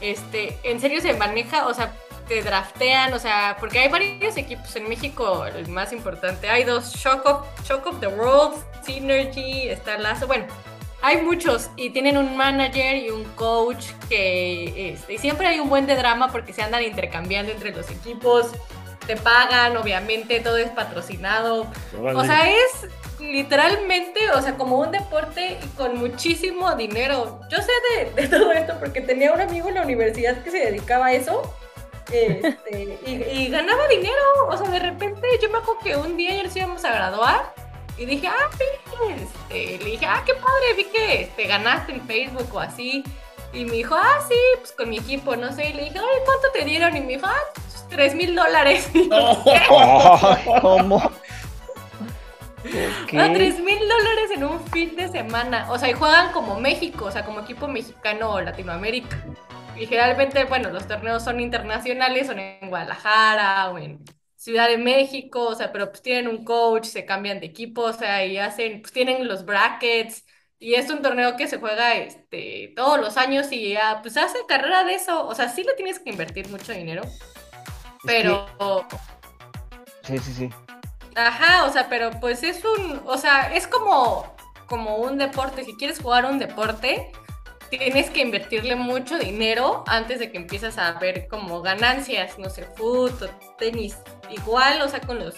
este, 0.00 0.58
en 0.62 0.80
serio 0.80 1.00
se 1.00 1.12
maneja, 1.14 1.66
o 1.66 1.74
sea, 1.74 1.92
te 2.28 2.42
draftean, 2.42 3.12
o 3.12 3.18
sea, 3.18 3.56
porque 3.60 3.78
hay 3.78 3.88
varios 3.88 4.36
equipos 4.36 4.74
en 4.76 4.88
México, 4.88 5.46
el 5.46 5.68
más 5.68 5.92
importante, 5.92 6.48
hay 6.48 6.64
dos, 6.64 6.94
Shock 6.94 7.24
of, 7.26 7.46
Shock 7.64 7.86
of 7.86 8.00
the 8.00 8.08
World, 8.08 8.56
Synergy, 8.84 9.68
está 9.68 9.96
Lazo, 9.98 10.26
bueno, 10.26 10.46
hay 11.02 11.22
muchos 11.22 11.70
y 11.76 11.90
tienen 11.90 12.16
un 12.16 12.36
manager 12.36 12.96
y 12.96 13.10
un 13.10 13.24
coach 13.36 13.86
que 14.08 14.92
este, 14.92 15.18
siempre 15.18 15.46
hay 15.46 15.60
un 15.60 15.68
buen 15.68 15.86
drama 15.86 16.32
porque 16.32 16.52
se 16.52 16.62
andan 16.62 16.82
intercambiando 16.82 17.52
entre 17.52 17.72
los 17.72 17.88
equipos, 17.90 18.50
te 19.06 19.16
pagan, 19.16 19.76
obviamente, 19.76 20.40
todo 20.40 20.56
es 20.56 20.70
patrocinado, 20.70 21.66
o 22.00 22.24
sea, 22.24 22.50
es 22.50 22.88
literalmente, 23.20 24.30
o 24.30 24.42
sea, 24.42 24.56
como 24.56 24.78
un 24.78 24.90
deporte 24.90 25.58
con 25.76 25.96
muchísimo 25.96 26.74
dinero. 26.74 27.40
Yo 27.50 27.58
sé 27.58 27.72
de, 28.14 28.22
de 28.22 28.28
todo 28.28 28.52
esto 28.52 28.74
porque 28.78 29.00
tenía 29.00 29.32
un 29.32 29.40
amigo 29.40 29.68
en 29.68 29.76
la 29.76 29.82
universidad 29.82 30.42
que 30.42 30.50
se 30.50 30.58
dedicaba 30.58 31.06
a 31.06 31.12
eso 31.12 31.54
este, 32.12 32.98
y, 33.04 33.48
ganaba 33.48 33.88
dinero, 33.88 34.22
o 34.48 34.56
sea, 34.56 34.70
de 34.70 34.78
repente 34.78 35.26
yo 35.42 35.50
me 35.50 35.58
acuerdo 35.58 35.80
que 35.82 35.96
un 35.96 36.16
día 36.16 36.36
ya 36.36 36.44
nos 36.44 36.56
íbamos 36.56 36.84
a 36.84 36.92
graduar 36.92 37.52
y 37.98 38.06
dije, 38.06 38.28
ah, 38.28 38.50
este, 39.16 39.78
le 39.78 39.90
dije, 39.90 40.06
ah, 40.06 40.22
qué 40.24 40.34
padre, 40.34 40.74
vi 40.76 40.84
que 40.84 41.22
este, 41.22 41.46
ganaste 41.46 41.92
en 41.92 42.06
Facebook 42.06 42.48
o 42.52 42.60
así. 42.60 43.02
Y 43.52 43.64
me 43.64 43.72
dijo, 43.72 43.94
ah, 43.94 44.20
sí, 44.28 44.38
pues 44.58 44.72
con 44.72 44.90
mi 44.90 44.98
equipo, 44.98 45.34
no 45.34 45.52
sé. 45.52 45.70
Y 45.70 45.72
le 45.72 45.84
dije, 45.84 45.98
ay, 45.98 46.20
¿cuánto 46.26 46.50
te 46.52 46.64
dieron? 46.64 46.94
Y 46.96 47.00
me 47.00 47.14
dijo, 47.14 47.26
ah, 47.26 47.60
tres 47.88 48.14
mil 48.14 48.34
dólares. 48.34 48.90
¿Cómo? 50.60 50.98
A 50.98 51.10
tres 53.32 53.60
mil 53.60 53.78
dólares 53.78 54.30
en 54.34 54.44
un 54.44 54.60
fin 54.68 54.96
de 54.96 55.08
semana. 55.08 55.70
O 55.70 55.78
sea, 55.78 55.88
y 55.88 55.92
juegan 55.92 56.32
como 56.32 56.60
México, 56.60 57.06
o 57.06 57.10
sea, 57.10 57.24
como 57.24 57.40
equipo 57.40 57.68
mexicano 57.68 58.32
o 58.32 58.40
Latinoamérica. 58.40 59.16
Y 59.78 59.86
generalmente, 59.86 60.44
bueno, 60.44 60.70
los 60.70 60.86
torneos 60.86 61.22
son 61.22 61.40
internacionales, 61.40 62.26
son 62.26 62.38
en 62.38 62.70
Guadalajara 62.70 63.70
o 63.70 63.78
en 63.78 64.02
Ciudad 64.36 64.68
de 64.68 64.78
México, 64.78 65.48
o 65.48 65.54
sea, 65.54 65.72
pero 65.72 65.90
pues 65.90 66.02
tienen 66.02 66.28
un 66.28 66.44
coach, 66.44 66.84
se 66.84 67.04
cambian 67.04 67.40
de 67.40 67.46
equipo, 67.46 67.82
o 67.82 67.92
sea, 67.92 68.24
y 68.24 68.38
hacen, 68.38 68.80
pues 68.80 68.92
tienen 68.92 69.26
los 69.26 69.44
brackets, 69.44 70.24
y 70.58 70.74
es 70.74 70.88
un 70.90 71.02
torneo 71.02 71.36
que 71.36 71.48
se 71.48 71.58
juega 71.58 71.96
este, 71.96 72.72
todos 72.76 72.98
los 72.98 73.16
años 73.16 73.50
y 73.52 73.72
ya, 73.72 74.00
pues 74.02 74.16
hace 74.16 74.38
carrera 74.48 74.84
de 74.84 74.94
eso, 74.94 75.26
o 75.26 75.34
sea, 75.34 75.48
sí 75.48 75.64
le 75.64 75.74
tienes 75.74 75.98
que 75.98 76.10
invertir 76.10 76.48
mucho 76.48 76.72
dinero, 76.72 77.02
pero... 78.06 78.46
Sí, 80.02 80.18
sí, 80.18 80.32
sí. 80.32 80.50
Ajá, 81.16 81.64
o 81.64 81.72
sea, 81.72 81.88
pero 81.88 82.10
pues 82.20 82.42
es 82.42 82.62
un, 82.64 83.00
o 83.06 83.16
sea, 83.18 83.54
es 83.54 83.66
como, 83.66 84.34
como 84.66 84.96
un 84.96 85.18
deporte, 85.18 85.64
si 85.64 85.74
quieres 85.74 85.98
jugar 85.98 86.26
un 86.26 86.38
deporte, 86.38 87.10
tienes 87.70 88.10
que 88.10 88.20
invertirle 88.20 88.76
mucho 88.76 89.18
dinero 89.18 89.82
antes 89.86 90.18
de 90.18 90.30
que 90.30 90.36
empieces 90.36 90.78
a 90.78 90.92
ver 90.92 91.26
como 91.28 91.62
ganancias, 91.62 92.38
no 92.38 92.50
sé, 92.50 92.64
fútbol, 92.76 93.30
tenis, 93.58 93.96
igual, 94.30 94.82
o 94.82 94.88
sea, 94.88 95.00
con 95.00 95.18
los, 95.18 95.34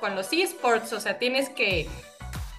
con 0.00 0.14
los 0.14 0.32
esports, 0.32 0.92
o 0.92 1.00
sea, 1.00 1.18
tienes 1.18 1.48
que 1.50 1.88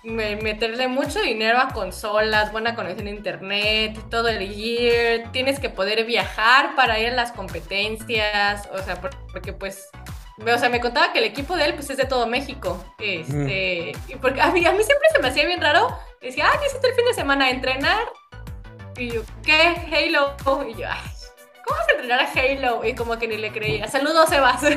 meterle 0.07 0.87
mucho 0.87 1.21
dinero 1.21 1.59
a 1.59 1.69
consolas, 1.69 2.51
buena 2.51 2.75
conexión 2.75 3.07
a 3.07 3.11
internet, 3.11 3.99
todo 4.09 4.29
el 4.29 4.47
year, 4.55 5.31
tienes 5.31 5.59
que 5.59 5.69
poder 5.69 6.05
viajar 6.05 6.75
para 6.75 6.99
ir 6.99 7.09
a 7.09 7.15
las 7.15 7.31
competencias, 7.33 8.69
o 8.71 8.77
sea, 8.79 9.01
porque 9.01 9.53
pues 9.53 9.89
o 10.39 10.57
sea, 10.57 10.69
me 10.69 10.79
contaba 10.79 11.11
que 11.11 11.19
el 11.19 11.25
equipo 11.25 11.55
de 11.55 11.65
él 11.65 11.73
pues 11.73 11.89
es 11.89 11.97
de 11.97 12.05
todo 12.05 12.27
México. 12.27 12.83
Este, 12.99 13.93
y 14.07 14.15
porque 14.21 14.39
a 14.39 14.51
mí, 14.51 14.63
a 14.65 14.71
mí 14.71 14.83
siempre 14.83 15.07
se 15.11 15.19
me 15.19 15.29
hacía 15.29 15.45
bien 15.45 15.59
raro. 15.59 15.97
Decía, 16.21 16.45
ah, 16.47 16.57
¿qué 16.59 16.67
hiciste 16.67 16.87
el 16.87 16.93
fin 16.93 17.05
de 17.05 17.13
semana? 17.13 17.49
¿Entrenar? 17.49 18.05
Y 18.97 19.11
yo, 19.11 19.21
¿qué? 19.43 19.75
Halo. 19.91 20.35
Y 20.69 20.79
yo, 20.79 20.87
ay, 20.89 21.16
¿cómo 21.67 21.79
vas 21.79 21.87
a 21.87 21.91
entrenar 21.91 22.19
a 22.21 22.27
Halo? 22.31 22.83
Y 22.85 22.95
como 22.95 23.19
que 23.19 23.27
ni 23.27 23.37
le 23.37 23.51
creía. 23.51 23.87
Saludos, 23.87 24.29
Sebas. 24.29 24.63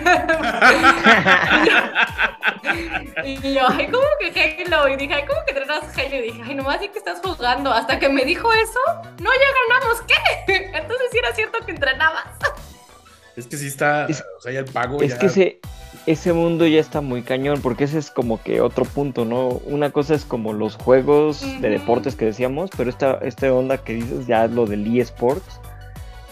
y 3.24 3.55
yo, 3.55 3.62
ay, 3.68 3.87
¿cómo 3.87 4.05
que 4.18 4.64
Halo? 4.66 4.88
Y 4.88 4.96
dije, 4.96 5.14
ay, 5.14 5.24
¿cómo 5.26 5.40
que 5.44 5.53
entrenas 5.53 5.85
Halo? 5.96 6.16
Y 6.16 6.22
dije, 6.22 6.42
ay, 6.44 6.55
nomás 6.55 6.81
sí 6.81 6.88
que 6.88 6.98
estás 6.98 7.20
jugando. 7.22 7.72
Hasta 7.72 7.98
que 7.98 8.09
me 8.09 8.24
dijo 8.24 8.50
eso, 8.53 8.81
no, 9.20 9.31
ya 9.31 9.48
ganamos, 9.68 10.03
¿qué? 10.03 10.14
Entonces 10.74 11.09
sí 11.12 11.18
era 11.18 11.35
cierto 11.35 11.59
que 11.64 11.72
entrenabas. 11.72 12.26
Es 13.37 13.46
que 13.46 13.57
sí 13.57 13.68
está, 13.68 14.09
o 14.38 14.40
sea, 14.40 14.53
ya 14.53 14.61
el 14.61 14.66
pago 14.66 15.00
es 15.00 15.14
que 15.14 15.26
ese, 15.26 15.61
ese 16.07 16.33
mundo 16.33 16.66
ya 16.66 16.81
está 16.81 17.00
muy 17.00 17.22
cañón, 17.22 17.62
porque 17.62 17.85
ese 17.85 17.98
es 17.98 18.11
como 18.11 18.42
que 18.42 18.61
otro 18.61 18.85
punto, 18.85 19.24
¿no? 19.24 19.46
Una 19.48 19.90
cosa 19.90 20.14
es 20.14 20.24
como 20.24 20.53
los 20.53 20.74
juegos 20.76 21.40
de 21.61 21.70
deportes 21.70 22.16
que 22.16 22.24
decíamos, 22.26 22.70
pero 22.76 22.90
esta, 22.90 23.18
esta 23.22 23.53
onda 23.53 23.79
que 23.79 23.94
dices 23.94 24.26
ya 24.26 24.46
es 24.46 24.50
lo 24.50 24.66
del 24.66 24.98
eSports, 24.98 25.61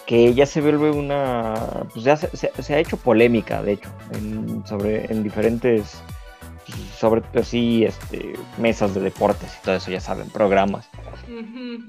que 0.08 0.32
ya 0.32 0.46
se 0.46 0.62
vuelve 0.62 0.90
una, 0.90 1.84
pues 1.92 2.02
ya 2.02 2.16
se, 2.16 2.74
ha 2.74 2.78
hecho 2.78 2.96
polémica, 2.96 3.62
de 3.62 3.72
hecho, 3.72 3.90
en, 4.14 4.66
sobre, 4.66 5.04
en 5.12 5.22
diferentes, 5.22 6.02
sobre 6.96 7.20
así, 7.38 7.84
pues 7.84 7.94
este, 7.94 8.32
mesas 8.56 8.94
de 8.94 9.02
deportes 9.02 9.54
y 9.60 9.62
todo 9.62 9.74
eso, 9.74 9.90
ya 9.90 10.00
saben, 10.00 10.30
programas. 10.30 10.88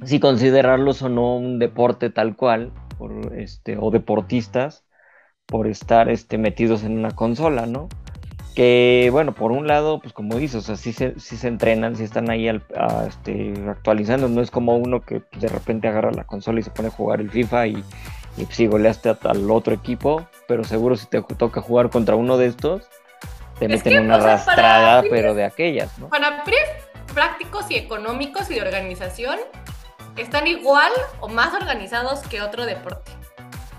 Si 0.03 0.19
considerarlos 0.19 1.01
o 1.01 1.07
no 1.07 1.37
un 1.37 1.59
deporte 1.59 2.09
tal 2.09 2.35
cual, 2.35 2.73
por, 2.97 3.33
este, 3.37 3.77
o 3.79 3.89
deportistas, 3.89 4.83
por 5.45 5.67
estar 5.67 6.09
este, 6.09 6.37
metidos 6.37 6.83
en 6.83 6.97
una 6.97 7.11
consola, 7.11 7.67
¿no? 7.67 7.87
Que 8.55 9.09
bueno, 9.11 9.33
por 9.33 9.51
un 9.51 9.67
lado, 9.67 9.99
pues 9.99 10.13
como 10.13 10.35
dices, 10.35 10.55
o 10.55 10.61
sea, 10.61 10.75
sí 10.75 10.91
se, 10.91 11.19
se 11.19 11.47
entrenan, 11.47 11.95
sí 11.95 12.03
están 12.03 12.29
ahí 12.29 12.49
este, 12.49 13.53
actualizando, 13.69 14.27
no 14.27 14.41
es 14.41 14.51
como 14.51 14.75
uno 14.75 15.01
que 15.01 15.21
de 15.37 15.47
repente 15.47 15.87
agarra 15.87 16.11
la 16.11 16.25
consola 16.25 16.59
y 16.59 16.63
se 16.63 16.71
pone 16.71 16.89
a 16.89 16.91
jugar 16.91 17.21
el 17.21 17.29
FIFA 17.29 17.67
y, 17.67 17.83
y 18.37 18.45
sí 18.49 18.67
goleaste 18.67 19.15
al 19.23 19.49
otro 19.49 19.73
equipo, 19.73 20.27
pero 20.47 20.63
seguro 20.63 20.97
si 20.97 21.05
te 21.05 21.21
toca 21.21 21.61
jugar 21.61 21.89
contra 21.89 22.15
uno 22.15 22.37
de 22.37 22.47
estos, 22.47 22.83
te 23.59 23.67
meten 23.67 24.05
una 24.05 24.15
arrastrada, 24.15 25.03
pero 25.09 25.35
de 25.35 25.45
aquellas, 25.45 25.97
¿no? 25.99 26.09
Para 26.09 26.43
prácticos 27.13 27.69
y 27.69 27.75
económicos 27.75 28.49
y 28.49 28.55
de 28.55 28.61
organización, 28.61 29.37
están 30.15 30.47
igual 30.47 30.91
o 31.19 31.27
más 31.27 31.53
organizados 31.53 32.21
que 32.21 32.41
otro 32.41 32.65
deporte. 32.65 33.11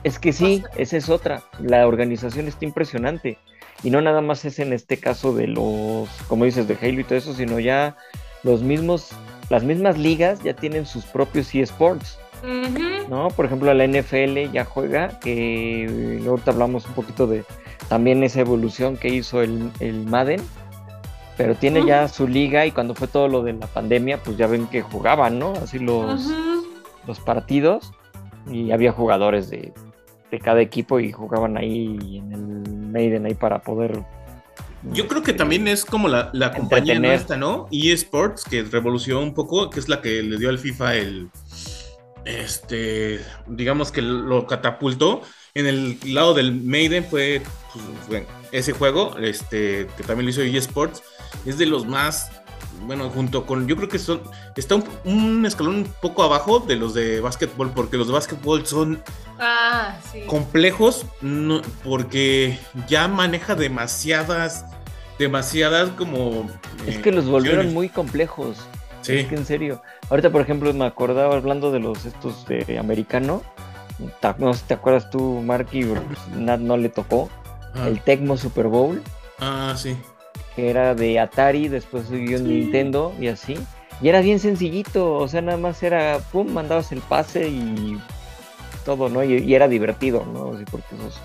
Es 0.05 0.19
que 0.19 0.33
sí, 0.33 0.63
esa 0.77 0.97
es 0.97 1.09
otra. 1.09 1.43
La 1.59 1.87
organización 1.87 2.49
está 2.49 2.65
impresionante. 2.65 3.39
Y 3.83 3.91
no 3.91 4.01
nada 4.01 4.21
más 4.21 4.45
es 4.45 4.59
en 4.59 4.73
este 4.73 4.99
caso 4.99 5.33
de 5.33 5.47
los, 5.47 6.09
como 6.29 6.45
dices, 6.45 6.69
de 6.69 6.77
Halo 6.81 7.01
y 7.01 7.05
todo 7.05 7.19
eso, 7.19 7.35
sino 7.35 7.59
ya 7.59 7.97
los 8.43 8.63
mismos, 8.63 9.11
las 9.49 9.65
mismas 9.65 9.99
ligas 9.99 10.43
ya 10.43 10.55
tienen 10.55 10.87
sus 10.87 11.05
propios 11.05 11.55
eSports. 11.55 12.19
¿No? 13.09 13.29
Por 13.29 13.45
ejemplo, 13.45 13.73
la 13.75 13.87
NFL 13.87 14.51
ya 14.53 14.65
juega, 14.65 15.21
que 15.21 16.23
ahorita 16.27 16.53
hablamos 16.53 16.87
un 16.87 16.95
poquito 16.95 17.27
de 17.27 17.45
también 17.89 18.23
esa 18.23 18.41
evolución 18.41 18.97
que 18.97 19.09
hizo 19.09 19.43
el, 19.43 19.71
el 19.81 20.07
Madden, 20.07 20.41
pero 21.37 21.55
tiene 21.55 21.85
ya 21.85 22.07
su 22.09 22.29
liga 22.29 22.67
y 22.67 22.71
cuando 22.71 22.95
fue 22.95 23.09
todo 23.09 23.27
lo 23.29 23.43
de 23.43 23.55
la 23.55 23.67
pandemia, 23.67 24.23
pues 24.23 24.37
ya 24.37 24.47
ven 24.47 24.67
que 24.67 24.83
jugaban, 24.83 25.39
¿no? 25.39 25.53
Así 25.55 25.79
los, 25.79 26.31
los 27.07 27.21
partidos 27.21 27.93
y 28.51 28.73
había 28.73 28.93
jugadores 28.93 29.51
de 29.51 29.73
de 30.31 30.39
cada 30.39 30.61
equipo 30.61 31.01
y 31.01 31.13
jugaban 31.13 31.57
ahí 31.57 32.19
en 32.19 32.33
el 32.33 32.91
Maiden 32.93 33.27
ahí 33.27 33.35
para 33.35 33.61
poder 33.61 34.03
yo 34.85 35.07
creo 35.07 35.23
que 35.23 35.33
también 35.35 35.69
es 35.69 35.85
como 35.85 36.09
la, 36.09 36.31
la 36.33 36.53
compañía 36.53 36.99
nuestra, 36.99 37.37
¿no? 37.37 37.69
eSports, 37.71 38.45
que 38.45 38.63
revolucionó 38.63 39.21
un 39.21 39.35
poco, 39.35 39.69
que 39.69 39.79
es 39.79 39.89
la 39.89 40.01
que 40.01 40.23
le 40.23 40.39
dio 40.39 40.49
al 40.49 40.59
FIFA 40.59 40.95
el. 40.95 41.29
Este. 42.25 43.21
Digamos 43.47 43.93
que 43.93 44.01
lo 44.03 44.47
catapultó. 44.47 45.23
En 45.53 45.67
el 45.67 45.99
lado 46.07 46.33
del 46.33 46.53
Maiden 46.53 47.05
fue. 47.05 47.43
Pues, 47.73 47.85
bueno, 48.09 48.27
ese 48.53 48.73
juego, 48.73 49.19
este, 49.19 49.87
que 49.97 50.03
también 50.03 50.25
lo 50.25 50.31
hizo 50.31 50.43
eSports, 50.43 51.03
es 51.45 51.59
de 51.59 51.67
los 51.67 51.87
más 51.87 52.40
bueno, 52.87 53.11
junto 53.11 53.47
con, 53.47 53.67
yo 53.67 53.77
creo 53.77 53.89
que 53.89 53.99
son, 53.99 54.23
está 54.57 54.77
un, 55.05 55.45
escalón 55.47 55.77
un 55.77 55.85
poco 56.01 56.23
abajo 56.23 56.61
de 56.61 56.77
los 56.77 56.95
de 56.95 57.21
básquetbol, 57.21 57.71
porque 57.71 57.97
los 57.97 58.07
de 58.07 58.13
básquetbol 58.13 58.67
son 58.67 59.03
ah, 59.39 59.97
complejos, 60.27 61.07
porque 61.85 62.59
ya 62.89 63.09
maneja 63.09 63.55
demasiadas, 63.55 64.65
demasiadas 65.19 65.91
como... 65.91 66.49
Es 66.87 66.99
que 66.99 67.13
los 67.13 67.27
volvieron 67.27 67.73
muy 67.73 67.89
complejos. 67.89 68.57
Sí. 69.03 69.17
Es 69.17 69.29
que 69.29 69.37
en 69.37 69.47
serio. 69.47 69.83
Ahorita, 70.11 70.31
por 70.31 70.43
ejemplo, 70.43 70.73
me 70.75 70.85
acordaba 70.85 71.35
hablando 71.35 71.73
de 71.73 71.81
los 71.81 72.05
estos 72.05 72.47
de 72.47 72.79
americano. 72.79 73.43
No 74.39 74.53
sé 74.53 74.61
si 74.61 74.67
te 74.67 74.75
acuerdas 74.75 75.09
tú, 75.11 75.41
Marky, 75.43 75.85
pues, 75.85 76.19
no 76.37 76.77
le 76.77 76.89
tocó. 76.91 77.31
Ah. 77.75 77.89
El 77.89 78.01
Tecmo 78.03 78.37
Super 78.37 78.67
Bowl. 78.67 79.03
Ah, 79.39 79.75
sí 79.77 79.97
que 80.55 80.71
era 80.71 80.95
de 80.95 81.19
Atari, 81.19 81.69
después 81.69 82.07
siguió 82.07 82.39
en 82.39 82.49
Nintendo 82.49 83.13
y 83.21 83.29
así. 83.29 83.57
Y 84.03 84.09
era 84.09 84.21
bien 84.21 84.39
sencillito, 84.39 85.15
o 85.15 85.29
sea, 85.29 85.43
nada 85.43 85.59
más 85.59 85.83
era, 85.83 86.19
pum, 86.33 86.51
mandabas 86.53 86.91
el 86.93 87.01
pase 87.01 87.49
y 87.49 87.99
todo, 88.85 89.09
¿no? 89.09 89.23
Y, 89.23 89.55
era 89.55 89.69
divertido, 89.69 90.25
¿no? 90.33 90.55
Así 90.55 90.65
porque 90.71 90.95
esos 90.95 91.21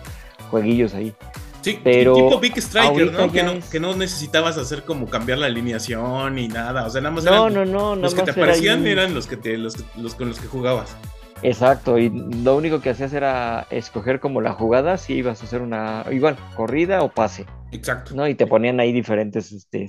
jueguillos 0.49 0.93
ahí. 0.93 1.13
Sí, 1.61 1.79
pero 1.83 2.13
tipo 2.13 2.39
Big 2.39 2.57
Striker, 2.57 3.11
¿no? 3.11 3.31
Que, 3.31 3.41
¿no? 3.41 3.53
que 3.71 3.79
no 3.79 3.95
necesitabas 3.95 4.57
hacer 4.57 4.83
como 4.83 5.07
cambiar 5.07 5.39
la 5.39 5.47
alineación 5.47 6.35
ni 6.35 6.47
nada. 6.47 6.85
O 6.85 6.89
sea, 6.89 7.01
nada 7.01 7.15
más 7.15 7.23
no, 7.23 7.49
no, 7.49 7.65
no, 7.65 7.95
los 7.95 8.13
que 8.13 8.21
te 8.21 8.31
aparecían 8.31 8.85
eran 8.85 9.15
los 9.15 9.25
que 9.25 9.37
te, 9.37 9.57
los, 9.57 9.75
los 9.97 10.13
con 10.13 10.29
los 10.29 10.39
que 10.39 10.47
jugabas. 10.47 10.95
Exacto, 11.41 11.97
y 11.97 12.09
lo 12.09 12.55
único 12.55 12.81
que 12.81 12.89
hacías 12.89 13.13
era 13.13 13.67
escoger 13.69 14.19
como 14.19 14.41
la 14.41 14.53
jugada, 14.53 14.97
si 14.97 15.13
ibas 15.13 15.41
a 15.41 15.45
hacer 15.45 15.61
una, 15.61 16.05
igual, 16.11 16.37
corrida 16.55 17.01
o 17.01 17.09
pase. 17.09 17.45
Exacto. 17.75 18.15
¿no? 18.15 18.27
Y 18.27 18.35
te 18.35 18.47
ponían 18.47 18.79
ahí 18.79 18.91
diferentes 18.91 19.51
este, 19.51 19.87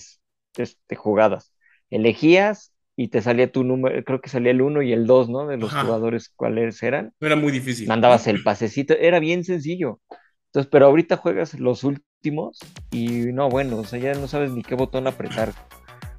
este, 0.57 0.97
jugadas. 0.97 1.53
Elegías 1.91 2.73
y 2.97 3.09
te 3.09 3.21
salía 3.21 3.53
tu 3.53 3.63
número, 3.63 4.03
creo 4.05 4.21
que 4.21 4.31
salía 4.31 4.51
el 4.53 4.63
1 4.63 4.83
y 4.83 4.93
el 4.93 5.07
2, 5.07 5.29
¿no? 5.29 5.47
De 5.47 5.59
los 5.59 5.71
jugadores 5.73 6.31
cuáles 6.35 6.83
eran. 6.83 7.13
Era 7.21 7.37
muy 7.37 7.53
difícil. 7.53 7.87
Mandabas 7.87 8.27
el 8.27 8.43
pasecito, 8.43 8.95
era 8.95 9.21
bien 9.21 9.45
sencillo. 9.45 10.01
Entonces, 10.47 10.71
pero 10.71 10.87
ahorita 10.87 11.19
juegas 11.19 11.55
los 11.61 11.85
últimos 11.85 12.59
y 12.91 13.33
no, 13.33 13.51
bueno, 13.51 13.77
o 13.77 13.85
sea, 13.85 13.99
ya 13.99 14.15
no 14.15 14.27
sabes 14.27 14.51
ni 14.51 14.63
qué 14.63 14.75
botón 14.75 15.07
apretar. 15.07 15.53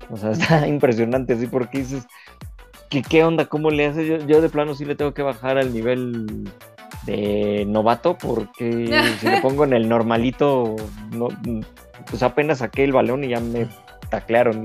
O 0.09 0.17
sea, 0.17 0.31
está 0.31 0.67
impresionante, 0.67 1.33
así 1.33 1.47
porque 1.47 1.79
dices, 1.79 2.05
¿qué, 2.89 3.01
qué 3.01 3.23
onda? 3.23 3.47
¿Cómo 3.47 3.71
le 3.71 3.87
haces? 3.87 4.07
Yo, 4.07 4.27
yo 4.27 4.41
de 4.41 4.49
plano 4.49 4.75
sí 4.75 4.85
le 4.85 4.95
tengo 4.95 5.15
que 5.15 5.23
bajar 5.23 5.57
al 5.57 5.73
nivel 5.73 6.47
de 7.05 7.65
novato 7.67 8.17
porque 8.17 9.15
si 9.19 9.27
le 9.27 9.37
pongo 9.41 9.63
en 9.63 9.73
el 9.73 9.87
normalito, 9.87 10.75
no, 11.11 11.29
pues 12.09 12.23
apenas 12.23 12.59
saqué 12.59 12.83
el 12.83 12.93
balón 12.93 13.23
y 13.23 13.29
ya 13.29 13.39
me 13.39 13.67
taclearon. 14.09 14.63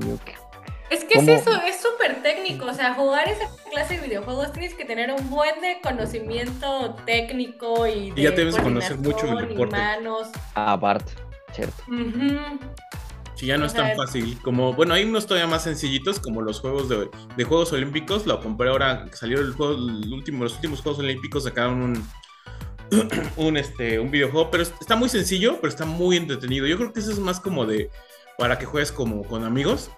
Es 0.89 1.03
que 1.05 1.17
es 1.17 1.27
eso, 1.27 1.51
es 1.65 1.81
súper 1.81 2.21
técnico, 2.21 2.65
o 2.65 2.73
sea, 2.73 2.93
jugar 2.93 3.27
esa 3.27 3.49
clase 3.71 3.97
de 3.97 4.07
videojuegos 4.07 4.51
tienes 4.53 4.75
que 4.75 4.85
tener 4.85 5.11
un 5.11 5.29
buen 5.29 5.59
de 5.61 5.79
conocimiento 5.81 6.95
técnico 7.05 7.87
y, 7.87 8.11
de 8.11 8.21
y 8.21 8.23
ya 8.25 8.31
debes 8.31 8.57
conocer 8.57 8.97
mucho 8.97 9.25
el 9.27 9.47
deporte. 9.47 9.75
Manos. 9.75 10.27
Ah, 10.53 10.75
Bart, 10.75 11.07
cierto. 11.53 11.83
Ya 13.45 13.57
no 13.57 13.65
es 13.65 13.73
tan 13.73 13.95
fácil. 13.95 14.37
Como, 14.41 14.73
bueno, 14.73 14.93
hay 14.93 15.03
unos 15.03 15.25
todavía 15.25 15.47
más 15.47 15.63
sencillitos, 15.63 16.19
como 16.19 16.41
los 16.41 16.59
juegos 16.59 16.89
de, 16.89 17.43
Juegos 17.43 17.73
Olímpicos. 17.73 18.25
Lo 18.25 18.39
compré 18.39 18.69
ahora, 18.69 19.05
salió 19.13 19.39
el 19.39 19.53
juego, 19.53 19.73
el 19.73 20.13
último, 20.13 20.43
los 20.43 20.55
últimos 20.55 20.81
Juegos 20.81 20.99
Olímpicos, 20.99 21.43
sacaron 21.43 21.81
un, 21.81 22.09
un, 23.37 23.57
este, 23.57 23.99
un 23.99 24.11
videojuego, 24.11 24.49
pero 24.51 24.63
está 24.63 24.95
muy 24.95 25.09
sencillo, 25.09 25.57
pero 25.59 25.69
está 25.69 25.85
muy 25.85 26.17
entretenido. 26.17 26.65
Yo 26.67 26.77
creo 26.77 26.93
que 26.93 26.99
eso 26.99 27.11
es 27.11 27.19
más 27.19 27.39
como 27.39 27.65
de, 27.65 27.89
para 28.37 28.57
que 28.57 28.65
juegues 28.65 28.91
como 28.91 29.23
con 29.23 29.43
amigos. 29.43 29.91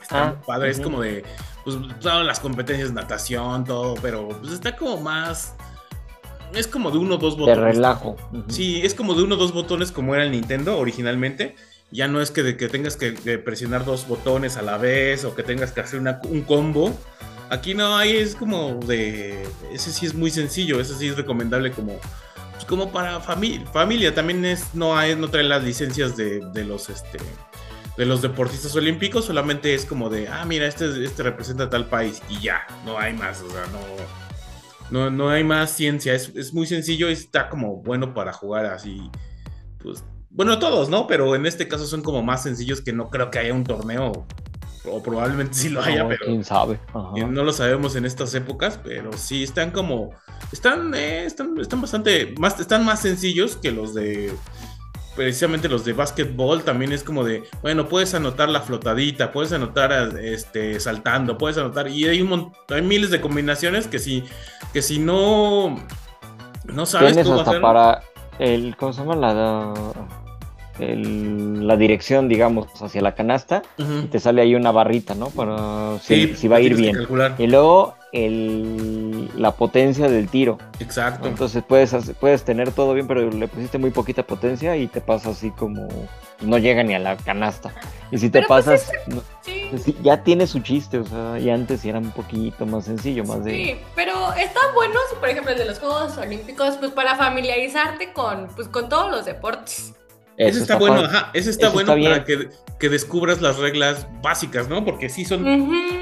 Está 0.00 0.28
ah, 0.28 0.40
padre, 0.46 0.70
es 0.70 0.80
como 0.80 1.00
de, 1.00 1.24
pues, 1.64 1.76
todas 2.00 2.26
las 2.26 2.38
competencias, 2.38 2.92
natación, 2.92 3.64
todo, 3.64 3.94
pero 4.00 4.28
pues 4.28 4.52
está 4.52 4.76
como 4.76 4.98
más... 5.00 5.54
Es 6.52 6.68
como 6.68 6.92
de 6.92 6.98
uno 6.98 7.16
o 7.16 7.18
dos 7.18 7.36
botones. 7.36 7.56
De 7.56 7.72
relajo. 7.72 8.16
Sí, 8.46 8.80
es 8.84 8.94
como 8.94 9.14
de 9.14 9.24
uno 9.24 9.34
o 9.34 9.38
dos 9.38 9.52
botones 9.52 9.90
como 9.90 10.14
era 10.14 10.22
el 10.22 10.30
Nintendo 10.30 10.78
originalmente. 10.78 11.56
Ya 11.94 12.08
no 12.08 12.20
es 12.20 12.32
que, 12.32 12.42
de 12.42 12.56
que 12.56 12.68
tengas 12.68 12.96
que, 12.96 13.12
presionar 13.38 13.84
dos 13.84 14.08
botones 14.08 14.56
a 14.56 14.62
la 14.62 14.78
vez 14.78 15.24
o 15.24 15.36
que 15.36 15.44
tengas 15.44 15.70
que 15.70 15.80
hacer 15.80 16.00
un 16.00 16.42
combo. 16.42 16.92
Aquí 17.50 17.74
no, 17.74 17.96
hay 17.96 18.16
es 18.16 18.34
como 18.34 18.80
de. 18.84 19.46
Ese 19.70 19.92
sí 19.92 20.04
es 20.04 20.12
muy 20.12 20.32
sencillo, 20.32 20.80
ese 20.80 20.96
sí 20.96 21.06
es 21.06 21.16
recomendable 21.16 21.70
como. 21.70 22.00
Pues 22.50 22.64
como 22.64 22.90
para 22.90 23.20
familia. 23.20 24.12
También 24.12 24.44
es. 24.44 24.74
No 24.74 24.96
hay, 24.98 25.14
no 25.14 25.30
trae 25.30 25.44
las 25.44 25.62
licencias 25.62 26.16
de, 26.16 26.42
los 26.64 26.88
este. 26.88 27.18
De 27.96 28.06
los 28.06 28.22
deportistas 28.22 28.74
olímpicos, 28.74 29.26
solamente 29.26 29.72
es 29.72 29.84
como 29.84 30.10
de, 30.10 30.26
ah, 30.26 30.44
mira, 30.44 30.66
este, 30.66 31.04
este 31.04 31.22
representa 31.22 31.70
tal 31.70 31.86
país 31.86 32.20
y 32.28 32.40
ya, 32.40 32.66
no 32.84 32.98
hay 32.98 33.12
más, 33.12 33.40
o 33.40 33.48
sea, 33.48 33.62
no, 34.90 35.10
no, 35.12 35.30
hay 35.30 35.44
más 35.44 35.70
ciencia, 35.70 36.12
es, 36.12 36.32
es 36.34 36.52
muy 36.52 36.66
sencillo 36.66 37.08
y 37.08 37.12
está 37.12 37.48
como 37.48 37.76
bueno 37.82 38.12
para 38.12 38.32
jugar 38.32 38.66
así, 38.66 39.00
pues 39.80 40.02
bueno, 40.34 40.58
todos, 40.58 40.88
¿no? 40.88 41.06
Pero 41.06 41.36
en 41.36 41.46
este 41.46 41.68
caso 41.68 41.86
son 41.86 42.02
como 42.02 42.22
más 42.22 42.42
sencillos 42.42 42.80
que 42.80 42.92
no 42.92 43.08
creo 43.08 43.30
que 43.30 43.38
haya 43.38 43.54
un 43.54 43.64
torneo. 43.64 44.26
O 44.86 45.02
probablemente 45.02 45.54
sí 45.54 45.68
lo 45.70 45.80
haya, 45.80 46.06
pero. 46.06 46.26
Quién 46.26 46.44
sabe. 46.44 46.78
No 46.92 47.44
lo 47.44 47.52
sabemos 47.52 47.96
en 47.96 48.04
estas 48.04 48.34
épocas, 48.34 48.78
pero 48.82 49.12
sí 49.14 49.44
están 49.44 49.70
como. 49.70 50.10
Están, 50.52 50.92
eh, 50.94 51.24
están, 51.24 51.58
están 51.58 51.80
bastante. 51.80 52.34
Más, 52.38 52.58
están 52.60 52.84
más 52.84 53.00
sencillos 53.00 53.56
que 53.56 53.70
los 53.70 53.94
de. 53.94 54.34
Precisamente 55.16 55.68
los 55.68 55.84
de 55.84 55.92
básquetbol 55.92 56.64
también 56.64 56.90
es 56.90 57.04
como 57.04 57.22
de, 57.22 57.44
bueno, 57.62 57.88
puedes 57.88 58.14
anotar 58.14 58.48
la 58.48 58.60
flotadita, 58.60 59.30
puedes 59.30 59.52
anotar 59.52 59.92
este, 60.18 60.80
saltando, 60.80 61.38
puedes 61.38 61.56
anotar, 61.56 61.86
y 61.86 62.08
hay 62.08 62.20
un 62.20 62.52
hay 62.68 62.82
miles 62.82 63.12
de 63.12 63.20
combinaciones 63.20 63.86
que 63.86 64.00
si, 64.00 64.24
que 64.72 64.82
si 64.82 64.98
no, 64.98 65.76
no 66.64 66.84
sabes 66.84 67.12
Tienes 67.12 67.30
hasta 67.30 67.60
para 67.60 68.02
el, 68.40 68.76
¿cómo 68.76 68.92
se 68.92 69.02
llama? 69.02 69.14
La, 69.14 69.72
la 70.78 71.76
dirección, 71.76 72.28
digamos, 72.28 72.66
hacia 72.82 73.00
la 73.00 73.14
canasta, 73.14 73.62
y 73.78 74.06
te 74.06 74.18
sale 74.18 74.42
ahí 74.42 74.54
una 74.54 74.72
barrita, 74.72 75.14
¿no? 75.14 75.28
Para 75.30 75.98
si, 76.00 76.34
si 76.34 76.48
va 76.48 76.56
a 76.56 76.60
ir 76.60 76.74
bien. 76.74 76.96
Y 77.38 77.46
luego 77.46 77.94
el, 78.12 79.28
la 79.36 79.52
potencia 79.52 80.08
del 80.08 80.28
tiro. 80.28 80.58
Exacto. 80.78 81.28
Entonces 81.28 81.62
puedes, 81.66 81.94
puedes 82.20 82.44
tener 82.44 82.70
todo 82.70 82.94
bien, 82.94 83.06
pero 83.06 83.28
le 83.30 83.48
pusiste 83.48 83.78
muy 83.78 83.90
poquita 83.90 84.22
potencia 84.22 84.76
y 84.76 84.86
te 84.86 85.00
pasa 85.00 85.30
así 85.30 85.50
como 85.50 85.88
no 86.40 86.58
llega 86.58 86.82
ni 86.82 86.94
a 86.94 86.98
la 86.98 87.16
canasta. 87.16 87.72
Y 88.10 88.18
si 88.18 88.30
te 88.30 88.42
pues, 88.42 88.64
pasas, 88.64 88.92
pues, 89.70 89.84
ya 90.02 90.22
tiene 90.22 90.46
su 90.46 90.60
chiste, 90.60 90.98
o 90.98 91.04
sea, 91.04 91.38
y 91.38 91.50
antes 91.50 91.84
era 91.84 91.98
un 91.98 92.12
poquito 92.12 92.66
más 92.66 92.84
sencillo, 92.84 93.24
más 93.24 93.44
de... 93.44 93.50
Sí, 93.50 93.76
pero 93.96 94.32
están 94.34 94.74
buenos, 94.74 95.02
por 95.18 95.28
ejemplo, 95.28 95.52
el 95.52 95.58
de 95.58 95.64
los 95.64 95.78
Juegos 95.80 96.16
Olímpicos, 96.18 96.76
pues 96.76 96.92
para 96.92 97.16
familiarizarte 97.16 98.12
con, 98.12 98.48
pues, 98.54 98.68
con 98.68 98.88
todos 98.88 99.10
los 99.10 99.24
deportes. 99.24 99.94
Eso, 100.36 100.60
está, 100.60 100.76
bueno, 100.76 100.96
ajá, 100.96 101.30
eso 101.32 101.48
está 101.48 101.68
bueno 101.68 101.94
para 101.94 102.24
que, 102.24 102.48
que, 102.78 102.88
descubras 102.88 103.40
las 103.40 103.58
reglas 103.58 104.06
básicas, 104.20 104.68
¿no? 104.68 104.84
Porque 104.84 105.08
sí 105.08 105.24
son, 105.24 105.46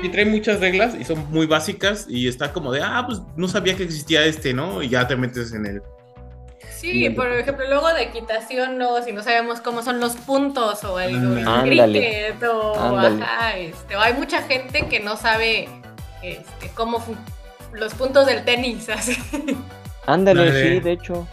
y 0.03 0.09
traen 0.09 0.31
muchas 0.31 0.61
reglas 0.61 0.95
y 0.99 1.05
son 1.05 1.31
muy 1.31 1.47
básicas 1.47 2.07
y 2.09 2.29
está 2.29 2.53
como 2.53 2.73
de, 2.73 2.81
ah, 2.83 3.05
pues 3.07 3.21
no 3.37 3.47
sabía 3.47 3.77
que 3.77 3.83
existía 3.83 4.25
este, 4.25 4.55
¿no? 4.55 4.83
Y 4.83 4.89
ya 4.89 5.07
te 5.07 5.17
metes 5.17 5.53
en 5.53 5.67
el... 5.67 5.83
Sí, 6.79 7.11
por 7.11 7.31
ejemplo, 7.31 7.65
luego 7.69 7.93
de 7.93 8.05
equitación, 8.05 8.79
no, 8.79 9.03
si 9.03 9.13
no 9.13 9.23
sabemos 9.23 9.61
cómo 9.61 9.83
son 9.83 10.01
los 10.01 10.15
puntos 10.17 10.83
o 10.83 10.99
el, 10.99 11.45
cricket 11.63 12.43
o 12.43 12.99
ajá, 12.99 13.57
este, 13.57 13.95
hay 13.95 14.15
mucha 14.15 14.43
gente 14.43 14.89
que 14.89 14.99
no 14.99 15.17
sabe 15.17 15.69
este, 16.23 16.71
cómo 16.75 17.05
los 17.73 17.95
puntos 17.95 18.27
del 18.27 18.45
tenis, 18.45 18.89
así. 18.89 19.17
Ándale, 20.07 20.51
sí, 20.51 20.81
de 20.81 20.93
hecho. 20.93 21.29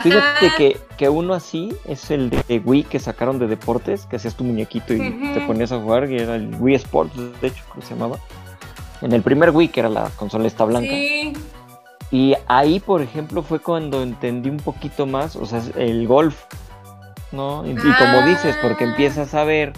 Fíjate 0.00 0.52
que, 0.56 0.80
que, 0.96 1.08
uno 1.08 1.34
así 1.34 1.74
es 1.86 2.10
el 2.10 2.30
de 2.30 2.58
Wii 2.64 2.84
que 2.84 2.98
sacaron 2.98 3.38
de 3.38 3.46
deportes, 3.46 4.06
que 4.06 4.16
hacías 4.16 4.34
tu 4.34 4.44
muñequito 4.44 4.94
y 4.94 4.98
te 5.34 5.40
ponías 5.46 5.72
a 5.72 5.80
jugar, 5.80 6.10
y 6.10 6.18
era 6.18 6.36
el 6.36 6.54
Wii 6.58 6.74
Sports, 6.76 7.12
de 7.40 7.48
hecho, 7.48 7.64
que 7.74 7.82
se 7.82 7.94
llamaba. 7.94 8.18
En 9.02 9.12
el 9.12 9.22
primer 9.22 9.50
Wii, 9.50 9.68
que 9.68 9.80
era 9.80 9.88
la 9.88 10.10
consola 10.10 10.46
esta 10.46 10.64
blanca. 10.64 10.94
Y 12.12 12.34
ahí, 12.48 12.80
por 12.80 13.02
ejemplo, 13.02 13.42
fue 13.42 13.60
cuando 13.60 14.02
entendí 14.02 14.50
un 14.50 14.58
poquito 14.58 15.06
más, 15.06 15.36
o 15.36 15.46
sea, 15.46 15.62
el 15.76 16.06
golf, 16.06 16.44
¿no? 17.32 17.64
Y, 17.66 17.74
como 17.74 18.26
dices, 18.26 18.56
porque 18.60 18.84
ah. 18.84 18.88
empiezas 18.88 19.34
a 19.34 19.44
ver 19.44 19.72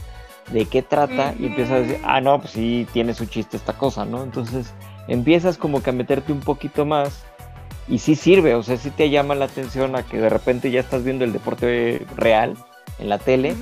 de 0.51 0.65
qué 0.65 0.83
trata 0.83 1.35
y 1.39 1.47
empiezas 1.47 1.73
a 1.73 1.81
decir, 1.81 1.99
ah, 2.05 2.21
no, 2.21 2.41
pues 2.41 2.53
sí, 2.53 2.87
tiene 2.93 3.15
su 3.15 3.27
chiste 3.27 3.57
esta 3.57 3.75
cosa, 3.75 4.05
¿no? 4.05 4.23
Entonces 4.23 4.73
empiezas 5.09 5.59
como 5.59 5.83
que 5.83 5.91
a 5.91 5.93
meterte 5.93 6.33
un 6.33 6.41
poquito 6.41 6.87
más 6.87 7.25
y 7.89 7.99
sí 7.99 8.15
sirve, 8.15 8.55
o 8.55 8.63
sea, 8.63 8.77
sí 8.77 8.91
te 8.91 9.11
llama 9.11 9.35
la 9.35 9.47
atención 9.47 9.97
a 9.97 10.03
que 10.03 10.19
de 10.19 10.29
repente 10.29 10.71
ya 10.71 10.81
estás 10.81 11.05
viendo 11.05 11.25
el 11.25 11.33
deporte 11.33 12.07
real 12.17 12.57
en 12.99 13.09
la 13.09 13.19
tele, 13.19 13.57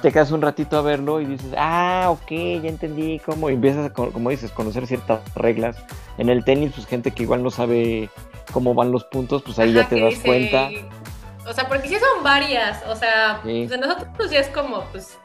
te 0.00 0.10
quedas 0.10 0.30
un 0.30 0.40
ratito 0.40 0.78
a 0.78 0.82
verlo 0.82 1.20
y 1.20 1.26
dices, 1.26 1.52
ah, 1.58 2.06
ok, 2.08 2.30
ya 2.30 2.68
entendí 2.68 3.18
cómo, 3.18 3.50
y 3.50 3.54
empiezas, 3.54 3.90
a, 3.90 3.92
como 3.92 4.30
dices, 4.30 4.50
conocer 4.52 4.86
ciertas 4.86 5.20
reglas. 5.34 5.76
En 6.16 6.30
el 6.30 6.44
tenis, 6.44 6.72
pues 6.74 6.86
gente 6.86 7.10
que 7.10 7.24
igual 7.24 7.42
no 7.42 7.50
sabe 7.50 8.08
cómo 8.52 8.74
van 8.74 8.92
los 8.92 9.04
puntos, 9.04 9.42
pues 9.42 9.58
ahí 9.58 9.72
ya 9.72 9.88
te 9.88 10.00
das 10.00 10.14
cuenta. 10.20 10.70
O 11.46 11.52
sea, 11.52 11.68
porque 11.68 11.88
sí 11.88 11.96
son 11.96 12.24
varias, 12.24 12.82
o 12.86 12.96
sea, 12.96 13.40
pues 13.42 13.78
nosotros 13.78 14.08
pues 14.16 14.30
ya 14.30 14.40
es 14.40 14.48
como, 14.48 14.80
pues, 14.92 15.18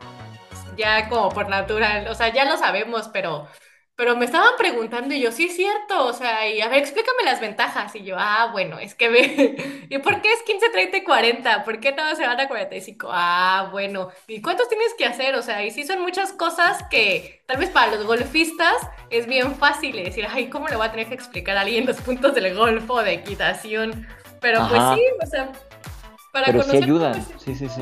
ya 0.77 1.07
como 1.09 1.29
por 1.29 1.49
natural, 1.49 2.07
o 2.07 2.15
sea, 2.15 2.33
ya 2.33 2.45
lo 2.45 2.57
sabemos, 2.57 3.09
pero 3.13 3.47
pero 3.95 4.15
me 4.15 4.25
estaban 4.25 4.53
preguntando 4.57 5.13
y 5.13 5.21
yo, 5.21 5.31
sí 5.31 5.45
es 5.45 5.55
cierto, 5.55 6.05
o 6.05 6.13
sea, 6.13 6.49
y 6.49 6.61
a 6.61 6.69
ver, 6.69 6.79
explícame 6.79 7.23
las 7.23 7.39
ventajas. 7.39 7.95
Y 7.95 8.03
yo, 8.03 8.15
ah, 8.17 8.49
bueno, 8.51 8.79
es 8.79 8.95
que 8.95 9.09
ve, 9.09 9.85
¿y 9.89 9.97
por 9.99 10.21
qué 10.21 10.33
es 10.33 10.41
15, 10.43 10.69
30 10.69 10.97
y 10.97 11.03
40? 11.03 11.63
¿Por 11.63 11.79
qué 11.79 11.91
no 11.91 12.15
se 12.15 12.25
van 12.25 12.39
a 12.39 12.47
45? 12.47 13.09
Ah, 13.11 13.69
bueno, 13.71 14.09
¿y 14.27 14.41
cuántos 14.41 14.69
tienes 14.69 14.93
que 14.97 15.05
hacer? 15.05 15.35
O 15.35 15.41
sea, 15.41 15.63
y 15.65 15.71
sí 15.71 15.85
son 15.85 16.01
muchas 16.01 16.33
cosas 16.33 16.83
que 16.89 17.43
tal 17.45 17.57
vez 17.57 17.69
para 17.69 17.95
los 17.95 18.05
golfistas 18.05 18.77
es 19.09 19.27
bien 19.27 19.55
fácil 19.55 19.95
decir, 20.03 20.25
ay, 20.29 20.49
¿cómo 20.49 20.67
le 20.67 20.77
voy 20.77 20.87
a 20.87 20.91
tener 20.91 21.07
que 21.07 21.15
explicar 21.15 21.57
a 21.57 21.61
alguien 21.61 21.85
los 21.85 22.01
puntos 22.01 22.33
del 22.33 22.55
golf 22.55 22.89
o 22.89 23.03
de 23.03 23.13
equitación? 23.13 24.07
Pero 24.39 24.67
pues 24.67 24.81
sí, 24.95 25.03
o 25.21 25.25
sea, 25.27 25.51
para 26.31 26.47
Pero 26.47 26.63
sí 26.63 26.77
ayuda, 26.77 27.13
sí, 27.37 27.55
sí, 27.55 27.67
sí. 27.67 27.81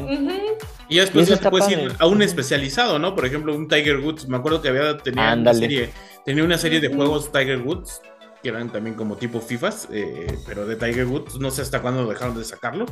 Y 0.88 0.98
después 0.98 1.28
ya 1.28 1.38
te 1.38 1.50
puedes 1.50 1.70
ir 1.70 1.94
a 2.00 2.08
un 2.08 2.22
especializado, 2.22 2.98
¿no? 2.98 3.16
Por 3.16 3.26
ejemplo, 3.26 3.56
un 3.56 3.68
Tiger 3.68 3.98
Woods, 3.98 4.28
me 4.28 4.38
acuerdo 4.38 4.62
que 4.62 4.70
había 4.70 4.98
tenido 4.98 5.34
una 5.34 5.54
serie 5.54 5.90
tenía 6.26 6.44
una 6.44 6.58
serie 6.58 6.80
de 6.80 6.94
juegos 6.94 7.32
Tiger 7.32 7.60
Woods, 7.62 8.02
que 8.42 8.50
eran 8.50 8.70
también 8.72 8.96
como 8.96 9.16
tipo 9.18 9.40
FIFAs, 9.40 9.88
eh, 9.92 10.28
pero 10.48 10.66
de 10.66 10.76
Tiger 10.76 11.06
Woods, 11.06 11.40
no 11.40 11.52
sé 11.52 11.62
hasta 11.62 11.82
cuándo 11.82 12.08
dejaron 12.08 12.38
de 12.38 12.44
sacarlo. 12.44 12.86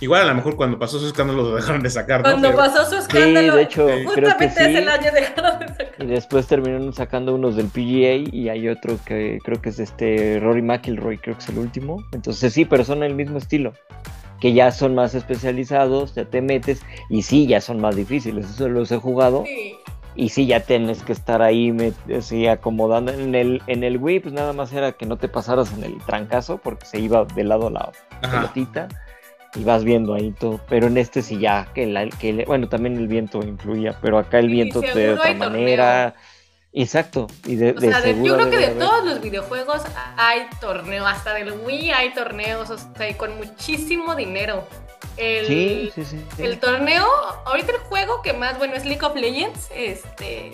Igual 0.00 0.22
a 0.22 0.24
lo 0.26 0.34
mejor 0.34 0.56
cuando 0.56 0.78
pasó 0.78 0.98
su 0.98 1.06
escándalo 1.06 1.42
lo 1.42 1.56
dejaron 1.56 1.82
de 1.82 1.90
sacar. 1.90 2.20
¿no? 2.20 2.24
Cuando 2.24 2.48
Pero- 2.48 2.58
pasó 2.58 2.88
su 2.88 2.96
escándalo, 2.96 3.54
de 3.54 3.62
hecho, 3.62 3.84
creo 3.86 3.96
que 3.98 4.04
justamente 4.04 4.64
sí. 4.64 4.76
ese 4.76 4.88
año 4.88 5.12
dejaron 5.12 5.60
de 5.60 5.68
sacar. 5.68 5.94
Y 5.98 6.06
después 6.06 6.46
terminaron 6.46 6.92
sacando 6.92 7.34
unos 7.34 7.56
del 7.56 7.66
PGA 7.66 8.34
y 8.34 8.48
hay 8.48 8.68
otro 8.68 8.98
que 9.04 9.38
creo 9.44 9.60
que 9.60 9.68
es 9.68 9.78
este 9.78 10.40
Rory 10.40 10.62
McIlroy, 10.62 11.18
creo 11.18 11.36
que 11.36 11.42
es 11.42 11.48
el 11.50 11.58
último. 11.58 12.02
Entonces 12.12 12.52
sí, 12.52 12.64
pero 12.64 12.84
son 12.84 13.02
el 13.02 13.14
mismo 13.14 13.38
estilo. 13.38 13.74
Que 14.44 14.52
ya 14.52 14.70
son 14.72 14.94
más 14.94 15.14
especializados, 15.14 16.14
ya 16.14 16.26
te 16.26 16.42
metes 16.42 16.82
y 17.08 17.22
sí, 17.22 17.46
ya 17.46 17.62
son 17.62 17.80
más 17.80 17.96
difíciles. 17.96 18.44
Eso 18.44 18.68
los 18.68 18.92
he 18.92 18.98
jugado 18.98 19.44
Sí. 19.46 19.76
y 20.14 20.28
sí, 20.28 20.44
ya 20.44 20.60
tienes 20.60 21.02
que 21.02 21.12
estar 21.12 21.40
ahí 21.40 21.74
así, 22.14 22.46
acomodando. 22.46 23.10
En 23.10 23.34
el, 23.34 23.62
en 23.68 23.84
el 23.84 23.96
Wii, 23.96 24.20
pues 24.20 24.34
nada 24.34 24.52
más 24.52 24.70
era 24.74 24.92
que 24.92 25.06
no 25.06 25.16
te 25.16 25.28
pasaras 25.28 25.72
en 25.72 25.82
el 25.84 25.96
trancazo 26.04 26.58
porque 26.58 26.84
se 26.84 27.00
iba 27.00 27.24
de 27.24 27.42
lado 27.42 27.68
a 27.68 27.70
lado 27.70 27.92
Ajá. 28.20 28.32
pelotita 28.42 28.88
y 29.54 29.64
vas 29.64 29.82
viendo 29.82 30.12
ahí 30.12 30.30
todo. 30.38 30.60
Pero 30.68 30.88
en 30.88 30.98
este 30.98 31.22
sí 31.22 31.38
ya, 31.38 31.66
que, 31.74 31.86
la, 31.86 32.06
que 32.10 32.34
le- 32.34 32.44
bueno, 32.44 32.68
también 32.68 32.98
el 32.98 33.08
viento 33.08 33.42
influía, 33.42 33.96
pero 34.02 34.18
acá 34.18 34.40
el 34.40 34.50
viento 34.50 34.82
te 34.82 34.92
de 34.94 35.12
otra 35.14 35.38
torneo. 35.38 36.12
Exacto, 36.76 37.28
y 37.46 37.54
de, 37.54 37.70
O 37.70 37.74
de 37.74 37.88
sea, 37.88 38.00
de- 38.00 38.20
yo 38.20 38.34
creo 38.34 38.50
que 38.50 38.58
de 38.58 38.68
todos 38.68 39.04
los 39.04 39.20
videojuegos 39.20 39.82
hay 40.16 40.48
torneo, 40.60 41.06
hasta 41.06 41.32
del 41.34 41.52
Wii 41.52 41.92
hay 41.92 42.12
torneos, 42.14 42.68
o 42.70 42.76
sea, 42.76 43.08
y 43.08 43.14
con 43.14 43.36
muchísimo 43.36 44.16
dinero. 44.16 44.66
El, 45.16 45.46
Sí, 45.46 45.92
sí, 45.94 46.04
sí. 46.04 46.24
sí. 46.36 46.42
el 46.42 46.58
torneo, 46.58 47.06
ahorita 47.46 47.70
el 47.70 47.78
juego 47.78 48.20
que 48.22 48.32
más 48.32 48.58
bueno 48.58 48.74
es 48.74 48.84
League 48.84 49.04
of 49.06 49.14
Legends, 49.14 49.70
este, 49.72 50.52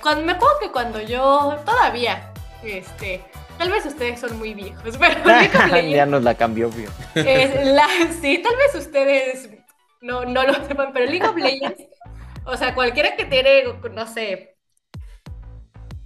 cuando, 0.00 0.24
me 0.24 0.32
acuerdo 0.32 0.58
que 0.60 0.70
cuando 0.70 1.02
yo 1.02 1.58
todavía, 1.66 2.32
este, 2.62 3.22
tal 3.58 3.70
vez 3.70 3.84
ustedes 3.84 4.18
son 4.20 4.38
muy 4.38 4.54
viejos, 4.54 4.96
pero 4.98 5.22
League 5.26 5.48
of 5.54 5.66
ya 5.70 5.76
Legends 5.82 6.10
nos 6.10 6.22
la 6.22 6.34
cambió, 6.34 6.70
es 7.14 7.66
la, 7.66 7.86
sí, 8.22 8.38
tal 8.38 8.56
vez 8.56 8.74
ustedes 8.74 9.50
no, 10.00 10.24
no 10.24 10.44
lo 10.44 10.54
sepan, 10.66 10.94
pero 10.94 11.04
League 11.04 11.26
of 11.26 11.36
Legends, 11.36 11.82
o 12.46 12.56
sea, 12.56 12.74
cualquiera 12.74 13.14
que 13.16 13.26
tiene, 13.26 13.64
no 13.92 14.06
sé, 14.06 14.54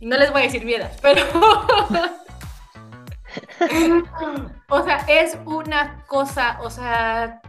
no 0.07 0.17
les 0.17 0.31
voy 0.33 0.43
a 0.43 0.45
decir 0.45 0.65
miedas, 0.65 0.97
pero, 1.01 1.23
o 4.69 4.85
sea, 4.85 5.05
es 5.09 5.39
una 5.45 6.05
cosa, 6.07 6.59
o 6.63 6.71
sea, 6.71 7.41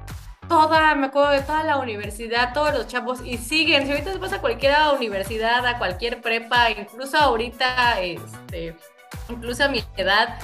toda, 0.47 0.95
me 0.95 1.07
acuerdo 1.07 1.31
de 1.31 1.41
toda 1.41 1.63
la 1.63 1.77
universidad, 1.77 2.53
todos 2.53 2.73
los 2.73 2.87
chavos, 2.87 3.21
y 3.23 3.37
siguen, 3.37 3.85
si 3.85 3.91
ahorita 3.91 4.17
vas 4.17 4.33
a 4.33 4.41
cualquier 4.41 4.75
universidad, 4.95 5.65
a 5.65 5.77
cualquier 5.77 6.21
prepa, 6.21 6.69
incluso 6.71 7.17
ahorita, 7.17 8.01
este, 8.01 8.75
incluso 9.29 9.63
a 9.63 9.67
mi 9.67 9.83
edad, 9.97 10.37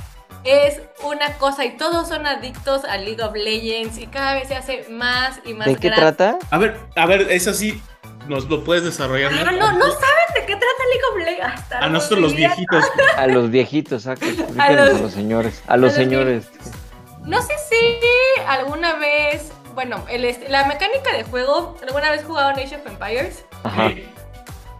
es 0.43 0.81
una 1.03 1.33
cosa 1.33 1.65
y 1.65 1.77
todos 1.77 2.07
son 2.07 2.25
adictos 2.25 2.85
a 2.85 2.97
League 2.97 3.21
of 3.21 3.35
Legends 3.35 3.97
y 3.97 4.07
cada 4.07 4.35
vez 4.35 4.47
se 4.47 4.55
hace 4.55 4.85
más 4.89 5.39
y 5.45 5.53
más 5.53 5.67
¿De 5.67 5.75
qué 5.75 5.89
grande. 5.89 6.15
trata? 6.15 6.39
A 6.49 6.57
ver, 6.57 6.79
a 6.95 7.05
ver, 7.05 7.27
eso 7.29 7.53
sí, 7.53 7.81
nos 8.29 8.45
lo 8.47 8.63
puedes 8.63 8.83
desarrollar. 8.83 9.31
Ah, 9.33 9.51
no, 9.51 9.71
no 9.73 9.85
saben 9.91 10.27
de 10.35 10.45
qué 10.45 10.55
trata 10.55 10.83
League 10.91 11.03
of 11.11 11.17
Legends. 11.17 11.53
Hasta 11.61 11.77
A 11.79 11.89
nosotros 11.89 12.19
los 12.21 12.35
viejitos. 12.35 12.85
A 13.17 13.27
los 13.27 13.49
viejitos, 13.51 14.05
exacto. 14.05 14.25
explíquenos 14.29 14.61
a 14.89 14.91
los- 14.93 15.01
los, 15.01 15.11
señores. 15.13 15.63
A 15.67 15.75
los 15.77 15.77
a 15.77 15.77
los 15.77 15.93
señores. 15.93 16.49
No 17.25 17.41
sé 17.41 17.53
si 17.69 17.75
alguna 18.47 18.93
vez, 18.95 19.51
bueno, 19.75 20.03
el 20.09 20.25
est- 20.25 20.47
la 20.49 20.65
mecánica 20.65 21.11
de 21.11 21.23
juego, 21.23 21.75
alguna 21.85 22.09
vez 22.11 22.23
jugado 22.23 22.49
Age 22.49 22.75
of 22.77 22.85
Empires. 22.87 23.45
Ajá. 23.63 23.91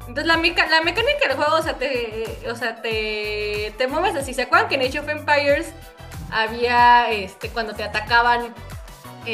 Entonces 0.01 0.25
la, 0.25 0.37
meca- 0.37 0.67
la 0.69 0.81
mecánica 0.81 1.27
del 1.27 1.37
juego, 1.37 1.55
o 1.55 1.61
sea, 1.61 1.77
te, 1.77 2.39
o 2.49 2.55
sea, 2.55 2.81
te, 2.81 3.73
te 3.77 3.87
mueves 3.87 4.15
así. 4.15 4.33
¿Se 4.33 4.43
acuerdan 4.43 4.67
que 4.69 4.75
en 4.75 4.81
Age 4.81 4.99
of 4.99 5.09
Empires 5.09 5.71
había, 6.31 7.11
este, 7.11 7.49
cuando 7.49 7.73
te 7.73 7.83
atacaban, 7.83 8.53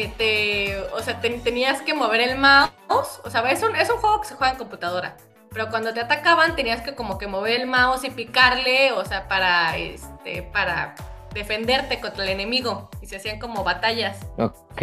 eh, 0.04 0.14
te, 0.18 0.78
o 0.94 1.00
sea, 1.02 1.22
te- 1.22 1.30
tenías 1.40 1.82
que 1.82 1.94
mover 1.94 2.22
el 2.22 2.38
mouse? 2.38 3.20
O 3.24 3.30
sea, 3.30 3.42
es 3.52 3.64
un, 3.64 3.76
es 3.76 3.90
un 3.90 3.98
juego 3.98 4.22
que 4.22 4.28
se 4.28 4.36
juega 4.36 4.54
en 4.54 4.58
computadora. 4.60 5.18
Pero 5.52 5.70
cuando 5.70 5.94
te 5.94 6.02
atacaban 6.02 6.56
tenías 6.56 6.82
que 6.82 6.96
como 6.96 7.18
que 7.18 7.28
mover 7.28 7.62
el 7.62 7.68
mouse 7.68 8.04
y 8.04 8.10
picarle, 8.10 8.92
o 8.92 9.06
sea, 9.06 9.28
para, 9.28 9.78
este, 9.78 10.44
para 10.44 10.96
defenderte 11.34 12.00
contra 12.02 12.24
el 12.24 12.30
enemigo. 12.30 12.90
Y 13.02 13.08
se 13.08 13.16
hacían 13.18 13.40
como 13.40 13.64
batallas. 13.64 14.18
Ok. 14.38 14.82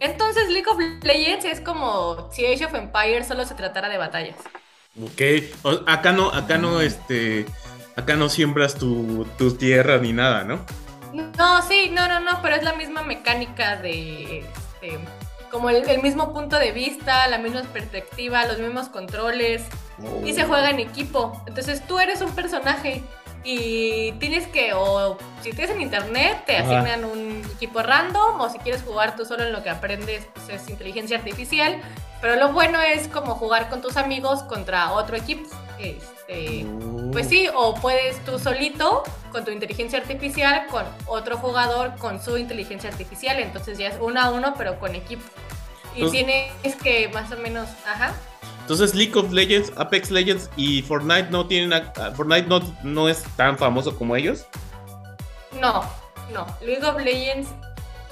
Entonces 0.00 0.48
League 0.48 0.68
of 0.70 0.78
Legends 1.02 1.44
es 1.44 1.60
como 1.60 2.30
si 2.32 2.46
Age 2.46 2.64
of 2.66 2.74
Empires 2.74 3.26
solo 3.28 3.44
se 3.44 3.54
tratara 3.54 3.88
de 3.88 3.98
batallas. 3.98 4.36
Ok. 5.02 5.22
O- 5.62 5.80
acá 5.86 6.12
no, 6.12 6.28
acá 6.30 6.58
no, 6.58 6.80
este. 6.80 7.46
Acá 7.96 8.16
no 8.16 8.28
siembras 8.28 8.76
tu, 8.76 9.26
tu 9.36 9.54
tierra 9.56 9.98
ni 9.98 10.12
nada, 10.12 10.44
¿no? 10.44 10.64
No, 11.12 11.62
sí, 11.62 11.90
no, 11.92 12.08
no, 12.08 12.20
no, 12.20 12.40
pero 12.42 12.56
es 12.56 12.62
la 12.62 12.74
misma 12.74 13.02
mecánica 13.02 13.76
de, 13.76 14.40
este, 14.40 14.98
como 15.50 15.70
el, 15.70 15.88
el 15.88 16.02
mismo 16.02 16.32
punto 16.32 16.56
de 16.56 16.72
vista, 16.72 17.26
la 17.28 17.38
misma 17.38 17.62
perspectiva, 17.72 18.44
los 18.46 18.58
mismos 18.58 18.88
controles, 18.88 19.62
y 20.24 20.32
se 20.32 20.44
juega 20.44 20.70
en 20.70 20.80
equipo. 20.80 21.42
Entonces 21.46 21.86
tú 21.86 21.98
eres 21.98 22.20
un 22.22 22.34
personaje 22.34 23.02
y 23.42 24.12
tienes 24.12 24.46
que, 24.48 24.72
o 24.74 25.16
si 25.42 25.52
tienes 25.52 25.74
en 25.74 25.80
internet, 25.80 26.44
te 26.46 26.58
asignan 26.58 27.04
un 27.04 27.42
equipo 27.54 27.82
random, 27.82 28.40
o 28.40 28.48
si 28.50 28.58
quieres 28.58 28.82
jugar 28.82 29.16
tú 29.16 29.24
solo 29.24 29.44
en 29.44 29.52
lo 29.52 29.62
que 29.62 29.70
aprendes, 29.70 30.26
pues 30.34 30.48
es 30.48 30.68
inteligencia 30.68 31.18
artificial. 31.18 31.80
Pero 32.20 32.36
lo 32.36 32.52
bueno 32.52 32.80
es 32.80 33.08
como 33.08 33.34
jugar 33.34 33.70
con 33.70 33.80
tus 33.80 33.96
amigos 33.96 34.42
contra 34.42 34.92
otro 34.92 35.16
equipo. 35.16 35.48
Este, 35.78 36.19
pues 37.12 37.28
sí, 37.28 37.48
o 37.54 37.74
puedes 37.74 38.24
tú 38.24 38.38
solito 38.38 39.02
con 39.32 39.44
tu 39.44 39.50
inteligencia 39.50 39.98
artificial, 39.98 40.66
con 40.70 40.84
otro 41.06 41.36
jugador 41.38 41.96
con 41.98 42.22
su 42.22 42.36
inteligencia 42.38 42.90
artificial. 42.90 43.38
Entonces 43.40 43.78
ya 43.78 43.88
es 43.88 43.96
uno 44.00 44.20
a 44.20 44.30
uno, 44.30 44.54
pero 44.56 44.78
con 44.78 44.94
equipo. 44.94 45.22
Y 45.94 46.02
Entonces- 46.02 46.24
tienes 46.62 46.76
que 46.82 47.08
más 47.08 47.30
o 47.32 47.36
menos, 47.36 47.68
ajá. 47.86 48.14
Entonces 48.60 48.94
League 48.94 49.16
of 49.18 49.32
Legends, 49.32 49.72
Apex 49.76 50.10
Legends 50.12 50.48
y 50.56 50.82
Fortnite 50.82 51.30
no 51.30 51.46
tienen. 51.46 51.72
a- 51.72 51.92
a- 51.96 52.10
Fortnite 52.12 52.46
no, 52.48 52.60
no 52.84 53.08
es 53.08 53.24
tan 53.36 53.58
famoso 53.58 53.96
como 53.96 54.14
ellos. 54.14 54.46
No, 55.60 55.82
no. 56.32 56.46
League 56.64 56.84
of 56.84 56.96
Legends 57.00 57.48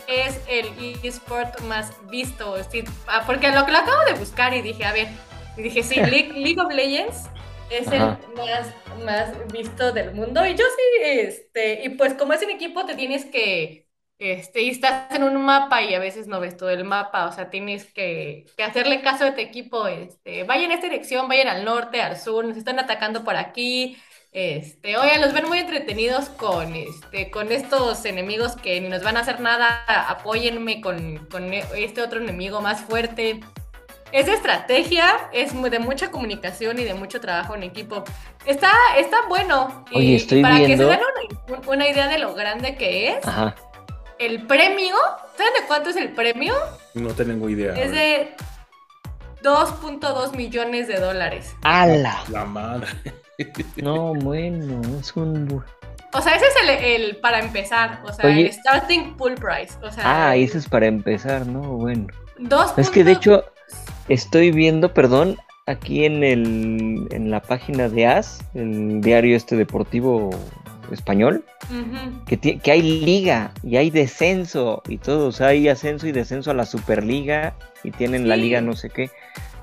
es 0.08 0.40
el 0.48 0.98
eSport 1.04 1.60
más 1.62 1.92
visto. 2.10 2.56
sí, 2.70 2.82
ah, 3.06 3.22
porque 3.26 3.52
lo 3.52 3.64
que 3.64 3.72
lo 3.72 3.78
acabo 3.78 4.04
de 4.06 4.14
buscar 4.14 4.52
y 4.54 4.62
dije, 4.62 4.84
a 4.84 4.92
ver, 4.92 5.08
y 5.56 5.62
dije, 5.62 5.82
sí, 5.84 5.94
League, 6.00 6.32
League 6.34 6.60
of 6.60 6.72
Legends 6.72 7.28
es 7.70 7.86
Ajá. 7.86 8.18
el 8.18 8.18
más, 8.34 8.74
más 9.04 9.52
visto 9.52 9.92
del 9.92 10.14
mundo. 10.14 10.44
Y 10.46 10.54
yo 10.54 10.64
sí, 10.64 11.02
este, 11.04 11.84
y 11.84 11.90
pues 11.90 12.14
como 12.14 12.32
es 12.32 12.42
en 12.42 12.50
equipo, 12.50 12.84
te 12.86 12.94
tienes 12.94 13.24
que, 13.26 13.88
este, 14.18 14.62
y 14.62 14.70
estás 14.70 15.10
en 15.14 15.22
un 15.24 15.36
mapa 15.44 15.82
y 15.82 15.94
a 15.94 15.98
veces 15.98 16.26
no 16.26 16.40
ves 16.40 16.56
todo 16.56 16.70
el 16.70 16.84
mapa, 16.84 17.26
o 17.26 17.32
sea, 17.32 17.50
tienes 17.50 17.92
que, 17.92 18.46
que 18.56 18.64
hacerle 18.64 19.02
caso 19.02 19.24
a 19.24 19.34
tu 19.34 19.40
equipo, 19.40 19.86
este, 19.86 20.44
vayan 20.44 20.66
en 20.66 20.72
esta 20.72 20.88
dirección, 20.88 21.28
vayan 21.28 21.48
al 21.48 21.64
norte, 21.64 22.00
al 22.02 22.18
sur, 22.18 22.44
nos 22.44 22.56
están 22.56 22.78
atacando 22.78 23.24
por 23.24 23.36
aquí. 23.36 23.96
Este, 24.30 24.96
oye, 24.98 25.18
los 25.18 25.32
ven 25.32 25.48
muy 25.48 25.58
entretenidos 25.58 26.28
con, 26.30 26.74
este, 26.76 27.30
con 27.30 27.50
estos 27.50 28.04
enemigos 28.04 28.56
que 28.56 28.80
ni 28.80 28.88
nos 28.88 29.02
van 29.02 29.16
a 29.16 29.20
hacer 29.20 29.40
nada. 29.40 29.84
Apóyenme 30.08 30.80
con, 30.82 31.26
con 31.30 31.52
e- 31.54 31.64
este 31.76 32.02
otro 32.02 32.20
enemigo 32.20 32.60
más 32.60 32.82
fuerte. 32.82 33.40
Es 34.12 34.26
de 34.26 34.32
estrategia, 34.32 35.28
es 35.32 35.52
de 35.70 35.78
mucha 35.78 36.10
comunicación 36.10 36.78
y 36.78 36.84
de 36.84 36.94
mucho 36.94 37.20
trabajo 37.20 37.54
en 37.54 37.62
equipo. 37.62 38.04
Está, 38.46 38.70
está 38.96 39.18
bueno. 39.28 39.84
Y, 39.90 39.98
Oye, 39.98 40.14
estoy 40.16 40.38
y 40.38 40.42
para 40.42 40.56
que 40.58 40.76
se 40.76 40.84
den 40.84 41.00
una, 41.48 41.60
una 41.66 41.88
idea 41.88 42.08
de 42.08 42.18
lo 42.18 42.34
grande 42.34 42.76
que 42.76 43.10
es, 43.12 43.26
Ajá. 43.26 43.54
el 44.18 44.46
premio, 44.46 44.94
¿saben 45.36 45.52
de 45.60 45.66
cuánto 45.66 45.90
es 45.90 45.96
el 45.96 46.10
premio? 46.12 46.54
No 46.94 47.08
tengo 47.14 47.48
idea. 47.48 47.74
Es 47.74 47.90
de 47.92 48.34
2.2 49.42 50.34
millones 50.36 50.88
de 50.88 50.98
dólares. 50.98 51.54
¡Hala! 51.62 52.22
La 52.30 52.44
madre. 52.44 52.88
No, 53.76 54.14
bueno, 54.14 54.80
es 54.98 55.14
un. 55.14 55.62
O 56.12 56.20
sea, 56.22 56.34
ese 56.34 56.46
es 56.46 56.54
el, 56.62 56.70
el 57.02 57.16
para 57.18 57.38
empezar, 57.38 58.00
o 58.04 58.12
sea, 58.12 58.24
Oye. 58.28 58.46
el 58.46 58.52
starting 58.52 59.16
pool 59.16 59.34
price, 59.34 59.76
o 59.82 59.92
sea, 59.92 60.30
Ah, 60.30 60.34
ese 60.36 60.58
es 60.58 60.68
para 60.68 60.86
empezar, 60.86 61.46
¿no? 61.46 61.60
Bueno. 61.60 62.06
dos 62.38 62.72
Es 62.78 62.88
que 62.90 63.04
de 63.04 63.12
hecho, 63.12 63.44
estoy 64.08 64.50
viendo, 64.50 64.92
perdón, 64.94 65.36
aquí 65.66 66.04
en 66.04 66.24
el 66.24 67.06
en 67.10 67.30
la 67.30 67.40
página 67.42 67.88
de 67.88 68.06
AS, 68.06 68.44
el 68.54 69.00
diario 69.00 69.36
este 69.36 69.56
deportivo 69.56 70.30
español, 70.90 71.44
que, 72.26 72.38
que 72.38 72.70
hay 72.70 72.82
liga 72.82 73.52
y 73.62 73.76
hay 73.76 73.90
descenso 73.90 74.82
y 74.88 74.98
todo, 74.98 75.28
o 75.28 75.32
sea, 75.32 75.48
hay 75.48 75.68
ascenso 75.68 76.06
y 76.06 76.12
descenso 76.12 76.50
a 76.50 76.54
la 76.54 76.64
Superliga 76.64 77.54
y 77.84 77.90
tienen 77.90 78.28
la 78.28 78.36
liga 78.36 78.60
no 78.60 78.74
sé 78.74 78.90
qué. 78.90 79.10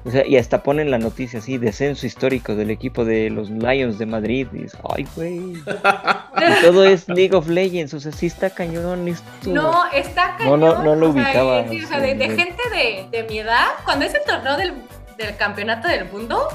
O 0.05 0.11
sea, 0.11 0.25
y 0.25 0.37
hasta 0.37 0.61
ponen 0.61 0.91
la 0.91 0.99
noticia 0.99 1.39
así, 1.39 1.57
descenso 1.57 2.05
histórico 2.05 2.55
del 2.55 2.69
equipo 2.69 3.03
de 3.05 3.31
los 3.31 3.49
Lions 3.49 3.97
de 3.97 4.05
Madrid. 4.05 4.47
Y 4.53 4.59
dices, 4.59 4.79
ay, 4.95 5.07
güey. 5.15 5.37
Y 5.37 6.61
todo 6.61 6.85
es 6.85 7.09
League 7.09 7.35
of 7.35 7.47
Legends, 7.47 7.93
o 7.95 7.99
sea, 7.99 8.11
sí 8.11 8.27
está 8.27 8.51
cañón 8.51 9.07
esto. 9.07 9.25
No, 9.45 9.91
está 9.91 10.33
No, 10.33 10.37
cañón. 10.37 10.59
no, 10.59 10.83
no 10.83 10.95
lo 10.95 11.09
o 11.09 11.13
sea, 11.13 11.23
ubicaba, 11.23 11.61
y- 11.61 11.69
sí, 11.79 11.83
o 11.83 11.87
sea, 11.87 11.99
de, 11.99 12.15
gente 12.15 12.61
de, 12.71 13.07
de 13.09 13.23
mi 13.27 13.39
edad, 13.39 13.65
cuando 13.83 14.05
es 14.05 14.13
el 14.13 14.23
torneo 14.23 14.55
del, 14.57 14.73
del 15.17 15.35
campeonato 15.37 15.87
del 15.87 16.05
mundo, 16.11 16.47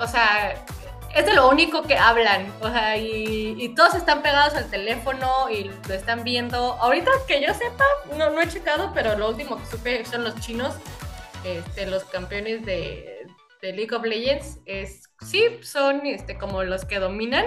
o 0.00 0.06
sea, 0.06 0.54
es 1.14 1.26
de 1.26 1.34
lo 1.34 1.48
único 1.48 1.82
que 1.82 1.96
hablan, 1.96 2.46
o 2.60 2.68
sea, 2.68 2.96
y, 2.96 3.72
todos 3.76 3.94
están 3.94 4.22
pegados 4.22 4.54
al 4.54 4.68
teléfono 4.68 5.48
y 5.50 5.70
lo 5.88 5.94
están 5.94 6.24
viendo. 6.24 6.74
Ahorita 6.74 7.10
que 7.26 7.40
yo 7.40 7.54
sepa, 7.54 7.84
no, 8.16 8.30
no 8.30 8.40
he 8.40 8.48
checado, 8.48 8.90
pero 8.94 9.16
lo 9.16 9.30
último 9.30 9.56
que 9.58 9.66
supe 9.66 10.04
son 10.04 10.24
los 10.24 10.34
chinos, 10.40 10.74
este, 11.44 11.86
los 11.86 12.04
campeones 12.04 12.64
de, 12.64 13.26
de 13.62 13.72
League 13.72 13.94
of 13.94 14.04
Legends, 14.04 14.60
es, 14.66 15.04
sí, 15.20 15.44
son 15.62 16.06
este, 16.06 16.38
como 16.38 16.62
los 16.64 16.84
que 16.84 16.98
dominan, 16.98 17.44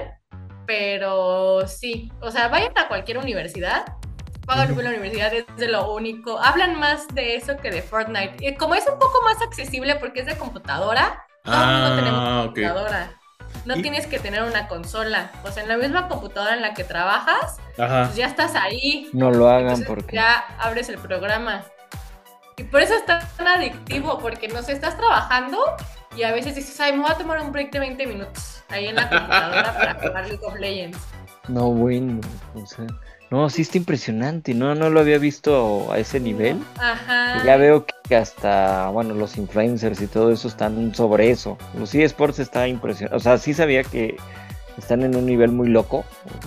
pero 0.66 1.68
sí, 1.68 2.12
o 2.22 2.32
sea, 2.32 2.48
vayan 2.48 2.78
a 2.78 2.88
cualquier 2.88 3.18
universidad, 3.18 3.86
pagan 4.46 4.76
la 4.82 4.90
universidad 4.90 5.34
es 5.34 5.46
de 5.58 5.68
lo 5.68 5.94
único, 5.94 6.40
hablan 6.40 6.80
más 6.80 7.08
de 7.10 7.36
eso 7.36 7.58
que 7.58 7.70
de 7.70 7.82
Fortnite. 7.82 8.38
Y 8.40 8.56
como 8.56 8.76
es 8.76 8.88
un 8.88 8.98
poco 8.98 9.22
más 9.24 9.42
accesible 9.42 9.96
porque 9.96 10.22
es 10.22 10.26
de 10.26 10.38
computadora, 10.38 11.26
tenemos 11.44 12.22
ah, 12.24 12.42
computadora. 12.46 13.12
No 13.66 13.76
tienes 13.76 14.08
que 14.08 14.20
tener 14.20 14.44
una 14.44 14.68
consola. 14.68 15.32
O 15.44 15.52
sea, 15.52 15.64
en 15.64 15.70
la 15.70 15.78
misma 15.78 16.08
computadora 16.08 16.56
en 16.56 16.62
la 16.62 16.74
que 16.74 16.86
trabajas, 16.86 17.58
pues 17.76 18.16
ya 18.16 18.28
estás 18.28 18.56
ahí. 18.56 19.10
No 19.12 19.32
lo 19.32 19.50
hagan 19.50 19.84
porque. 19.84 20.16
Ya 20.16 20.46
abres 20.58 20.88
el 20.88 20.98
programa. 20.98 21.66
Y 22.60 22.64
por 22.64 22.82
eso 22.82 22.96
es 22.96 23.06
tan 23.06 23.48
adictivo, 23.48 24.18
porque 24.18 24.48
no 24.48 24.64
sé, 24.64 24.74
estás 24.74 24.98
trabajando 24.98 25.60
y 26.16 26.24
a 26.24 26.32
veces 26.32 26.56
dices, 26.56 26.80
ay, 26.80 26.94
me 26.94 27.04
voy 27.04 27.12
a 27.12 27.16
tomar 27.16 27.40
un 27.40 27.52
break 27.52 27.72
de 27.72 27.80
20 27.80 28.08
minutos 28.08 28.64
ahí 28.70 28.88
en 28.88 28.96
la 28.96 29.08
computadora 29.08 29.74
para 29.78 29.94
jugar 29.94 30.28
League 30.28 30.44
of 30.44 30.56
Legends. 30.56 30.98
No, 31.48 31.72
bueno, 31.72 32.20
o 32.56 32.66
sea. 32.66 32.88
No, 33.30 33.50
sí 33.50 33.62
está 33.62 33.78
impresionante, 33.78 34.54
no, 34.54 34.74
no 34.74 34.90
lo 34.90 35.02
había 35.02 35.20
visto 35.20 35.92
a 35.92 36.00
ese 36.00 36.20
nivel. 36.20 36.58
Ajá. 36.80 37.44
ya 37.46 37.58
veo 37.58 37.86
que 37.86 38.16
hasta, 38.16 38.88
bueno, 38.90 39.14
los 39.14 39.38
influencers 39.38 40.02
y 40.02 40.08
todo 40.08 40.32
eso 40.32 40.48
están 40.48 40.96
sobre 40.96 41.30
eso. 41.30 41.58
Los 41.78 41.94
eSports 41.94 42.40
está 42.40 42.68
impresionante. 42.68 43.16
O 43.16 43.20
sea, 43.20 43.38
sí 43.38 43.54
sabía 43.54 43.84
que 43.84 44.18
están 44.78 45.04
en 45.04 45.16
un 45.16 45.26
nivel 45.26 45.52
muy 45.52 45.70
loco. 45.70 46.06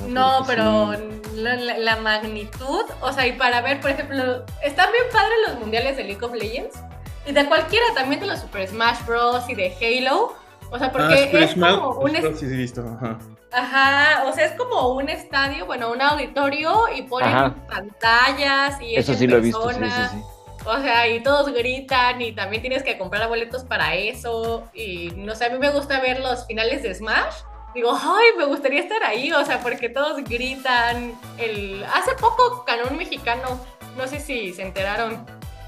no, 0.09 0.45
pero 0.47 0.95
la, 1.35 1.97
magnitud, 1.97 2.85
o 3.01 3.13
sea, 3.13 3.27
y 3.27 3.33
para 3.33 3.61
ver, 3.61 3.81
por 3.81 3.91
ejemplo, 3.91 4.45
están 4.63 4.91
bien 4.93 5.05
padres 5.13 5.39
los 5.49 5.59
mundiales 5.59 5.97
de 5.97 6.05
League 6.05 6.25
of 6.25 6.35
Legends. 6.35 6.79
Y 7.27 7.33
de 7.33 7.45
cualquiera, 7.47 7.85
también 7.95 8.21
de 8.21 8.27
los 8.27 8.41
Super 8.41 8.67
Smash 8.67 9.05
Bros. 9.07 9.49
y 9.49 9.55
de 9.55 9.75
Halo. 9.81 10.35
O 10.71 10.79
sea, 10.79 10.91
porque 10.91 11.31
ah, 11.33 11.39
es 11.39 11.55
como 11.55 11.91
un... 12.01 12.13
sí, 12.13 12.35
sí, 12.39 12.47
visto. 12.47 12.83
Ajá. 12.97 13.19
Ajá, 13.53 14.25
o 14.27 14.33
sea, 14.33 14.45
es 14.45 14.53
como 14.53 14.95
un 14.95 15.09
estadio, 15.09 15.67
bueno, 15.67 15.91
un 15.91 16.01
auditorio 16.01 16.85
y 16.95 17.03
ponen 17.03 17.55
pantallas 17.69 18.81
y 18.81 18.95
eso 18.95 19.15
sí 19.15 19.27
lo 19.27 19.39
he 19.39 19.41
visto, 19.41 19.71
sí, 19.71 19.81
sí, 19.81 20.03
sí. 20.13 20.23
O 20.67 20.81
sea, 20.81 21.09
y 21.09 21.23
todos 21.23 21.53
gritan 21.53 22.21
y 22.21 22.33
también 22.33 22.63
tienes 22.63 22.83
que 22.83 22.97
comprar 22.97 23.29
boletos 23.29 23.65
para 23.65 23.95
eso 23.95 24.69
y 24.73 25.11
no 25.17 25.35
sé, 25.35 25.47
a 25.47 25.51
mí 25.51 25.59
me 25.59 25.71
gusta 25.71 26.01
ver 26.01 26.21
los 26.21 26.47
finales 26.47 26.83
de 26.83 26.95
Smash. 26.95 27.35
Digo, 27.75 27.93
ay, 27.93 28.27
me 28.37 28.45
gustaría 28.47 28.81
estar 28.81 29.03
ahí, 29.05 29.33
o 29.33 29.45
sea, 29.45 29.61
porque 29.61 29.89
todos 29.89 30.23
gritan. 30.25 31.15
El 31.39 31.85
hace 31.85 32.15
poco 32.15 32.65
ganó 32.67 32.89
un 32.91 32.97
mexicano, 32.97 33.61
no 33.97 34.07
sé 34.07 34.21
si 34.21 34.53
se 34.53 34.63
enteraron. 34.63 35.25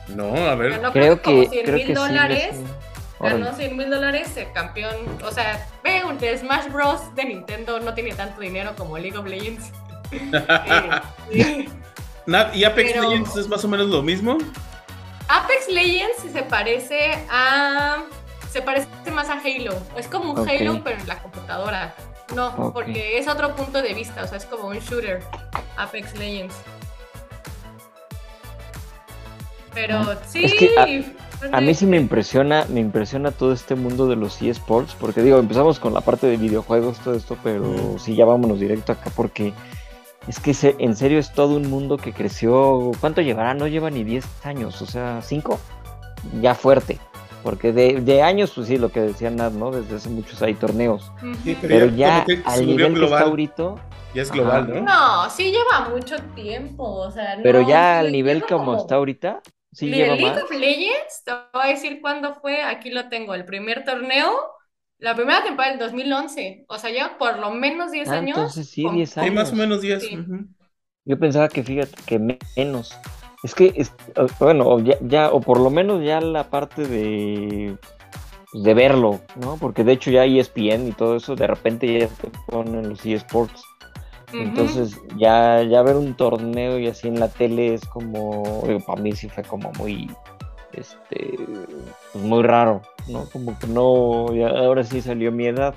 No, 0.09 0.35
a 0.37 0.55
ver. 0.55 0.81
creo, 0.93 1.23
que, 1.23 1.49
creo 1.65 1.87
que 1.87 1.95
dólares 1.95 2.57
ganó 3.23 3.55
100 3.55 3.77
mil 3.77 3.89
dólares, 3.89 4.37
el 4.37 4.53
campeón, 4.53 4.97
o 5.25 5.31
sea, 5.31 5.67
ve, 5.85 6.03
un 6.05 6.19
de 6.19 6.37
Smash 6.37 6.69
Bros. 6.71 7.15
de 7.15 7.25
Nintendo 7.25 7.79
no 7.79 7.95
tiene 7.95 8.15
tanto 8.15 8.41
dinero 8.41 8.75
como 8.77 8.99
League 8.99 9.17
of 9.17 9.27
Legends. 9.27 9.71
Eh, 12.25 12.49
¿Y 12.55 12.65
Apex 12.65 12.95
Legends 12.95 13.37
es 13.37 13.49
más 13.49 13.65
o 13.65 13.69
menos 13.69 13.89
lo 13.89 14.01
mismo? 14.01 14.39
Apex 15.29 15.69
Legends 15.69 16.19
se 16.33 16.43
parece 16.43 17.19
a... 17.29 18.05
Se 18.53 18.61
parece 18.61 18.89
más 19.13 19.31
a 19.31 19.39
Halo. 19.39 19.75
Es 19.97 20.09
como 20.09 20.33
un 20.33 20.49
Halo, 20.49 20.83
pero 20.85 21.01
en 21.01 21.09
la 21.09 21.23
computadora. 21.23 21.95
No, 22.35 22.73
porque 22.73 23.19
es 23.19 23.29
otro 23.29 23.55
punto 23.57 23.81
de 23.81 23.95
vista, 23.95 24.25
o 24.25 24.27
sea, 24.27 24.37
es 24.37 24.45
como 24.47 24.69
un 24.69 24.79
shooter. 24.79 25.23
Apex 25.77 26.17
Legends. 26.19 26.55
Pero 29.75 29.97
ah, 29.97 30.17
sí. 30.27 31.15
A 31.51 31.61
mí 31.61 31.75
sí 31.75 31.87
me 31.87 31.97
impresiona, 31.97 32.67
me 32.69 32.81
impresiona 32.81 33.31
todo 33.31 33.53
este 33.53 33.75
mundo 33.75 34.07
de 34.07 34.17
los 34.17 34.41
eSports, 34.41 34.95
porque 34.95 35.23
digo, 35.23 35.39
empezamos 35.39 35.81
con 35.81 35.95
la 35.95 36.03
parte 36.03 36.27
de 36.27 36.37
videojuegos, 36.37 36.99
todo 36.99 37.15
esto, 37.15 37.37
pero 37.43 37.99
sí, 37.99 38.15
ya 38.15 38.25
vámonos 38.25 38.61
directo 38.61 38.93
acá, 38.93 39.11
porque 39.17 39.53
es 40.29 40.39
que 40.39 40.55
en 40.79 40.95
serio 40.95 41.19
es 41.19 41.33
todo 41.33 41.57
un 41.57 41.69
mundo 41.69 41.97
que 41.97 42.13
creció, 42.13 42.93
¿cuánto 43.01 43.23
llevará? 43.23 43.55
No 43.55 43.67
lleva 43.67 43.91
ni 43.91 44.05
10 44.05 44.25
años, 44.45 44.81
o 44.83 44.87
sea, 44.87 45.21
5, 45.21 45.59
ya 46.41 46.55
fuerte. 46.55 47.01
Porque 47.43 47.73
de, 47.73 48.23
años, 48.23 48.53
pues 48.55 48.69
sí, 48.69 48.79
lo 48.79 48.91
que 48.91 49.01
decían 49.01 49.37
Nat, 49.37 49.53
¿no? 49.53 49.71
Desde 49.71 49.97
hace 49.97 50.09
muchos 50.09 50.41
hay 50.43 50.55
torneos. 50.55 51.11
pero, 51.61 51.87
ya, 51.87 52.25
al 52.45 52.67
nivel 52.67 52.95
que 52.95 53.05
está 53.05 53.21
ahorita... 53.21 53.75
Ya 54.15 54.23
es 54.23 54.31
global, 54.31 54.69
¿no? 54.69 54.83
No, 54.83 55.31
sí 55.31 55.51
lleva 55.51 55.89
mucho 55.89 56.17
tiempo, 56.35 56.85
o 56.85 57.11
sea, 57.11 57.37
no, 57.37 57.43
Pero 57.43 57.67
ya 57.67 57.99
al 57.99 58.13
nivel 58.13 58.45
como 58.45 58.77
está 58.77 58.97
ahorita, 58.97 59.41
Sí, 59.73 59.89
League 59.89 60.29
of 60.29 60.51
Legends, 60.51 61.25
te 61.25 61.33
voy 61.55 61.63
a 61.65 61.69
decir 61.69 62.01
cuándo 62.03 62.35
fue, 62.35 62.63
aquí 62.63 62.91
lo 62.91 63.09
tengo, 63.09 63.35
el 63.35 63.47
primer 63.47 63.85
torneo, 63.85 64.31
la 64.99 65.15
primera 65.15 65.43
temporada 65.43 65.73
del 65.73 65.81
2011, 65.81 66.67
o 66.69 66.79
sea, 66.79 66.91
ya 66.91 67.17
por 67.17 67.39
lo 67.39 67.51
menos 67.53 67.91
10 67.91 68.09
ah, 68.09 68.13
años. 68.13 68.37
Entonces 68.37 68.69
sí, 68.69 68.83
10 68.83 69.19
años. 69.19 69.29
Sí, 69.29 69.35
más 69.35 69.53
o 69.53 69.57
menos 69.57 69.81
10. 69.81 70.05
Yo 71.05 71.19
pensaba 71.19 71.49
que, 71.49 71.63
fíjate, 71.63 71.97
que 72.05 72.19
menos. 72.57 72.95
Es 73.43 73.55
que, 73.55 73.87
bueno, 74.39 74.79
ya, 74.81 74.97
ya, 75.01 75.31
o 75.31 75.41
por 75.41 75.59
lo 75.59 75.69
menos 75.71 76.05
ya 76.05 76.21
la 76.21 76.49
parte 76.49 76.87
de, 76.87 77.77
de 78.53 78.75
verlo, 78.75 79.21
¿no? 79.37 79.57
Porque 79.57 79.83
de 79.83 79.93
hecho 79.93 80.11
ya 80.11 80.25
ESPN 80.25 80.89
y 80.89 80.93
todo 80.93 81.17
eso, 81.17 81.35
de 81.35 81.47
repente 81.47 81.99
ya 81.99 82.07
te 82.07 82.31
ponen 82.47 82.89
los 82.89 83.05
eSports. 83.05 83.65
Entonces, 84.33 84.99
ya, 85.19 85.63
ya 85.63 85.83
ver 85.83 85.97
un 85.97 86.15
torneo 86.15 86.79
y 86.79 86.87
así 86.87 87.09
en 87.09 87.21
la 87.21 87.29
tele 87.29 87.75
es 87.75 87.85
como, 87.87 88.63
para 88.87 89.03
mí 89.03 89.13
sí 89.13 89.29
fue 89.29 89.43
como 89.43 89.71
muy, 89.73 90.11
este, 90.73 91.37
pues 92.13 92.25
muy 92.25 92.43
raro, 92.43 92.81
¿no? 93.09 93.27
Como 93.31 93.59
que 93.59 93.67
no, 93.67 94.29
ahora 94.57 94.85
sí 94.85 95.03
salió 95.03 95.33
mi 95.33 95.47
edad, 95.47 95.75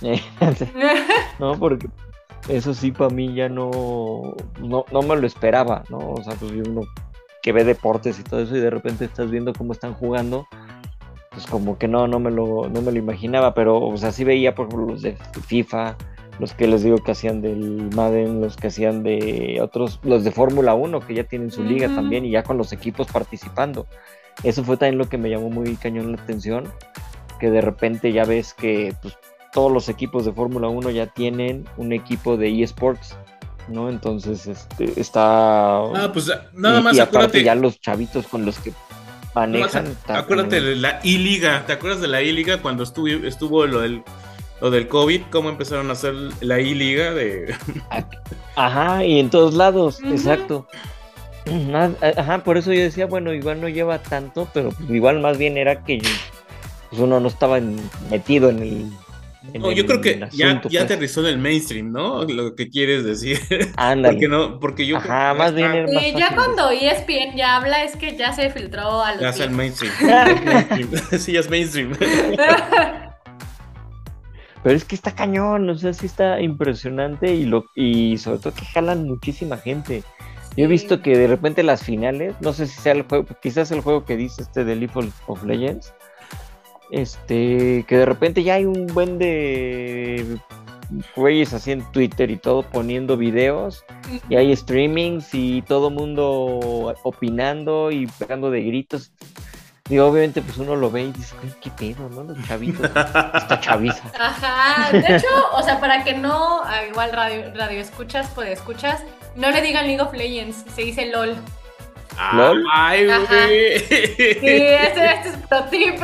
¿no? 1.40 1.58
Porque 1.58 1.88
eso 2.48 2.74
sí 2.74 2.92
para 2.92 3.10
mí 3.10 3.34
ya 3.34 3.48
no, 3.48 4.34
no, 4.60 4.84
no 4.90 5.02
me 5.02 5.16
lo 5.16 5.26
esperaba, 5.26 5.84
¿no? 5.90 5.98
O 5.98 6.22
sea, 6.22 6.34
pues 6.34 6.52
uno 6.52 6.82
que 7.42 7.52
ve 7.52 7.64
deportes 7.64 8.18
y 8.18 8.24
todo 8.24 8.40
eso 8.40 8.56
y 8.56 8.60
de 8.60 8.70
repente 8.70 9.04
estás 9.04 9.30
viendo 9.30 9.52
cómo 9.52 9.72
están 9.72 9.94
jugando, 9.94 10.46
pues 11.30 11.46
como 11.46 11.78
que 11.78 11.88
no, 11.88 12.08
no 12.08 12.18
me 12.18 12.30
lo, 12.30 12.68
no 12.68 12.82
me 12.82 12.90
lo 12.90 12.98
imaginaba, 12.98 13.54
pero, 13.54 13.80
o 13.80 13.96
sea, 13.96 14.12
sí 14.12 14.24
veía 14.24 14.54
por 14.54 14.66
ejemplo 14.66 14.86
los 14.86 15.02
de 15.02 15.16
FIFA, 15.46 15.96
los 16.38 16.54
que 16.54 16.66
les 16.66 16.82
digo 16.82 16.98
que 16.98 17.12
hacían 17.12 17.40
del 17.42 17.90
Madden, 17.94 18.40
los 18.40 18.56
que 18.56 18.68
hacían 18.68 19.02
de 19.02 19.58
otros, 19.62 20.00
los 20.02 20.24
de 20.24 20.30
Fórmula 20.30 20.74
1 20.74 21.00
que 21.00 21.14
ya 21.14 21.24
tienen 21.24 21.50
su 21.50 21.64
liga 21.64 21.88
también 21.88 22.24
y 22.24 22.30
ya 22.30 22.42
con 22.42 22.58
los 22.58 22.72
equipos 22.72 23.08
participando. 23.08 23.86
Eso 24.44 24.62
fue 24.62 24.76
también 24.76 24.98
lo 24.98 25.08
que 25.08 25.18
me 25.18 25.30
llamó 25.30 25.50
muy 25.50 25.74
cañón 25.76 26.12
la 26.12 26.22
atención, 26.22 26.64
que 27.40 27.50
de 27.50 27.60
repente 27.60 28.12
ya 28.12 28.24
ves 28.24 28.54
que 28.54 28.94
pues, 29.02 29.18
todos 29.52 29.72
los 29.72 29.88
equipos 29.88 30.24
de 30.24 30.32
Fórmula 30.32 30.68
1 30.68 30.90
ya 30.90 31.06
tienen 31.06 31.66
un 31.76 31.92
equipo 31.92 32.36
de 32.36 32.62
eSports, 32.62 33.16
¿no? 33.68 33.88
Entonces 33.88 34.46
este, 34.46 35.00
está... 35.00 35.78
Ah, 35.78 36.10
pues 36.12 36.30
nada 36.52 36.80
más 36.80 36.96
y 36.96 37.00
aparte 37.00 37.42
ya 37.42 37.54
los 37.54 37.80
chavitos 37.80 38.26
con 38.26 38.44
los 38.44 38.58
que 38.58 38.72
manejan... 39.34 39.96
acuérdate 40.08 40.60
de 40.60 40.76
la 40.76 41.00
I-Liga, 41.02 41.64
¿te 41.66 41.72
acuerdas 41.72 42.00
de 42.00 42.08
la 42.08 42.22
I-Liga 42.22 42.60
cuando 42.62 42.82
estuvo, 42.82 43.08
estuvo 43.08 43.66
lo 43.66 43.80
del 43.80 44.02
lo 44.60 44.70
del 44.70 44.88
COVID, 44.88 45.22
cómo 45.30 45.48
empezaron 45.48 45.88
a 45.90 45.92
hacer 45.92 46.14
la 46.40 46.60
I-Liga 46.60 47.12
de... 47.12 47.54
Ajá, 48.56 49.04
y 49.04 49.20
en 49.20 49.30
todos 49.30 49.54
lados, 49.54 50.00
exacto. 50.04 50.66
Ajá, 52.16 52.42
por 52.44 52.58
eso 52.58 52.72
yo 52.72 52.80
decía, 52.80 53.06
bueno, 53.06 53.32
igual 53.32 53.60
no 53.60 53.68
lleva 53.68 53.98
tanto, 53.98 54.48
pero 54.52 54.70
pues 54.70 54.90
igual 54.90 55.20
más 55.20 55.38
bien 55.38 55.56
era 55.56 55.84
que 55.84 56.00
pues 56.90 57.00
uno 57.00 57.20
no 57.20 57.28
estaba 57.28 57.60
metido 58.10 58.50
en 58.50 58.58
el... 58.58 58.92
no, 59.54 59.70
yo 59.70 59.86
creo 59.86 60.00
que 60.00 60.18
ya, 60.18 60.28
ya 60.32 60.60
pues. 60.60 60.80
aterrizó 60.80 61.20
en 61.20 61.26
el 61.26 61.38
mainstream, 61.38 61.92
¿no? 61.92 62.24
Lo 62.24 62.54
que 62.54 62.68
quieres 62.68 63.04
decir. 63.04 63.38
Ándale. 63.76 64.14
porque, 64.14 64.28
no, 64.28 64.58
porque 64.58 64.86
yo 64.86 64.96
Ajá, 64.96 65.34
más 65.34 65.54
bien 65.54 65.86
sí, 65.88 66.12
ya 66.16 66.34
cuando 66.34 66.70
ESPN 66.70 67.36
ya 67.36 67.56
habla 67.56 67.84
es 67.84 67.96
que 67.96 68.16
ya 68.16 68.32
se 68.32 68.50
filtró 68.50 69.02
a 69.02 69.12
los... 69.12 69.20
Ya 69.20 69.28
es 69.30 69.40
el 69.40 69.50
mainstream. 69.50 69.92
sí, 71.18 71.32
ya 71.32 71.40
es 71.40 71.48
mainstream. 71.48 71.92
Pero 74.62 74.76
es 74.76 74.84
que 74.84 74.96
está 74.96 75.14
cañón, 75.14 75.70
o 75.70 75.78
sea, 75.78 75.92
sí 75.92 76.06
está 76.06 76.40
impresionante 76.40 77.32
y, 77.32 77.44
lo, 77.44 77.66
y 77.76 78.18
sobre 78.18 78.38
todo 78.38 78.54
que 78.54 78.64
jalan 78.64 79.04
muchísima 79.04 79.56
gente. 79.56 80.02
Yo 80.56 80.64
he 80.64 80.68
visto 80.68 81.00
que 81.00 81.16
de 81.16 81.28
repente 81.28 81.62
las 81.62 81.84
finales, 81.84 82.34
no 82.40 82.52
sé 82.52 82.66
si 82.66 82.80
sea 82.80 82.92
el 82.92 83.02
juego, 83.02 83.26
quizás 83.40 83.70
el 83.70 83.80
juego 83.80 84.04
que 84.04 84.16
dice 84.16 84.42
este 84.42 84.64
de 84.64 84.74
League 84.74 85.12
of 85.28 85.44
Legends, 85.44 85.94
este, 86.90 87.84
que 87.86 87.96
de 87.96 88.06
repente 88.06 88.42
ya 88.42 88.54
hay 88.54 88.64
un 88.64 88.86
buen 88.88 89.18
de 89.18 90.38
güeyes 91.14 91.52
así 91.52 91.72
en 91.72 91.82
Twitter 91.92 92.30
y 92.30 92.36
todo 92.36 92.62
poniendo 92.62 93.16
videos 93.16 93.84
y 94.28 94.36
hay 94.36 94.56
streamings 94.56 95.28
y 95.34 95.62
todo 95.62 95.90
mundo 95.90 96.94
opinando 97.02 97.90
y 97.90 98.06
pegando 98.06 98.50
de 98.50 98.62
gritos. 98.62 99.12
Digo, 99.88 100.06
obviamente, 100.06 100.42
pues 100.42 100.58
uno 100.58 100.76
lo 100.76 100.90
ve 100.90 101.04
y 101.04 101.12
dice, 101.12 101.34
"Ay, 101.42 101.54
qué 101.62 101.70
pedo, 101.70 102.10
¿no? 102.10 102.22
Los 102.22 102.46
chavitos, 102.46 102.84
esta 102.84 103.58
chaviza. 103.58 104.02
Ajá, 104.20 104.92
de 104.92 105.16
hecho, 105.16 105.26
o 105.54 105.62
sea, 105.62 105.80
para 105.80 106.04
que 106.04 106.12
no, 106.12 106.62
ah, 106.62 106.84
igual 106.84 107.10
radio, 107.12 107.54
radio 107.54 107.80
escuchas, 107.80 108.30
pues 108.34 108.50
escuchas, 108.50 109.02
no 109.34 109.50
le 109.50 109.62
digan 109.62 109.86
League 109.86 110.02
of 110.02 110.12
Legends, 110.12 110.64
se 110.74 110.82
dice 110.82 111.06
LOL. 111.06 111.36
¿Lol? 112.34 112.64
Ay, 112.70 113.06
güey. 113.06 113.78
Sí, 113.78 114.40
este, 114.42 115.12
este 115.14 115.28
es 115.28 115.36
pro 115.48 115.64
tip. 115.64 115.94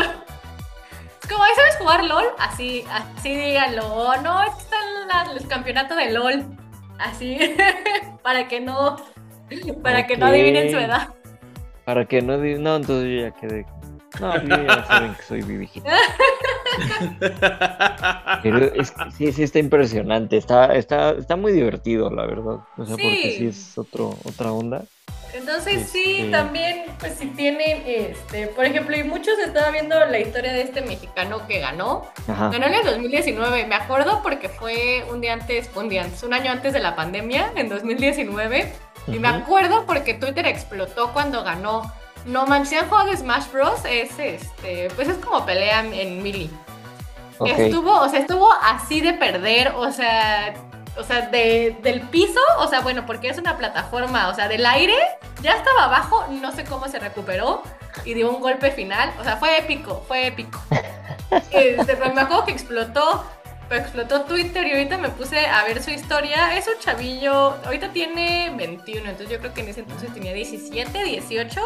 Como, 1.28 1.42
¿ahí 1.42 1.52
sabes 1.56 1.76
jugar 1.78 2.04
LOL? 2.04 2.24
Así, 2.38 2.84
así 2.90 3.34
díganlo. 3.34 4.12
No, 4.22 4.42
es 4.42 4.50
que 4.54 4.62
están 4.62 5.08
las- 5.08 5.34
los 5.34 5.46
campeonatos 5.46 5.96
de 5.96 6.10
LOL. 6.12 6.44
Así, 6.98 7.38
para 8.22 8.46
que 8.48 8.60
no, 8.60 8.96
para 9.82 10.06
que 10.06 10.16
no 10.16 10.26
adivinen 10.26 10.70
su 10.70 10.78
edad. 10.78 11.08
Para 11.84 12.04
que 12.06 12.22
no 12.22 12.38
digan, 12.38 12.62
no, 12.62 12.76
entonces 12.76 13.10
yo 13.10 13.28
ya 13.28 13.30
quedé. 13.32 13.66
No, 14.20 14.40
yo 14.42 14.64
ya 14.64 14.84
saben 14.86 15.14
que 15.16 15.22
soy 15.22 15.42
viejito. 15.42 15.86
Pero 18.42 18.58
es 18.74 18.92
sí, 19.16 19.32
sí 19.32 19.42
está 19.42 19.58
impresionante. 19.58 20.36
Está, 20.36 20.74
está, 20.74 21.10
está 21.10 21.36
muy 21.36 21.52
divertido, 21.52 22.10
la 22.10 22.26
verdad. 22.26 22.60
O 22.76 22.84
sea, 22.86 22.96
porque 22.96 23.34
sí 23.36 23.46
es 23.46 23.76
otro, 23.78 24.14
otra 24.24 24.52
onda. 24.52 24.84
Entonces 25.34 25.88
sí, 25.90 26.18
Este- 26.20 26.30
también, 26.30 26.84
pues 27.00 27.14
si 27.14 27.26
tienen, 27.26 27.82
este, 27.86 28.46
por 28.46 28.64
ejemplo, 28.64 28.96
y 28.96 29.02
muchos 29.02 29.38
estaba 29.38 29.70
viendo 29.70 29.98
la 30.06 30.18
historia 30.18 30.52
de 30.52 30.62
este 30.62 30.80
mexicano 30.82 31.46
que 31.46 31.58
ganó. 31.60 32.06
Ajá. 32.28 32.50
Ganó 32.50 32.66
en 32.66 32.74
el 32.74 32.84
2019, 32.84 33.66
me 33.66 33.74
acuerdo 33.74 34.22
porque 34.22 34.48
fue 34.48 35.04
un 35.10 35.20
día 35.20 35.32
antes, 35.32 35.68
un 35.74 35.88
día 35.88 36.04
antes, 36.04 36.22
un 36.22 36.32
año 36.34 36.52
antes 36.52 36.72
de 36.72 36.80
la 36.80 36.94
pandemia, 36.94 37.52
en 37.56 37.68
2019. 37.68 38.72
Y 39.08 39.18
me 39.18 39.28
acuerdo 39.28 39.84
porque 39.86 40.14
Twitter 40.14 40.46
explotó 40.46 41.12
cuando 41.12 41.44
ganó. 41.44 41.92
No 42.24 42.46
manches, 42.46 42.80
han 42.80 42.88
jugado 42.88 43.10
de 43.10 43.16
Smash 43.18 43.50
Bros. 43.52 43.84
Es 43.84 44.18
este, 44.18 44.88
pues 44.96 45.08
es 45.08 45.16
como 45.18 45.44
pelea 45.44 45.80
en 45.84 46.22
Melee. 46.22 46.48
Ok. 47.38 47.48
Estuvo, 47.48 47.92
o 48.00 48.08
sea, 48.08 48.20
estuvo 48.20 48.48
así 48.62 49.00
de 49.00 49.12
perder, 49.12 49.72
o 49.76 49.90
sea, 49.92 50.54
o 50.96 51.02
sea, 51.02 51.22
de, 51.22 51.76
del 51.82 52.02
piso, 52.02 52.40
o 52.58 52.68
sea, 52.68 52.80
bueno, 52.80 53.04
porque 53.06 53.28
es 53.28 53.38
una 53.38 53.56
plataforma, 53.56 54.28
o 54.28 54.34
sea, 54.34 54.48
del 54.48 54.64
aire, 54.64 54.96
ya 55.42 55.52
estaba 55.52 55.84
abajo, 55.84 56.26
no 56.30 56.52
sé 56.52 56.64
cómo 56.64 56.88
se 56.88 56.98
recuperó 56.98 57.62
y 58.04 58.14
dio 58.14 58.30
un 58.30 58.40
golpe 58.40 58.70
final, 58.70 59.12
o 59.18 59.24
sea, 59.24 59.36
fue 59.36 59.58
épico, 59.58 60.04
fue 60.06 60.26
épico. 60.28 60.60
Este, 61.50 61.96
pero 61.96 62.14
me 62.14 62.20
acuerdo 62.20 62.44
que 62.44 62.52
explotó, 62.52 63.24
pero 63.68 63.80
explotó 63.80 64.22
Twitter 64.22 64.64
y 64.68 64.72
ahorita 64.72 64.98
me 64.98 65.08
puse 65.08 65.46
a 65.46 65.64
ver 65.64 65.82
su 65.82 65.90
historia, 65.90 66.56
es 66.56 66.68
un 66.68 66.78
chavillo, 66.78 67.56
ahorita 67.64 67.88
tiene 67.92 68.52
21, 68.54 69.00
entonces 69.08 69.30
yo 69.30 69.40
creo 69.40 69.52
que 69.52 69.62
en 69.62 69.68
ese 69.68 69.80
entonces 69.80 70.12
tenía 70.14 70.32
17, 70.32 71.02
18, 71.02 71.60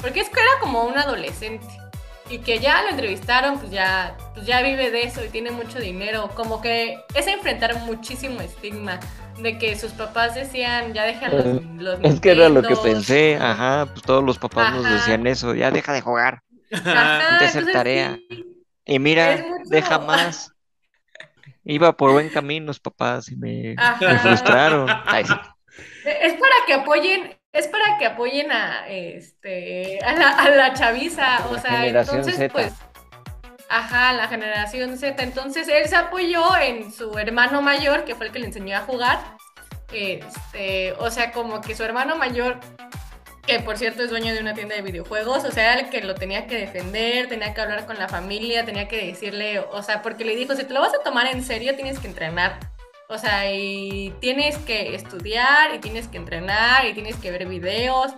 porque 0.00 0.20
es 0.20 0.28
que 0.28 0.38
era 0.38 0.50
como 0.60 0.84
un 0.84 0.96
adolescente 0.96 1.66
y 2.30 2.38
que 2.40 2.58
ya 2.58 2.82
lo 2.82 2.90
entrevistaron, 2.90 3.58
pues 3.58 3.70
ya, 3.70 4.16
pues 4.34 4.46
ya 4.46 4.62
vive 4.62 4.90
de 4.90 5.02
eso 5.02 5.24
y 5.24 5.28
tiene 5.28 5.50
mucho 5.50 5.78
dinero. 5.80 6.30
Como 6.34 6.60
que 6.60 6.98
es 7.14 7.26
enfrentar 7.26 7.74
muchísimo 7.80 8.40
estigma 8.40 9.00
de 9.38 9.58
que 9.58 9.76
sus 9.78 9.92
papás 9.92 10.34
decían, 10.34 10.92
ya 10.92 11.04
dejan 11.04 11.36
los, 11.36 11.46
Eh, 11.46 11.60
los 11.78 12.00
Es 12.02 12.20
que 12.20 12.30
era 12.32 12.48
lo 12.48 12.64
que 12.64 12.74
Nintendos". 12.74 12.80
pensé, 12.80 13.36
ajá, 13.40 13.86
pues 13.92 14.02
todos 14.02 14.22
los 14.24 14.38
papás 14.38 14.72
nos 14.74 14.88
decían 14.88 15.26
eso, 15.26 15.54
ya 15.54 15.70
deja 15.70 15.92
de 15.92 16.00
jugar, 16.02 16.42
Ajá, 16.72 17.38
a 17.40 17.46
hacer 17.46 17.64
entonces 17.64 17.72
tarea. 17.72 18.18
sí. 18.28 18.44
y 18.84 18.98
mira, 18.98 19.44
deja 19.64 19.98
más. 19.98 20.52
Iba 21.64 21.96
por 21.96 22.12
buen 22.12 22.30
camino 22.30 22.66
los 22.66 22.80
papás 22.80 23.30
y 23.30 23.36
me, 23.36 23.76
frustraron. 24.22 24.88
Ay, 25.06 25.24
sí. 25.24 25.34
Es 26.04 26.32
para 26.34 26.54
que 26.66 26.74
apoyen, 26.74 27.37
es 27.58 27.68
para 27.68 27.98
que 27.98 28.06
apoyen 28.06 28.50
a 28.52 28.86
este 28.88 29.98
a 30.04 30.12
la, 30.14 30.28
a 30.30 30.50
la 30.50 30.74
chaviza, 30.74 31.46
o 31.50 31.54
La 31.54 31.60
sea, 31.60 31.80
generación 31.80 32.16
entonces 32.18 32.38
Z. 32.38 32.52
pues 32.52 32.72
ajá, 33.68 34.12
la 34.14 34.28
generación 34.28 34.96
Z, 34.96 35.22
entonces 35.22 35.68
él 35.68 35.86
se 35.88 35.96
apoyó 35.96 36.56
en 36.56 36.92
su 36.92 37.18
hermano 37.18 37.60
mayor, 37.60 38.04
que 38.04 38.14
fue 38.14 38.26
el 38.26 38.32
que 38.32 38.38
le 38.38 38.46
enseñó 38.46 38.76
a 38.76 38.80
jugar. 38.80 39.18
Este, 39.92 40.92
o 40.98 41.10
sea, 41.10 41.32
como 41.32 41.60
que 41.60 41.74
su 41.74 41.82
hermano 41.82 42.16
mayor 42.16 42.60
que 43.48 43.60
por 43.60 43.78
cierto 43.78 44.02
es 44.02 44.10
dueño 44.10 44.34
de 44.34 44.40
una 44.40 44.52
tienda 44.52 44.74
de 44.76 44.82
videojuegos, 44.82 45.42
o 45.44 45.50
sea, 45.50 45.72
era 45.72 45.80
el 45.80 45.88
que 45.88 46.02
lo 46.02 46.14
tenía 46.14 46.46
que 46.46 46.58
defender, 46.58 47.28
tenía 47.28 47.54
que 47.54 47.60
hablar 47.62 47.86
con 47.86 47.98
la 47.98 48.06
familia, 48.06 48.66
tenía 48.66 48.88
que 48.88 49.06
decirle, 49.06 49.58
o 49.60 49.82
sea, 49.82 50.02
porque 50.02 50.26
le 50.26 50.36
dijo, 50.36 50.54
si 50.54 50.64
te 50.64 50.74
lo 50.74 50.80
vas 50.82 50.92
a 50.94 51.02
tomar 51.02 51.26
en 51.28 51.42
serio, 51.42 51.74
tienes 51.74 51.98
que 51.98 52.08
entrenar. 52.08 52.58
O 53.08 53.16
sea, 53.16 53.50
y 53.50 54.14
tienes 54.20 54.58
que 54.58 54.94
estudiar 54.94 55.74
y 55.74 55.78
tienes 55.78 56.08
que 56.08 56.18
entrenar 56.18 56.84
y 56.86 56.92
tienes 56.92 57.16
que 57.16 57.30
ver 57.30 57.46
videos, 57.46 58.12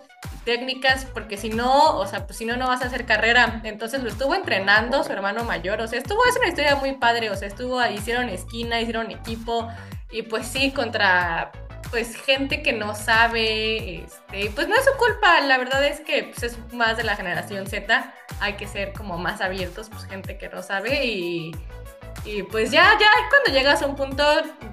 técnicas, 0.44 1.04
porque 1.04 1.36
si 1.36 1.48
no, 1.48 1.96
o 1.96 2.06
sea, 2.06 2.26
pues 2.26 2.38
si 2.38 2.44
no, 2.44 2.56
no 2.56 2.66
vas 2.66 2.82
a 2.82 2.86
hacer 2.86 3.06
carrera. 3.06 3.60
Entonces 3.64 4.02
lo 4.02 4.08
estuvo 4.08 4.34
entrenando 4.34 5.04
su 5.04 5.12
hermano 5.12 5.44
mayor, 5.44 5.80
o 5.80 5.86
sea, 5.86 5.98
estuvo, 5.98 6.24
es 6.26 6.36
una 6.36 6.48
historia 6.48 6.74
muy 6.74 6.92
padre, 6.92 7.30
o 7.30 7.36
sea, 7.36 7.46
estuvo, 7.46 7.84
hicieron 7.86 8.28
esquina, 8.28 8.80
hicieron 8.80 9.10
equipo, 9.12 9.68
y 10.10 10.22
pues 10.22 10.48
sí, 10.48 10.72
contra 10.72 11.52
pues 11.90 12.14
gente 12.14 12.62
que 12.62 12.72
no 12.72 12.94
sabe, 12.94 14.04
este, 14.04 14.50
pues 14.54 14.68
no 14.68 14.76
es 14.76 14.84
su 14.84 14.92
culpa, 14.96 15.40
la 15.40 15.58
verdad 15.58 15.84
es 15.84 16.00
que 16.00 16.24
pues, 16.24 16.42
es 16.42 16.72
más 16.72 16.96
de 16.96 17.02
la 17.02 17.16
generación 17.16 17.66
Z, 17.66 18.14
hay 18.40 18.52
que 18.54 18.68
ser 18.68 18.92
como 18.92 19.18
más 19.18 19.40
abiertos, 19.40 19.88
pues 19.90 20.04
gente 20.04 20.38
que 20.38 20.48
no 20.48 20.62
sabe 20.62 21.04
y, 21.04 21.52
y 22.24 22.42
pues 22.42 22.70
ya, 22.70 22.84
ya 22.98 23.06
cuando 23.30 23.58
llegas 23.58 23.82
a 23.82 23.86
un 23.86 23.96
punto 23.96 24.24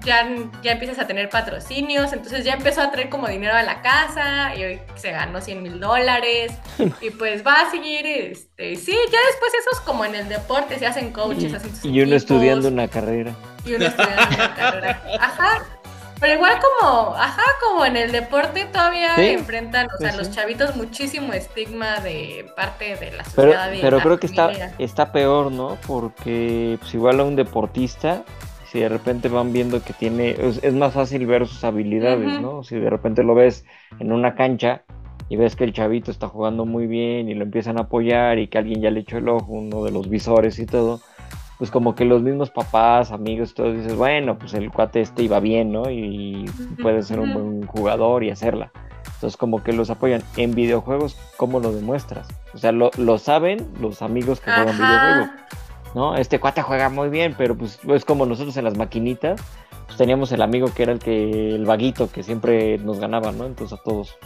ya, 0.04 0.28
ya 0.62 0.72
empiezas 0.72 0.98
a 0.98 1.06
tener 1.06 1.28
patrocinios, 1.28 2.12
entonces 2.12 2.44
ya 2.44 2.54
empezó 2.54 2.82
a 2.82 2.90
traer 2.90 3.08
como 3.08 3.26
dinero 3.28 3.54
a 3.54 3.62
la 3.62 3.80
casa 3.82 4.54
y 4.54 4.64
hoy 4.64 4.80
se 4.96 5.10
ganó 5.12 5.40
100 5.40 5.62
mil 5.62 5.80
dólares 5.80 6.52
y 7.00 7.10
pues 7.10 7.46
va 7.46 7.62
a 7.62 7.70
seguir, 7.70 8.06
este, 8.06 8.76
sí, 8.76 8.92
ya 8.92 9.18
después 9.30 9.52
eso 9.60 9.70
es 9.72 9.80
como 9.80 10.04
en 10.04 10.14
el 10.14 10.28
deporte, 10.28 10.78
se 10.78 10.86
hacen 10.86 11.12
coaches, 11.12 11.54
hacen 11.54 11.70
sus 11.74 11.84
Y 11.84 11.88
uno 11.88 12.00
equipos 12.02 12.16
estudiando 12.22 12.68
una 12.68 12.88
carrera. 12.88 13.32
y 13.64 13.74
uno 13.74 13.86
estudiando 13.86 14.34
una 14.36 14.54
carrera. 14.54 15.02
Ajá. 15.20 15.66
Pero 16.20 16.34
igual 16.34 16.54
como, 16.80 17.14
ajá, 17.14 17.42
como 17.66 17.84
en 17.84 17.96
el 17.96 18.10
deporte 18.12 18.66
todavía 18.72 19.14
Sí, 19.16 19.26
enfrentan, 19.26 19.86
o 19.86 19.98
sea, 19.98 20.12
sí, 20.12 20.18
los 20.18 20.30
chavitos 20.30 20.74
muchísimo 20.76 21.32
estigma 21.32 22.00
de 22.00 22.46
parte 22.56 22.96
de 22.96 23.12
la 23.12 23.24
Pero, 23.36 23.52
sociedad. 23.52 23.70
pero 23.80 23.96
la 23.98 24.02
creo 24.02 24.18
que 24.18 24.26
está, 24.78 25.12
peor, 25.12 25.52
¿no? 25.52 25.78
Porque 25.86 26.76
pues, 26.80 26.94
igual 26.94 27.20
a 27.20 27.24
un 27.24 27.36
deportista, 27.36 28.24
si 28.70 28.80
de 28.80 28.88
repente 28.88 29.28
van 29.28 29.52
viendo 29.52 29.82
que 29.82 29.92
tiene, 29.92 30.30
es, 30.30 30.62
es 30.62 30.74
más 30.74 30.92
fácil 30.94 31.26
ver 31.26 31.46
sus 31.46 31.62
habilidades. 31.64 32.40
¿no? 32.40 32.62
Si 32.64 32.76
de 32.76 32.90
repente 32.90 33.22
lo 33.22 33.34
ves 33.34 33.64
en 33.98 34.12
una 34.12 34.34
cancha 34.34 34.82
y 35.28 35.36
ves 35.36 35.56
que 35.56 35.64
el 35.64 35.72
chavito 35.72 36.10
está 36.10 36.28
jugando 36.28 36.64
muy 36.64 36.86
bien 36.86 37.28
y 37.28 37.34
lo 37.34 37.44
empiezan 37.44 37.78
a 37.78 37.82
apoyar 37.82 38.38
y 38.38 38.48
que 38.48 38.58
alguien 38.58 38.80
ya 38.80 38.90
le 38.90 39.00
echó 39.00 39.18
el 39.18 39.28
ojo, 39.28 39.52
uno 39.52 39.84
de 39.84 39.90
los 39.92 40.08
visores 40.08 40.58
y 40.58 40.66
todo, 40.66 41.00
pues 41.58 41.70
como 41.70 41.94
que 41.94 42.04
los 42.04 42.22
mismos 42.22 42.50
papás, 42.50 43.10
amigos, 43.10 43.54
todos 43.54 43.76
dices, 43.76 43.96
bueno, 43.96 44.38
pues 44.38 44.54
el 44.54 44.70
cuate 44.70 45.00
este 45.00 45.24
iba 45.24 45.40
bien, 45.40 45.72
¿no? 45.72 45.90
Y 45.90 46.46
puede 46.80 47.02
ser 47.02 47.18
un 47.18 47.34
buen 47.34 47.66
jugador 47.66 48.22
y 48.22 48.30
hacerla. 48.30 48.70
Entonces 49.14 49.36
como 49.36 49.64
que 49.64 49.72
los 49.72 49.90
apoyan. 49.90 50.22
En 50.36 50.54
videojuegos, 50.54 51.16
¿cómo 51.36 51.58
lo 51.58 51.72
demuestras? 51.72 52.28
O 52.54 52.58
sea, 52.58 52.70
lo, 52.70 52.90
lo 52.96 53.18
saben 53.18 53.66
los 53.80 54.02
amigos 54.02 54.40
que 54.40 54.52
juegan 54.52 54.76
videojuegos. 54.76 55.30
¿no? 55.94 56.16
Este 56.16 56.38
cuate 56.38 56.62
juega 56.62 56.88
muy 56.88 57.08
bien, 57.08 57.34
pero 57.36 57.56
pues 57.56 57.80
es 57.88 58.04
como 58.04 58.26
nosotros 58.26 58.56
en 58.56 58.64
las 58.64 58.76
maquinitas, 58.76 59.40
pues 59.86 59.98
teníamos 59.98 60.30
el 60.32 60.42
amigo 60.42 60.72
que 60.72 60.84
era 60.84 60.92
el 60.92 61.00
que, 61.00 61.54
el 61.54 61.64
vaguito, 61.64 62.10
que 62.10 62.22
siempre 62.22 62.78
nos 62.78 63.00
ganaba, 63.00 63.32
¿no? 63.32 63.46
Entonces 63.46 63.78
a 63.78 63.82
todos. 63.82 64.16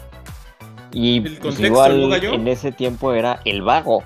Y 0.93 1.19
El 1.19 1.23
pues, 1.23 1.39
contexto, 1.39 1.67
igual 1.67 2.25
en 2.25 2.49
ese 2.49 2.73
tiempo 2.73 3.15
era 3.15 3.41
el 3.47 3.63
vago. 3.63 4.03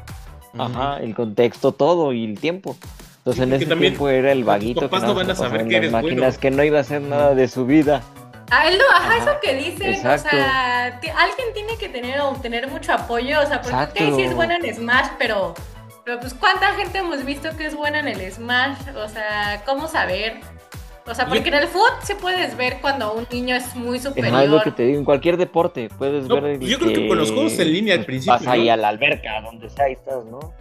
Ajá, 0.57 0.99
el 0.99 1.14
contexto, 1.14 1.72
todo 1.72 2.12
y 2.12 2.24
el 2.24 2.39
tiempo. 2.39 2.77
Entonces 3.27 3.45
Sí, 3.59 3.64
en 3.64 3.72
ese 3.72 3.81
tiempo 3.81 4.09
era 4.09 4.31
el 4.31 4.45
vaguito 4.45 4.83
que 4.83 4.87
papás 4.87 5.03
nada 5.03 5.12
no 5.14 5.18
van 5.18 5.31
a 5.31 5.35
se 5.35 5.43
saber 5.43 5.66
que 5.66 5.77
eres 5.77 5.91
máquinas, 5.91 6.16
bueno. 6.18 6.41
que 6.41 6.51
no 6.53 6.62
iba 6.62 6.79
a 6.79 6.81
hacer 6.83 7.03
nada 7.03 7.35
de 7.35 7.49
su 7.49 7.66
vida. 7.66 8.01
Ah, 8.53 8.68
él 8.68 8.79
no, 8.79 8.85
ajá, 8.97 9.16
Ajá. 9.16 9.16
eso 9.16 9.41
que 9.43 9.55
dicen, 9.55 9.95
Exacto. 9.95 10.29
o 10.29 10.31
sea, 10.31 10.87
alguien 10.87 11.49
tiene 11.53 11.77
que 11.77 11.89
tener, 11.89 12.20
o 12.20 12.35
tener 12.35 12.68
mucho 12.68 12.93
apoyo, 12.93 13.41
o 13.41 13.47
sea, 13.47 13.61
porque 13.61 14.12
sí 14.14 14.22
es 14.22 14.33
buena 14.33 14.59
en 14.59 14.72
Smash, 14.72 15.09
pero, 15.18 15.55
pero 16.05 16.20
pues 16.20 16.35
cuánta 16.35 16.72
gente 16.74 16.99
hemos 16.99 17.24
visto 17.24 17.49
que 17.57 17.66
es 17.66 17.74
buena 17.74 17.99
en 17.99 18.07
el 18.07 18.31
Smash, 18.31 18.79
o 18.95 19.09
sea, 19.09 19.61
¿cómo 19.66 19.89
saber? 19.89 20.37
O 21.05 21.12
sea, 21.12 21.27
porque 21.27 21.49
en 21.49 21.55
el 21.55 21.66
foot 21.66 22.03
sí 22.05 22.14
puedes 22.20 22.57
ver 22.57 22.79
cuando 22.81 23.12
un 23.12 23.27
niño 23.33 23.57
es 23.57 23.74
muy 23.74 23.99
superior. 23.99 24.41
Es 24.41 24.49
lo 24.49 24.62
que 24.62 24.70
te 24.70 24.85
digo, 24.85 25.01
en 25.01 25.05
cualquier 25.05 25.37
deporte 25.37 25.89
puedes 25.99 26.27
No, 26.29 26.41
ver 26.41 26.61
yo 26.61 26.79
creo 26.79 26.93
que 26.93 27.09
con 27.09 27.18
los 27.18 27.33
juegos 27.33 27.59
en 27.59 27.72
línea 27.72 27.95
al 27.95 28.01
pues, 28.01 28.07
principio, 28.07 28.35
Vas 28.35 28.47
ahí 28.47 28.68
a 28.68 28.77
la 28.77 28.87
alberca, 28.87 29.41
donde 29.41 29.68
sea, 29.68 29.87
ahí 29.87 29.95
estás, 29.95 30.24
¿no? 30.27 30.53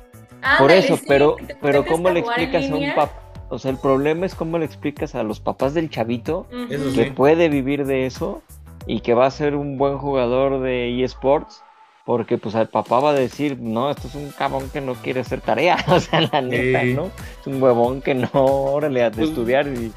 Por 0.60 0.72
eso, 0.72 0.98
sí, 0.98 1.04
pero, 1.08 1.38
pero 1.62 1.86
¿cómo 1.86 2.10
a 2.10 2.14
le 2.14 2.20
explicas 2.22 2.70
a 2.70 2.76
un 2.76 2.96
papá? 2.96 3.20
O 3.50 3.60
sea, 3.60 3.72
el 3.72 3.78
problema 3.78 4.26
es 4.26 4.34
cómo 4.36 4.58
le 4.58 4.66
explicas 4.66 5.14
a 5.16 5.24
los 5.24 5.40
papás 5.40 5.74
del 5.74 5.90
chavito 5.90 6.48
Ujú. 6.52 6.74
Eso 6.74 6.94
que 6.96 7.04
sí. 7.06 7.10
puede 7.12 7.48
vivir 7.50 7.86
de 7.86 8.06
eso 8.06 8.42
y 8.88 9.02
que 9.02 9.14
va 9.14 9.26
a 9.28 9.32
ser 9.32 9.56
un 9.56 9.78
buen 9.78 9.98
jugador 9.98 10.62
de 10.62 11.04
eSports, 11.04 11.64
porque 12.06 12.38
pues 12.38 12.54
el 12.56 12.68
papá 12.68 13.00
va 13.00 13.12
a 13.12 13.14
decir, 13.14 13.58
no, 13.60 13.90
esto 13.90 14.08
es 14.08 14.16
un 14.16 14.30
cabrón 14.32 14.70
que 14.72 14.82
no 14.82 14.94
quiere 14.96 15.22
hacer 15.22 15.42
tarea, 15.42 15.78
o 15.88 16.00
sea, 16.00 16.22
la 16.22 16.42
neta, 16.42 16.82
Sí. 16.82 16.94
¿no? 16.94 17.06
Es 17.42 17.48
un 17.48 17.62
huevón 17.62 18.02
que 18.02 18.14
no, 18.16 18.30
órale, 18.34 19.04
a 19.04 19.10
de 19.10 19.18
Pues- 19.18 19.30
estudiar 19.30 19.68
y, 19.68 19.92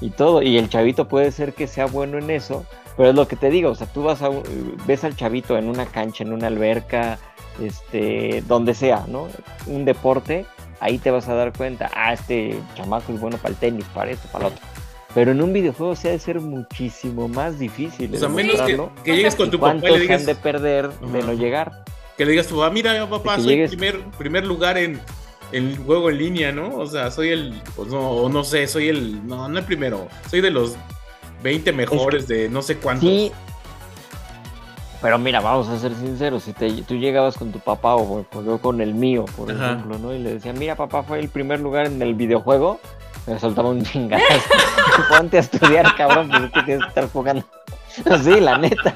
y 0.00 0.10
todo, 0.10 0.42
y 0.42 0.56
el 0.58 0.68
chavito 0.68 1.08
puede 1.08 1.32
ser 1.32 1.54
que 1.54 1.66
sea 1.66 1.86
bueno 1.86 2.18
en 2.18 2.30
eso, 2.30 2.64
pero 2.96 3.10
es 3.10 3.14
lo 3.16 3.26
que 3.26 3.34
te 3.36 3.50
digo, 3.50 3.70
o 3.70 3.74
sea, 3.74 3.86
tú 3.88 4.02
vas 4.04 4.22
a, 4.22 4.30
ves 4.86 5.02
al 5.04 5.16
chavito 5.16 5.56
en 5.58 5.68
una 5.68 5.86
cancha, 5.86 6.22
en 6.22 6.32
una 6.32 6.46
alberca, 6.48 7.18
este, 7.62 8.42
donde 8.46 8.74
sea, 8.74 9.04
¿no? 9.08 9.28
Un 9.66 9.84
deporte, 9.84 10.46
ahí 10.80 10.98
te 10.98 11.10
vas 11.10 11.28
a 11.28 11.34
dar 11.34 11.52
cuenta, 11.52 11.90
ah, 11.94 12.12
este 12.12 12.58
chamaco 12.74 13.12
es 13.12 13.20
bueno 13.20 13.36
para 13.38 13.50
el 13.50 13.56
tenis, 13.56 13.84
para 13.94 14.10
esto, 14.10 14.28
para 14.32 14.44
lo 14.44 14.50
otro. 14.50 14.62
Pero 15.14 15.32
en 15.32 15.42
un 15.42 15.52
videojuego 15.52 15.96
se 15.96 16.08
ha 16.08 16.12
de 16.12 16.18
ser 16.18 16.40
muchísimo 16.40 17.28
más 17.28 17.58
difícil. 17.58 18.14
O 18.14 18.18
sea, 18.18 18.28
menos 18.28 18.60
que, 18.60 18.78
que 19.04 19.16
llegues 19.16 19.34
con 19.34 19.50
tu 19.50 19.58
papá 19.58 19.72
y 19.72 19.74
le 19.76 19.80
¿Cuántos 19.80 20.00
digas, 20.00 20.26
de 20.26 20.34
perder 20.34 20.88
de 20.90 21.18
Ajá. 21.18 21.26
no 21.26 21.32
llegar? 21.32 21.84
que 22.16 22.24
le 22.24 22.32
digas 22.32 22.48
tu 22.48 22.56
papá, 22.56 22.70
mira 22.70 23.08
papá, 23.08 23.36
soy 23.36 23.54
llegues- 23.54 23.68
primer, 23.70 24.00
primer 24.18 24.44
lugar 24.44 24.76
en 24.76 25.00
el 25.52 25.78
juego 25.78 26.10
en 26.10 26.18
línea, 26.18 26.52
¿no? 26.52 26.76
O 26.76 26.86
sea, 26.86 27.10
soy 27.12 27.28
el, 27.30 27.62
o 27.76 27.84
no, 27.84 28.10
o 28.10 28.28
no 28.28 28.42
sé, 28.44 28.66
soy 28.66 28.88
el, 28.88 29.26
no, 29.26 29.48
no 29.48 29.58
el 29.58 29.64
primero, 29.64 30.08
soy 30.28 30.40
de 30.40 30.50
los 30.50 30.76
20 31.42 31.72
mejores 31.72 32.26
de 32.26 32.48
no 32.48 32.60
sé 32.60 32.76
cuántos. 32.78 33.08
Sí. 33.08 33.32
Pero 35.00 35.18
mira, 35.18 35.40
vamos 35.40 35.68
a 35.68 35.78
ser 35.78 35.94
sinceros, 35.94 36.42
si 36.42 36.52
te, 36.52 36.70
tú 36.82 36.94
llegabas 36.96 37.36
con 37.36 37.52
tu 37.52 37.60
papá 37.60 37.94
o 37.94 38.24
con- 38.24 38.44
yo 38.44 38.58
con 38.60 38.80
el 38.80 38.94
mío, 38.94 39.26
por 39.36 39.50
Ajá. 39.50 39.72
ejemplo, 39.74 39.98
¿no? 39.98 40.12
Y 40.12 40.18
le 40.18 40.34
decía, 40.34 40.52
mira, 40.52 40.74
papá 40.74 41.04
fue 41.04 41.20
el 41.20 41.28
primer 41.28 41.60
lugar 41.60 41.86
en 41.86 42.02
el 42.02 42.14
videojuego, 42.14 42.80
me 43.26 43.38
soltaba 43.38 43.70
un 43.70 43.84
chingazo. 43.84 44.24
Ponte 45.08 45.36
a 45.36 45.40
estudiar, 45.40 45.94
cabrón, 45.94 46.28
pues 46.28 46.50
tienes 46.52 46.82
que 46.82 46.88
estar 46.88 47.08
jugando. 47.10 47.44
sí, 48.22 48.40
la 48.40 48.58
neta, 48.58 48.94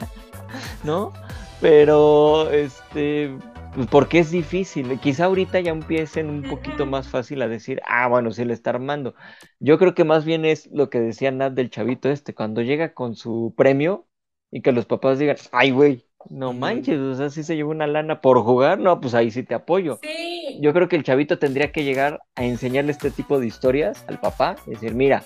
¿no? 0.82 1.12
Pero, 1.60 2.50
este, 2.50 3.30
pues 3.74 3.86
porque 3.86 4.18
es 4.18 4.30
difícil. 4.32 4.98
Quizá 4.98 5.26
ahorita 5.26 5.60
ya 5.60 5.70
empiecen 5.70 6.28
un 6.28 6.42
poquito 6.42 6.86
más 6.86 7.08
fácil 7.08 7.42
a 7.42 7.48
decir, 7.48 7.80
ah, 7.88 8.08
bueno, 8.08 8.32
sí 8.32 8.44
le 8.44 8.54
está 8.54 8.70
armando. 8.70 9.14
Yo 9.60 9.78
creo 9.78 9.94
que 9.94 10.04
más 10.04 10.24
bien 10.24 10.44
es 10.44 10.68
lo 10.72 10.90
que 10.90 11.00
decía 11.00 11.30
Nat 11.30 11.52
del 11.52 11.70
chavito 11.70 12.08
este, 12.10 12.34
cuando 12.34 12.60
llega 12.62 12.94
con 12.94 13.14
su 13.14 13.54
premio 13.56 14.06
y 14.52 14.60
que 14.60 14.70
los 14.70 14.86
papás 14.86 15.18
digan, 15.18 15.36
ay, 15.50 15.70
güey, 15.72 16.04
no 16.30 16.52
manches, 16.52 16.98
o 17.00 17.16
sea, 17.16 17.30
si 17.30 17.42
se 17.42 17.56
llevó 17.56 17.72
una 17.72 17.88
lana 17.88 18.20
por 18.20 18.40
jugar, 18.42 18.78
no, 18.78 19.00
pues 19.00 19.14
ahí 19.14 19.32
sí 19.32 19.42
te 19.42 19.54
apoyo. 19.54 19.98
Sí. 20.02 20.58
Yo 20.60 20.72
creo 20.72 20.88
que 20.88 20.94
el 20.94 21.02
chavito 21.02 21.38
tendría 21.40 21.72
que 21.72 21.82
llegar 21.82 22.20
a 22.36 22.44
enseñarle 22.44 22.92
este 22.92 23.10
tipo 23.10 23.40
de 23.40 23.46
historias 23.48 24.04
al 24.06 24.20
papá, 24.20 24.54
decir, 24.66 24.94
mira, 24.94 25.24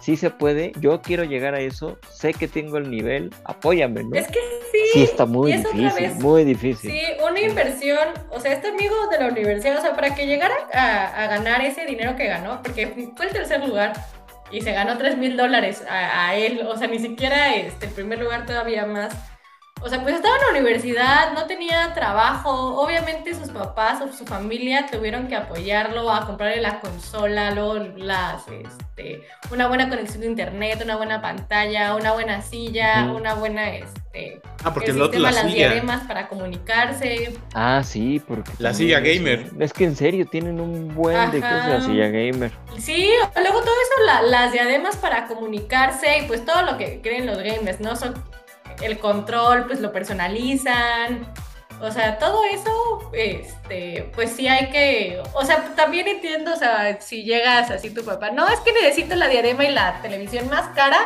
sí 0.00 0.16
se 0.16 0.30
puede, 0.30 0.70
yo 0.78 1.00
quiero 1.02 1.24
llegar 1.24 1.54
a 1.54 1.60
eso, 1.60 1.98
sé 2.12 2.32
que 2.32 2.46
tengo 2.46 2.76
el 2.76 2.88
nivel, 2.90 3.30
apóyame, 3.44 4.04
¿no? 4.04 4.14
Es 4.14 4.28
que 4.28 4.38
sí. 4.70 4.78
Sí, 4.92 5.02
está 5.02 5.26
muy 5.26 5.50
y 5.50 5.54
es 5.54 5.66
otra 5.66 5.78
difícil, 5.78 6.06
vez- 6.10 6.20
muy 6.22 6.44
difícil. 6.44 6.90
Sí, 6.92 7.00
una 7.28 7.40
inversión, 7.40 7.98
o 8.30 8.38
sea, 8.38 8.52
este 8.52 8.68
amigo 8.68 8.94
de 9.10 9.18
la 9.18 9.28
universidad, 9.28 9.78
o 9.78 9.80
sea, 9.80 9.94
para 9.96 10.14
que 10.14 10.26
llegara 10.26 10.54
a, 10.72 11.24
a 11.24 11.26
ganar 11.26 11.60
ese 11.62 11.86
dinero 11.86 12.14
que 12.14 12.26
ganó, 12.26 12.62
porque 12.62 12.86
fue 13.16 13.26
el 13.26 13.32
tercer 13.32 13.66
lugar 13.66 13.94
y 14.50 14.60
se 14.60 14.72
ganó 14.72 14.96
3 14.96 15.16
mil 15.16 15.36
dólares 15.36 15.84
a, 15.88 16.34
él, 16.34 16.62
o 16.66 16.76
sea, 16.76 16.88
ni 16.88 16.98
siquiera 16.98 17.54
este, 17.54 17.86
el 17.86 17.92
primer 17.92 18.18
lugar 18.20 18.46
todavía 18.46 18.86
más. 18.86 19.14
O 19.82 19.88
sea, 19.88 20.02
pues 20.02 20.16
estaba 20.16 20.34
en 20.36 20.42
la 20.42 20.50
universidad, 20.60 21.32
no 21.34 21.46
tenía 21.46 21.92
trabajo, 21.94 22.50
obviamente 22.80 23.34
sus 23.34 23.50
papás 23.50 24.00
o 24.00 24.10
su 24.10 24.24
familia 24.24 24.86
tuvieron 24.90 25.28
que 25.28 25.36
apoyarlo 25.36 26.10
a 26.10 26.26
comprarle 26.26 26.60
la 26.62 26.80
consola, 26.80 27.50
luego 27.52 27.74
las, 27.96 28.42
este, 28.48 29.22
una 29.52 29.68
buena 29.68 29.88
conexión 29.88 30.22
de 30.22 30.28
internet, 30.28 30.80
una 30.82 30.96
buena 30.96 31.20
pantalla, 31.20 31.94
una 31.94 32.12
buena 32.14 32.40
silla, 32.40 33.04
Ujú. 33.04 33.16
una 33.18 33.34
buena, 33.34 33.68
este, 33.74 34.40
Ah, 34.64 34.72
porque 34.72 34.90
el 34.90 34.96
el 34.96 35.02
sistema, 35.02 35.30
la 35.30 35.42
las 35.42 35.52
silla. 35.52 35.68
diademas 35.68 36.06
para 36.06 36.28
comunicarse. 36.28 37.38
Ah, 37.54 37.82
sí, 37.84 38.20
porque... 38.26 38.50
La 38.58 38.72
silla 38.72 38.98
gamer. 39.00 39.50
Es 39.60 39.72
que 39.74 39.84
en 39.84 39.94
serio, 39.94 40.26
tienen 40.26 40.58
un 40.58 40.94
buen 40.94 41.30
de 41.30 41.40
cosas 41.40 41.68
la 41.68 41.76
Ajá. 41.76 41.86
silla 41.86 42.08
gamer. 42.08 42.50
Sí, 42.78 43.10
luego 43.36 43.60
todo 43.60 43.74
eso, 43.74 44.04
la- 44.06 44.22
las 44.22 44.52
diademas 44.52 44.96
para 44.96 45.26
comunicarse 45.26 46.20
y 46.20 46.22
pues 46.26 46.44
todo 46.46 46.62
lo 46.62 46.78
que 46.78 47.00
creen 47.02 47.26
los 47.26 47.36
gamers, 47.38 47.78
¿no? 47.80 47.94
Son 47.94 48.14
el 48.82 48.98
control, 48.98 49.66
pues 49.66 49.80
lo 49.80 49.92
personalizan. 49.92 51.32
O 51.80 51.90
sea, 51.90 52.18
todo 52.18 52.42
eso, 52.44 53.10
este, 53.12 54.10
pues 54.14 54.30
sí 54.30 54.48
hay 54.48 54.70
que, 54.70 55.22
o 55.34 55.44
sea, 55.44 55.74
también 55.76 56.08
entiendo, 56.08 56.54
o 56.54 56.56
sea, 56.56 56.98
si 57.02 57.22
llegas 57.22 57.70
así 57.70 57.90
tu 57.90 58.02
papá, 58.02 58.30
no, 58.30 58.48
es 58.48 58.60
que 58.60 58.72
necesito 58.72 59.14
la 59.14 59.28
diadema 59.28 59.64
y 59.64 59.72
la 59.72 60.00
televisión 60.00 60.48
más 60.48 60.68
cara 60.74 60.98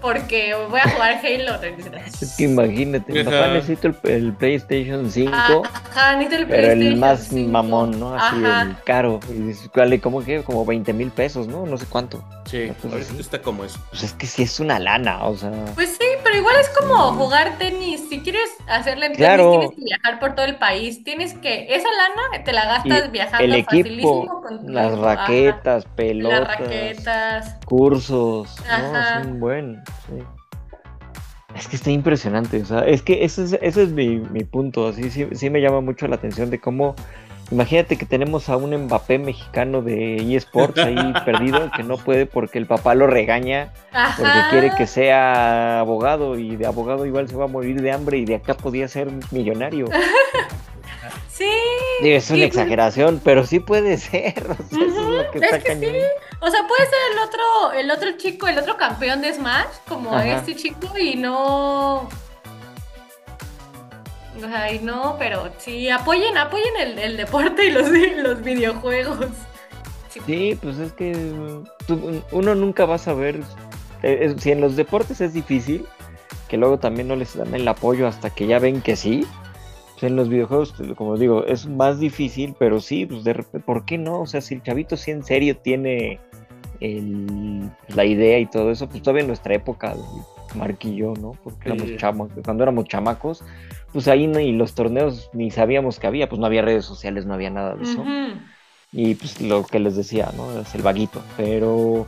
porque 0.00 0.54
voy 0.70 0.80
a 0.80 0.88
jugar 0.90 1.20
Halo. 1.24 1.54
Es 1.62 2.34
que 2.36 2.44
imagínate, 2.44 3.20
Ajá. 3.20 3.30
papá 3.30 3.48
necesito 3.54 3.88
el, 3.88 3.96
el 4.10 4.32
PlayStation 4.34 5.10
5, 5.10 5.32
Ajá, 5.32 6.16
necesito 6.16 6.42
el 6.42 6.46
pero 6.48 6.72
el 6.72 6.78
PlayStation 6.78 7.00
más 7.00 7.20
5. 7.28 7.50
mamón, 7.50 7.98
¿no? 8.00 8.14
Así, 8.14 8.36
Ajá. 8.44 8.62
el 8.62 8.76
caro. 8.84 9.20
Y 9.30 9.52
vale, 9.76 10.00
¿cómo 10.00 10.24
que? 10.24 10.42
Como 10.42 10.64
20 10.64 10.92
mil 10.92 11.10
pesos, 11.10 11.46
¿no? 11.48 11.66
No 11.66 11.76
sé 11.76 11.86
cuánto. 11.86 12.22
Sí, 12.46 12.72
Pues 12.88 13.06
sí. 13.08 13.16
está 13.18 13.42
como 13.42 13.64
eso. 13.64 13.78
Pues 13.90 14.02
es 14.04 14.12
que 14.12 14.26
sí 14.26 14.42
es 14.42 14.60
una 14.60 14.78
lana, 14.78 15.24
o 15.24 15.36
sea... 15.36 15.50
Pues 15.74 15.96
sí, 15.98 16.06
pero 16.22 16.36
igual 16.36 16.54
es 16.60 16.68
como 16.70 17.12
jugar 17.14 17.58
tenis. 17.58 18.02
Si 18.08 18.20
quieres 18.20 18.48
hacerle 18.68 19.06
en 19.06 19.12
tenis, 19.12 19.26
Claro. 19.26 19.50
tienes 19.50 19.70
que 19.70 19.82
viajar 19.84 20.20
por 20.20 20.34
todo 20.34 20.46
el 20.46 20.56
país. 20.56 21.02
Tienes 21.02 21.34
que. 21.34 21.66
Esa 21.74 21.88
lana 21.90 22.44
te 22.44 22.52
la 22.52 22.66
gastas 22.66 23.06
Y 23.06 23.10
viajando 23.10 23.44
el 23.44 23.54
equipo, 23.54 23.82
facilísimo 23.82 24.42
con 24.42 24.74
las 24.74 24.92
Ajá, 24.92 25.02
raquetas, 25.16 25.84
pelotas, 25.96 26.38
Las 26.40 26.48
raquetas. 26.58 27.56
cursos, 27.64 28.54
¿no? 28.66 28.72
Ajá. 28.72 29.20
Es 29.20 29.26
un 29.26 29.40
buen, 29.40 29.82
sí. 30.06 30.22
Es 31.54 31.68
que 31.68 31.76
está 31.76 31.90
impresionante, 31.90 32.60
o 32.60 32.66
sea, 32.66 32.80
es 32.80 33.00
que 33.00 33.24
ese 33.24 33.44
es, 33.44 33.52
ese 33.62 33.82
es 33.84 33.88
mi, 33.90 34.18
mi 34.18 34.44
punto, 34.44 34.88
así 34.88 35.10
sí, 35.10 35.26
sí 35.32 35.48
me 35.48 35.60
llama 35.62 35.80
mucho 35.80 36.06
la 36.06 36.16
atención 36.16 36.50
de 36.50 36.60
cómo, 36.60 36.94
imagínate 37.50 37.96
que 37.96 38.04
tenemos 38.04 38.50
a 38.50 38.58
un 38.58 38.76
Mbappé 38.76 39.18
mexicano 39.18 39.80
de 39.80 40.36
eSports 40.36 40.78
ahí 40.78 40.96
perdido, 41.24 41.70
que 41.74 41.82
no 41.82 41.96
puede 41.96 42.26
porque 42.26 42.58
el 42.58 42.66
papá 42.66 42.94
lo 42.94 43.06
regaña, 43.06 43.72
porque 44.18 44.32
quiere 44.50 44.70
que 44.76 44.86
sea 44.86 45.80
abogado 45.80 46.38
y 46.38 46.56
de 46.56 46.66
abogado 46.66 47.06
igual 47.06 47.26
se 47.26 47.36
va 47.36 47.44
a 47.44 47.48
morir 47.48 47.80
de 47.80 47.90
hambre 47.90 48.18
y 48.18 48.26
de 48.26 48.34
acá 48.34 48.54
podía 48.54 48.86
ser 48.86 49.08
millonario. 49.30 49.86
Sí. 51.30 51.50
Digo, 52.02 52.16
es 52.16 52.28
una 52.30 52.38
Sí. 52.38 52.44
exageración, 52.44 53.20
pero 53.24 53.44
sí 53.46 53.60
puede 53.60 53.98
ser, 53.98 54.46
o 54.50 54.54
sea, 55.38 55.48
es 55.56 55.64
que 55.64 55.72
es 55.72 55.78
sí. 55.78 55.86
O 56.40 56.50
sea, 56.50 56.66
puede 56.66 56.84
ser 56.84 56.98
el 57.12 57.18
otro, 57.18 57.72
el 57.78 57.90
otro 57.90 58.08
chico, 58.18 58.46
el 58.48 58.58
otro 58.58 58.76
campeón 58.76 59.20
de 59.22 59.32
Smash, 59.34 59.66
como 59.88 60.14
Ajá. 60.14 60.36
este 60.36 60.54
chico, 60.56 60.96
y 60.98 61.16
no. 61.16 62.08
O 64.36 64.40
sea, 64.40 64.70
y 64.72 64.80
no, 64.80 65.16
pero 65.18 65.50
sí, 65.58 65.88
apoyen, 65.88 66.36
apoyen 66.36 66.76
el, 66.78 66.98
el 66.98 67.16
deporte 67.16 67.64
y 67.66 67.70
los, 67.70 67.88
los 68.18 68.42
videojuegos. 68.42 69.26
Sí. 70.10 70.20
Sí, 70.26 70.58
pues 70.62 70.78
es 70.78 70.92
que 70.92 71.12
tú- 71.86 72.22
uno 72.32 72.54
nunca 72.54 72.84
va 72.86 72.96
a 72.96 72.98
saber. 72.98 73.40
eh, 74.02 74.34
si 74.38 74.52
en 74.52 74.60
los 74.60 74.76
deportes 74.76 75.20
es 75.22 75.32
difícil, 75.32 75.86
que 76.48 76.56
luego 76.58 76.78
también 76.78 77.08
no 77.08 77.16
les 77.16 77.36
dan 77.36 77.54
el 77.54 77.66
apoyo 77.66 78.06
hasta 78.06 78.30
que 78.30 78.46
ya 78.46 78.58
ven 78.58 78.82
que 78.82 78.94
sí. 78.94 79.26
Pues 79.98 80.10
en 80.10 80.16
los 80.16 80.28
videojuegos, 80.28 80.74
como 80.94 81.16
digo, 81.16 81.44
es 81.46 81.66
más 81.66 81.98
difícil, 81.98 82.54
pero 82.58 82.80
sí, 82.80 83.06
pues 83.06 83.24
de 83.24 83.32
repente, 83.32 83.60
¿por 83.60 83.84
qué 83.86 83.96
no? 83.96 84.20
O 84.20 84.26
sea, 84.26 84.42
si 84.42 84.54
el 84.54 84.62
chavito 84.62 84.96
sí 84.96 85.10
en 85.10 85.24
serio 85.24 85.56
tiene 85.56 86.20
el- 86.80 87.70
la 87.88 88.04
idea 88.04 88.38
y 88.38 88.46
todo 88.46 88.70
eso, 88.70 88.88
pues 88.88 89.02
todavía 89.02 89.22
en 89.22 89.28
nuestra 89.28 89.54
época, 89.54 89.94
yo, 90.94 91.14
¿no? 91.14 91.32
Porque 91.42 91.68
éramos 91.68 91.88
Sí. 91.88 91.96
chamos, 91.96 92.30
cuando 92.44 92.62
éramos 92.62 92.86
chamacos, 92.86 93.42
pues 93.92 94.08
ahí 94.08 94.26
ni 94.26 94.52
los 94.52 94.74
torneos 94.74 95.30
ni 95.32 95.50
sabíamos 95.50 95.98
que 95.98 96.06
había, 96.06 96.28
pues 96.28 96.38
no 96.40 96.46
había 96.46 96.62
redes 96.62 96.84
sociales, 96.84 97.24
no 97.26 97.34
había 97.34 97.50
nada 97.50 97.74
de 97.74 97.84
eso. 97.84 98.04
Y 98.92 99.14
pues 99.14 99.40
lo 99.40 99.64
que 99.64 99.78
les 99.78 99.96
decía, 99.96 100.30
¿no? 100.36 100.60
Es 100.60 100.74
el 100.74 100.82
vaguito. 100.82 101.22
Pero 101.36 102.06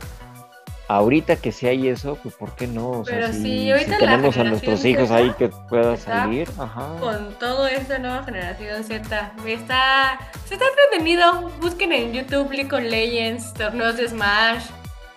ahorita 0.89 1.35
que 1.37 1.51
sí 1.51 1.67
hay 1.67 1.87
eso, 1.87 2.17
pues 2.21 2.35
¿por 2.35 2.55
qué 2.55 2.67
no? 2.67 2.89
O 2.89 3.05
sea, 3.05 3.15
Pero 3.15 3.27
si, 3.27 3.33
sí, 3.33 3.43
si 3.43 3.71
ahorita 3.71 3.91
la 3.91 3.97
tenemos 3.99 4.37
a 4.37 4.43
nuestros 4.43 4.83
hijos 4.83 5.07
Z 5.09 5.15
ahí 5.15 5.31
que 5.37 5.47
pueda 5.69 5.93
está 5.93 6.23
salir, 6.23 6.49
ajá. 6.57 6.95
Con 6.99 7.33
todo 7.35 7.67
esta 7.67 7.99
nueva 7.99 8.23
generación 8.23 8.83
Z. 8.83 9.31
Está, 9.45 10.19
se 10.45 10.55
está 10.55 10.65
entretenido. 10.67 11.49
Busquen 11.61 11.93
en 11.93 12.11
YouTube 12.13 12.51
League 12.51 12.75
of 12.75 12.81
Legends, 12.81 13.53
torneos 13.53 13.95
de 13.97 14.09
Smash. 14.09 14.65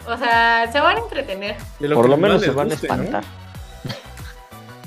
O 0.07 0.17
sea, 0.17 0.71
se 0.71 0.79
van 0.81 0.97
a 0.99 1.01
entretener. 1.01 1.57
Por 1.79 2.09
lo 2.09 2.17
menos 2.17 2.43
se 2.43 2.51
van 2.51 2.71
a 2.71 2.75
espantar. 2.75 3.25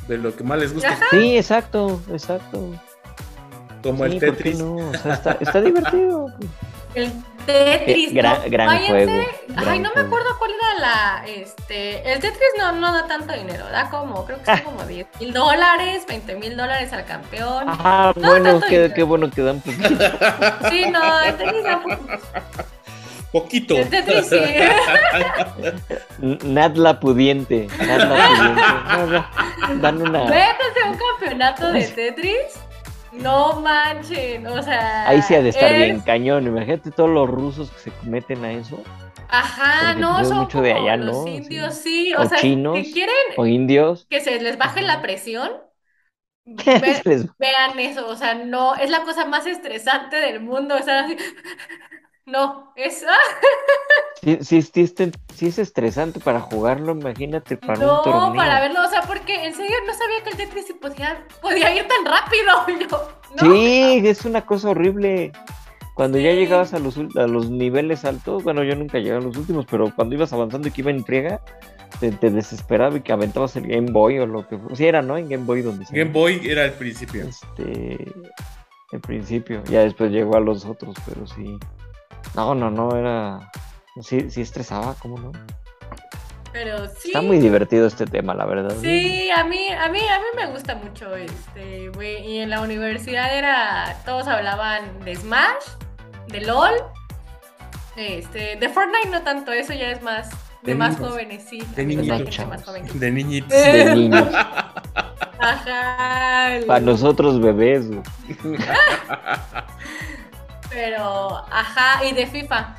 De 0.08 0.18
lo 0.20 0.36
que 0.36 0.44
más 0.44 0.60
les 0.60 0.72
gusta. 0.74 0.90
Ajá. 0.92 1.06
Sí, 1.12 1.36
exacto, 1.36 2.00
exacto. 2.12 2.70
Como 3.82 4.06
Sí, 4.06 4.12
el 4.12 4.20
¿por 4.20 4.20
qué 4.20 4.32
Tetris. 4.32 4.60
no? 4.60 4.76
O 4.76 4.94
sea, 4.94 5.14
está, 5.14 5.38
está 5.40 5.62
divertido. 5.62 6.28
El 6.94 7.12
Tetris, 7.46 8.10
Eh, 8.10 8.14
gran- 8.14 8.42
¿no? 8.44 8.50
gran 8.50 8.68
Váyanse- 8.70 8.88
juego, 8.88 9.24
Ay, 9.68 9.80
no 9.80 9.92
me 9.96 10.02
acuerdo 10.02 10.38
cuál 10.38 10.52
era 10.52 10.80
la, 10.80 11.26
este, 11.28 12.12
el 12.12 12.20
Tetris 12.20 12.50
no, 12.58 12.72
no 12.74 12.94
da 12.94 13.08
tanto 13.08 13.34
dinero, 13.34 13.66
da 13.70 13.90
como, 13.90 14.26
creo 14.26 14.40
que 14.40 14.46
son 14.46 14.60
como 14.62 14.84
10 14.88 15.08
mil 15.20 15.34
dólares, 15.34 16.04
20 16.08 16.36
mil 16.36 16.58
dólares 16.58 16.92
al 16.94 17.06
campeón. 17.06 17.66
Ah, 17.68 18.12
No, 18.16 18.28
bueno, 18.30 18.60
qué, 18.68 19.04
bueno 19.04 19.30
que 19.30 19.42
dan 19.42 19.62
poquito. 19.62 19.88
Sí, 20.70 20.86
no, 20.92 21.22
el 21.22 21.36
Tetris 21.38 21.64
da 21.64 21.82
poquito. 21.82 22.20
Poquito. 23.32 23.76
El 23.76 23.90
Tetris 23.90 24.30
sí. 24.30 24.40
Nat 26.20 26.78
la 26.78 27.00
pudiente. 27.00 27.68
Nat 27.80 28.00
la 28.00 28.28
pudiente. 28.28 29.26
Dan 29.82 30.02
una. 30.02 30.24
Métanse 30.24 30.80
a 30.86 30.90
un 30.90 30.98
campeonato 30.98 31.72
de 31.74 31.84
Tetris. 31.88 32.60
No 33.22 33.62
manchen, 33.62 34.46
o 34.48 34.62
sea. 34.62 35.08
Ahí 35.08 35.22
sí 35.22 35.36
ha 35.36 35.42
de 35.42 35.50
estar 35.50 35.72
es- 35.72 35.78
bien 35.78 36.02
cañón. 36.02 36.48
Imagínate 36.48 36.92
todos 36.92 37.10
los 37.10 37.30
rusos 37.30 37.72
que 37.72 37.80
se 37.80 37.94
meten 38.02 38.44
a 38.44 38.52
eso. 38.54 38.84
Ajá, 39.28 39.94
Porque 39.94 39.96
no, 39.96 40.14
pues 40.14 40.22
es 40.22 40.30
son 40.30 40.38
mucho 40.38 40.62
de 40.62 40.74
allá, 40.74 40.98
los 40.98 41.26
¿no? 41.26 41.28
indios, 41.28 41.76
Sí. 41.76 42.14
O 42.16 42.24
O, 42.24 42.26
sea, 42.26 42.40
chinos. 42.40 42.78
si 42.78 42.92
quieren 42.92 43.16
O 43.38 43.46
indios. 43.46 44.08
que 44.10 44.22
se 44.22 44.40
les 44.42 44.58
baje 44.58 44.82
la 44.82 45.02
presión, 45.02 45.52
ve- 46.82 47.04
Les- 47.06 47.28
vean 47.40 47.80
eso, 47.80 48.08
o 48.08 48.16
sea, 48.16 48.36
no, 48.36 48.76
es 48.76 48.90
la 48.90 49.04
cosa 49.04 49.26
más 49.26 49.46
estresante 49.48 50.18
del 50.18 50.42
mundo, 50.42 50.78
estar 50.78 50.98
así, 51.06 51.18
no, 52.26 52.72
es, 52.76 53.06
Sí, 54.22 54.38
sí, 54.42 54.62
sí, 54.62 54.82
este- 54.82 55.12
sí 55.34 55.48
es 55.48 55.60
estresante 55.60 56.20
para 56.20 56.40
jugarlo, 56.40 56.94
imagínate 56.94 57.58
para 57.58 57.80
un 57.80 57.86
no, 57.86 58.02
torneo. 58.02 58.34
para 58.36 58.60
verlo, 58.62 58.84
o 58.84 58.90
sea, 58.90 59.02
porque 59.04 59.46
en 59.46 59.54
serio 59.54 59.76
no 59.86 59.94
sabía 59.94 60.24
que 60.24 60.30
el 60.32 60.38
Tetris 60.38 60.74
podía, 60.82 61.24
podía 61.42 61.76
ir 61.76 61.86
tan 61.88 62.06
rápido, 62.06 62.90
yo, 62.90 63.10
no, 63.48 63.54
Sí, 63.54 64.02
es 64.08 64.26
una 64.26 64.46
cosa 64.46 64.70
horrible. 64.70 65.32
Cuando 65.94 66.18
ya 66.18 66.32
llegabas 66.32 66.74
a 66.74 66.80
los, 66.80 66.98
a 66.98 67.28
los 67.28 67.50
niveles 67.50 68.04
altos, 68.04 68.44
bueno, 68.44 68.64
yo 68.64 68.76
nunca 68.76 68.98
llegué 68.98 69.16
a 69.16 69.20
los 69.22 69.38
últimos, 69.38 69.66
pero 69.70 69.94
cuando 69.96 70.16
ibas 70.16 70.34
avanzando 70.34 70.68
y 70.68 70.72
que 70.72 70.82
iba 70.82 70.92
en 70.92 71.06
friega, 71.06 71.40
te, 72.02 72.12
te 72.12 72.32
desesperaba 72.32 72.98
y 72.98 73.02
que 73.02 73.14
aventabas 73.14 73.56
el 73.56 73.68
Game 73.68 73.92
Boy 73.92 74.20
o 74.20 74.26
lo 74.26 74.46
que 74.48 74.58
fuera. 74.58 74.76
Sí, 74.76 74.86
era, 74.88 75.02
¿no? 75.02 75.18
En 75.18 75.30
Game 75.30 75.46
Boy 75.46 75.62
donde 75.62 75.86
se 75.86 75.96
Game 75.96 76.12
Boy 76.12 76.42
era 76.44 76.66
el 76.66 76.74
principio. 76.74 77.26
Este, 77.28 78.12
el 78.92 79.00
principio, 79.02 79.64
ya 79.66 79.82
después 79.82 80.12
llegó 80.12 80.36
a 80.36 80.42
los 80.42 80.66
otros, 80.66 80.96
pero 81.08 81.26
sí. 81.28 81.58
No, 82.34 82.56
no, 82.56 82.70
no, 82.72 82.96
era. 82.96 83.52
Sí, 84.02 84.30
sí 84.30 84.42
estresaba, 84.42 84.96
¿cómo 85.00 85.18
no? 85.18 85.32
pero 86.52 86.88
sí. 86.88 87.10
Está 87.10 87.22
muy 87.22 87.40
divertido 87.40 87.86
este 87.86 88.06
tema, 88.06 88.34
la 88.34 88.46
verdad. 88.46 88.74
Sí, 88.80 89.30
a 89.30 89.44
mí, 89.44 89.68
a 89.74 89.90
mí, 89.90 90.00
a 90.00 90.20
mí 90.20 90.26
me 90.38 90.48
gusta 90.54 90.74
mucho 90.76 91.14
este, 91.14 91.90
güey, 91.90 92.26
y 92.26 92.38
en 92.40 92.50
la 92.50 92.62
universidad 92.62 93.38
era, 93.38 93.98
todos 94.06 94.26
hablaban 94.30 95.02
de 95.04 95.18
Smash, 95.18 95.66
de 96.28 96.40
LOL, 96.40 96.72
este, 97.98 98.56
de 98.56 98.70
Fortnite 98.70 99.10
no 99.10 99.22
tanto, 99.22 99.52
eso 99.52 99.74
ya 99.74 99.92
es 99.92 100.02
más, 100.02 100.30
de, 100.62 100.72
De 100.72 100.76
más 100.76 100.98
niños. 100.98 101.12
jóvenes, 101.12 101.44
sí, 101.44 101.58
De 101.76 101.86
más 102.46 102.64
que- 102.64 103.00
De 103.00 103.12
niñitos. 103.12 103.50
De 103.62 103.96
niños. 103.96 104.30
Ajá, 105.40 106.60
Para 106.66 106.80
nosotros 106.80 107.42
bebés, 107.42 107.90
güey. 107.90 108.02
pero, 110.76 111.38
ajá, 111.52 112.04
y 112.06 112.14
de 112.14 112.28
FIFA, 112.28 112.76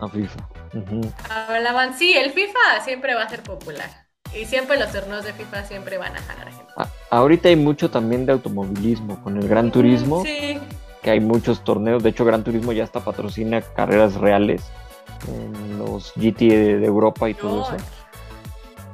A 0.00 0.08
FIFA. 0.08 0.48
Ujú. 0.74 1.00
hablaban, 1.28 1.92
sí, 1.98 2.12
el 2.12 2.30
FIFA 2.30 2.80
siempre 2.84 3.14
va 3.16 3.22
a 3.24 3.28
ser 3.28 3.42
popular, 3.42 3.90
y 4.32 4.44
siempre 4.44 4.78
los 4.78 4.92
torneos 4.92 5.24
de 5.24 5.32
FIFA 5.32 5.64
siempre 5.64 5.98
van 5.98 6.14
a 6.16 6.20
jalar 6.22 6.48
gente. 6.52 6.72
A- 6.76 6.88
ahorita 7.10 7.48
hay 7.48 7.56
mucho 7.56 7.90
también 7.90 8.26
de 8.26 8.32
automovilismo, 8.32 9.20
con 9.24 9.36
el 9.36 9.48
Gran 9.48 9.72
Turismo, 9.72 10.22
Sí, 10.24 10.58
que 11.02 11.10
hay 11.10 11.20
muchos 11.20 11.64
torneos. 11.64 12.02
De 12.04 12.10
hecho, 12.10 12.24
Gran 12.24 12.44
Turismo 12.44 12.72
ya 12.72 12.84
hasta 12.84 13.00
patrocina 13.00 13.60
carreras 13.60 14.14
reales 14.14 14.62
en 15.28 15.78
los 15.78 16.12
GT 16.14 16.48
de, 16.48 16.78
de 16.78 16.86
Europa 16.86 17.28
y 17.28 17.34
todo 17.34 17.62
eso. 17.62 17.76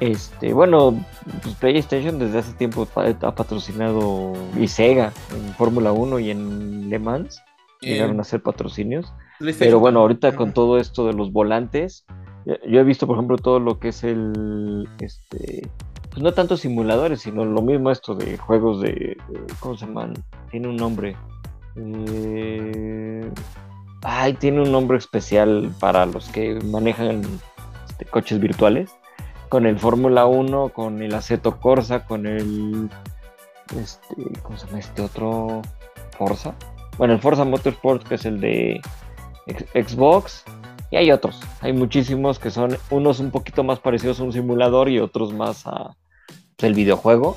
Este, 0.01 0.53
bueno, 0.53 1.05
pues 1.43 1.55
PlayStation 1.57 2.19
desde 2.19 2.39
hace 2.39 2.53
tiempo 2.55 2.89
ha 2.97 3.35
patrocinado 3.35 4.33
y 4.59 4.67
Sega 4.67 5.13
en 5.37 5.55
Fórmula 5.55 5.93
1 5.93 6.19
y 6.19 6.31
en 6.31 6.91
Le 6.91 6.99
Mans 6.99 7.41
llegaron 7.91 8.19
a 8.19 8.23
hacer 8.23 8.43
patrocinios. 8.43 9.13
Pero 9.59 9.79
bueno, 9.81 10.01
ahorita 10.01 10.35
con 10.37 10.53
todo 10.53 10.79
esto 10.79 11.07
de 11.07 11.13
los 11.15 11.33
volantes, 11.33 12.05
yo 12.47 12.81
he 12.81 12.85
visto, 12.85 13.07
por 13.07 13.17
ejemplo, 13.17 13.37
todo 13.37 13.59
lo 13.61 13.79
que 13.79 13.89
es 13.89 14.03
el, 14.05 14.89
este, 15.01 15.69
pues 16.11 16.23
no 16.23 16.33
tanto 16.33 16.57
simuladores, 16.57 17.21
sino 17.23 17.45
lo 17.45 17.63
mismo 17.63 17.91
esto 17.91 18.15
de 18.15 18.37
juegos 18.39 18.81
de, 18.81 18.91
de- 18.91 19.17
¿cómo 19.61 19.77
se 19.77 19.87
llaman? 19.87 20.15
Tiene 20.51 20.69
un 20.69 20.77
nombre. 20.77 21.17
Eh, 21.77 23.31
ay, 24.03 24.35
tiene 24.35 24.63
un 24.63 24.73
nombre 24.73 24.99
especial 24.99 25.71
para 25.81 26.07
los 26.07 26.29
que 26.29 26.59
manejan 26.65 27.23
este, 27.89 28.05
coches 28.07 28.41
virtuales. 28.41 28.91
Con 29.49 29.67
el 29.67 29.79
Fórmula 29.79 30.27
1, 30.27 30.71
con 30.71 31.03
el 31.03 31.15
Aceto 31.15 31.61
Corsa, 31.61 32.07
con 32.07 32.27
el, 32.27 32.89
este, 33.79 34.15
¿cómo 34.43 34.57
se 34.57 34.67
llama 34.67 34.79
este 34.79 35.03
otro? 35.03 35.61
Forza. 36.17 36.55
Bueno, 37.03 37.15
el 37.15 37.21
Forza 37.21 37.45
Motorsport, 37.45 38.07
que 38.07 38.15
es 38.15 38.25
el 38.27 38.41
de 38.41 38.81
Xbox, 39.75 40.45
y 40.93 40.97
hay 40.99 41.11
otros. 41.11 41.41
Hay 41.61 41.73
muchísimos 41.73 42.39
que 42.39 42.53
son 42.53 42.79
unos 42.91 43.19
un 43.19 43.33
poquito 43.33 43.65
más 43.65 43.81
parecidos 43.81 44.21
a 44.21 44.23
un 44.23 44.33
simulador 44.33 44.89
y 44.89 45.01
otros 45.01 45.33
más 45.33 45.67
a 45.67 45.97
pues, 46.57 46.69
el 46.69 46.75
videojuego. 46.75 47.37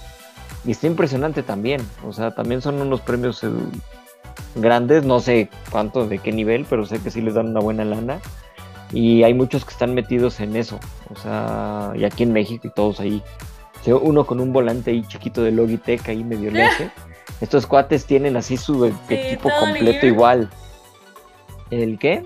Y 0.65 0.69
está 0.73 0.85
impresionante 0.85 1.41
también. 1.41 1.81
O 2.07 2.13
sea, 2.13 2.35
también 2.35 2.61
son 2.61 2.79
unos 2.79 3.01
premios 3.01 3.43
eh, 3.43 3.49
grandes. 4.53 5.03
No 5.03 5.19
sé 5.19 5.49
cuánto, 5.71 6.07
de 6.07 6.19
qué 6.19 6.31
nivel, 6.31 6.67
pero 6.69 6.85
sé 6.85 6.99
que 6.99 7.09
sí 7.09 7.21
les 7.21 7.33
dan 7.33 7.47
una 7.47 7.59
buena 7.59 7.85
lana. 7.85 8.19
Y 8.93 9.23
hay 9.23 9.33
muchos 9.33 9.65
que 9.65 9.71
están 9.71 9.95
metidos 9.95 10.41
en 10.41 10.55
eso. 10.57 10.79
O 11.09 11.15
sea, 11.19 11.91
y 11.95 12.03
aquí 12.03 12.21
en 12.21 12.33
México 12.33 12.67
y 12.67 12.71
todos 12.71 12.99
ahí. 12.99 13.23
O 13.81 13.83
sea, 13.83 13.95
uno 13.95 14.27
con 14.27 14.39
un 14.39 14.53
volante 14.53 14.91
ahí 14.91 15.01
chiquito 15.07 15.41
de 15.41 15.51
Logitech 15.51 16.07
ahí 16.07 16.23
medio 16.23 16.51
le 16.51 16.65
hace. 16.65 16.91
Estos 17.41 17.65
cuates 17.67 18.05
tienen 18.05 18.37
así 18.37 18.57
su 18.57 18.85
equipo 18.85 19.49
completo 19.59 20.05
igual. 20.05 20.49
¿El 21.71 21.97
qué? 21.99 22.25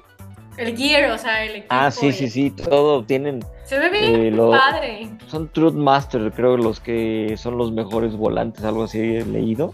el 0.57 0.75
gear, 0.75 1.09
o 1.11 1.17
sea, 1.17 1.45
el 1.45 1.51
equipo. 1.51 1.67
Ah, 1.69 1.89
sí, 1.89 2.07
y- 2.07 2.11
sí, 2.13 2.29
sí, 2.29 2.51
todo 2.51 3.05
tienen, 3.05 3.39
Se 3.63 3.79
ve 3.79 3.89
bien 3.89 4.03
Eh, 4.15 4.31
lo- 4.31 4.51
padre. 4.51 5.09
son 5.27 5.47
Truth 5.47 5.73
Master, 5.73 6.33
creo 6.35 6.57
los 6.57 6.81
que 6.81 7.35
son 7.37 7.57
los 7.57 7.71
mejores 7.71 8.13
volantes, 8.17 8.65
algo 8.65 8.83
así 8.83 8.99
he 8.99 9.25
leído. 9.25 9.73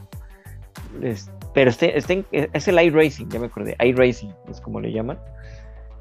Es- 1.01 1.32
pero 1.55 1.71
este, 1.71 1.97
este 1.97 2.23
es 2.32 2.67
el 2.67 2.80
iRacing, 2.80 3.30
ya 3.32 3.39
me 3.39 3.47
acordé, 3.47 3.76
iRacing 3.84 4.32
es 4.47 4.61
como 4.61 4.80
le 4.80 4.91
llaman. 4.91 5.17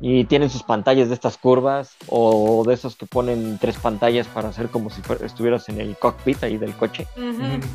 Y 0.06 0.24
tienen 0.24 0.50
sus 0.50 0.62
pantallas 0.62 1.08
de 1.08 1.14
estas 1.14 1.38
curvas 1.38 1.96
o 2.08 2.62
de 2.66 2.74
esos 2.74 2.94
que 2.94 3.06
ponen 3.06 3.56
tres 3.58 3.78
pantallas 3.78 4.26
para 4.26 4.50
hacer 4.50 4.68
como 4.68 4.90
si 4.90 5.00
estuvieras 5.24 5.66
en 5.70 5.80
el 5.80 5.96
cockpit 5.96 6.42
ahí 6.44 6.58
del 6.58 6.74
coche. 6.74 7.06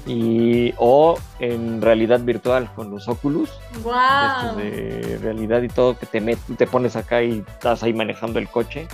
Y, 0.05 0.71
o 0.77 1.17
en 1.39 1.81
realidad 1.81 2.19
virtual 2.19 2.71
con 2.75 2.91
los 2.91 3.07
Oculus, 3.07 3.49
de 3.73 3.79
Wow. 3.81 3.95
estos 4.27 4.55
de 4.57 5.17
realidad 5.23 5.63
y 5.63 5.69
todo, 5.69 5.97
que 5.97 6.05
te, 6.05 6.21
met- 6.21 6.37
te 6.55 6.67
pones 6.67 6.95
acá 6.95 7.23
y 7.23 7.43
estás 7.47 7.81
ahí 7.81 7.93
manejando 7.93 8.37
el 8.37 8.47
coche. 8.47 8.87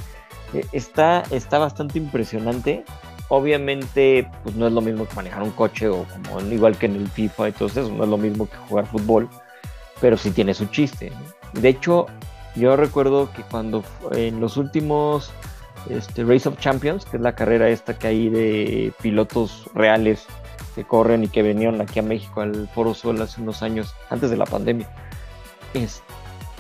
Eh, 0.53 0.65
Está, 0.71 1.23
está 1.29 1.59
bastante 1.59 1.97
impresionante. 1.97 2.85
Obviamente, 3.27 4.29
pues 4.43 4.55
no 4.55 4.65
es 4.67 4.71
lo 4.71 4.79
mismo 4.79 5.05
que 5.09 5.15
manejar 5.15 5.43
un 5.43 5.51
coche 5.51 5.89
o 5.89 6.05
como 6.23 6.39
igual 6.53 6.77
que 6.77 6.85
en 6.85 6.95
el 6.95 7.09
FIFA 7.09 7.49
eso, 7.49 7.67
no 7.91 8.03
es 8.05 8.09
lo 8.09 8.17
mismo 8.17 8.47
que 8.47 8.55
jugar 8.69 8.85
fútbol, 8.85 9.27
pero 9.99 10.15
sí 10.15 10.31
tiene 10.31 10.53
su 10.53 10.67
chiste. 10.67 11.09
¿no? 11.11 11.59
De 11.61 11.67
hecho, 11.69 12.05
yo 12.55 12.75
recuerdo 12.75 13.31
que 13.33 13.41
cuando 13.43 13.83
en 14.11 14.39
los 14.39 14.57
últimos 14.57 15.31
este, 15.89 16.23
Race 16.23 16.47
of 16.49 16.57
Champions, 16.59 17.05
que 17.05 17.17
es 17.17 17.23
la 17.23 17.35
carrera 17.35 17.69
esta 17.69 17.97
que 17.97 18.07
hay 18.07 18.29
de 18.29 18.93
pilotos 19.01 19.69
reales 19.75 20.25
que 20.73 20.83
corren 20.83 21.23
y 21.23 21.27
que 21.27 21.41
vinieron 21.43 21.79
aquí 21.81 21.99
a 21.99 22.03
México 22.03 22.41
al 22.41 22.67
Foro 22.69 22.93
Sol 22.93 23.21
hace 23.21 23.41
unos 23.41 23.61
años, 23.63 23.93
antes 24.09 24.29
de 24.29 24.37
la 24.37 24.45
pandemia, 24.45 24.89
es- 25.73 26.01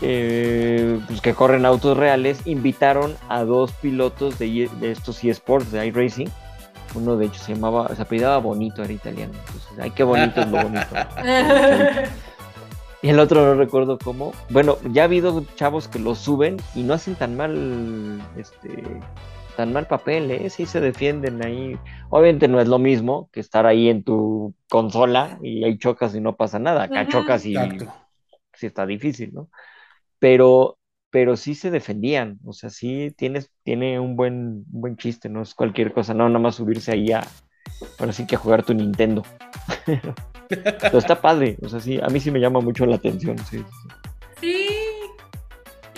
eh, 0.01 0.99
pues 1.07 1.21
que 1.21 1.33
corren 1.33 1.65
autos 1.65 1.97
reales, 1.97 2.41
invitaron 2.45 3.15
a 3.29 3.43
dos 3.43 3.71
pilotos 3.73 4.37
de, 4.37 4.47
i- 4.47 4.67
de 4.79 4.91
estos 4.91 5.23
eSports, 5.23 5.71
de 5.71 5.85
iRacing. 5.87 6.29
Uno 6.95 7.17
de 7.17 7.25
hecho 7.25 7.39
se 7.41 7.53
llamaba, 7.55 7.93
se 7.95 8.01
apellidaba 8.01 8.37
Bonito, 8.37 8.83
era 8.83 8.93
italiano. 8.93 9.33
Entonces, 9.33 9.69
ay, 9.81 9.91
qué 9.91 10.03
bonito 10.03 10.39
es 10.41 10.47
lo 10.47 10.61
bonito. 10.63 10.87
Y 13.05 13.09
el 13.09 13.19
otro 13.19 13.45
no 13.45 13.53
recuerdo 13.53 13.99
cómo. 13.99 14.33
Bueno, 14.49 14.79
ya 14.91 15.03
ha 15.03 15.05
habido 15.05 15.45
chavos 15.53 15.87
que 15.87 15.99
lo 15.99 16.15
suben 16.15 16.57
y 16.73 16.81
no 16.81 16.95
hacen 16.95 17.13
tan 17.13 17.37
mal, 17.37 18.19
este, 18.35 18.83
tan 19.55 19.73
mal 19.73 19.85
papel, 19.85 20.31
¿eh? 20.31 20.49
Sí 20.49 20.65
se 20.65 20.81
defienden 20.81 21.45
ahí. 21.45 21.77
Obviamente 22.09 22.47
no 22.47 22.59
es 22.59 22.67
lo 22.67 22.79
mismo 22.79 23.29
que 23.31 23.41
estar 23.41 23.67
ahí 23.67 23.89
en 23.89 24.03
tu 24.03 24.55
consola 24.71 25.37
y 25.43 25.63
ahí 25.63 25.77
chocas 25.77 26.15
y 26.15 26.19
no 26.19 26.35
pasa 26.35 26.57
nada. 26.57 26.81
Acá 26.81 27.07
chocas 27.07 27.45
y 27.45 27.55
Exacto. 27.55 27.93
sí 28.53 28.65
está 28.65 28.87
difícil, 28.87 29.35
¿no? 29.35 29.51
Pero, 30.17 30.79
pero 31.11 31.37
sí 31.37 31.53
se 31.53 31.69
defendían, 31.69 32.39
o 32.43 32.53
sea, 32.53 32.71
sí 32.71 33.13
tienes, 33.15 33.51
tiene 33.61 33.99
un 33.99 34.15
buen, 34.15 34.65
un 34.73 34.81
buen 34.81 34.97
chiste, 34.97 35.29
no 35.29 35.43
es 35.43 35.53
cualquier 35.53 35.93
cosa, 35.93 36.15
no, 36.15 36.27
nada 36.27 36.39
más 36.39 36.55
subirse 36.55 36.91
ahí 36.91 37.11
a, 37.11 37.23
ahora 37.99 38.13
sí 38.13 38.25
que 38.25 38.35
a 38.35 38.39
jugar 38.39 38.63
tu 38.63 38.73
Nintendo. 38.73 39.21
Pero 40.49 40.97
está 40.97 41.19
padre, 41.21 41.57
o 41.61 41.69
sea, 41.69 41.79
sí, 41.79 41.99
a 42.01 42.07
mí 42.07 42.19
sí 42.19 42.31
me 42.31 42.39
llama 42.39 42.59
mucho 42.61 42.85
la 42.85 42.95
atención, 42.95 43.37
sí. 43.49 43.63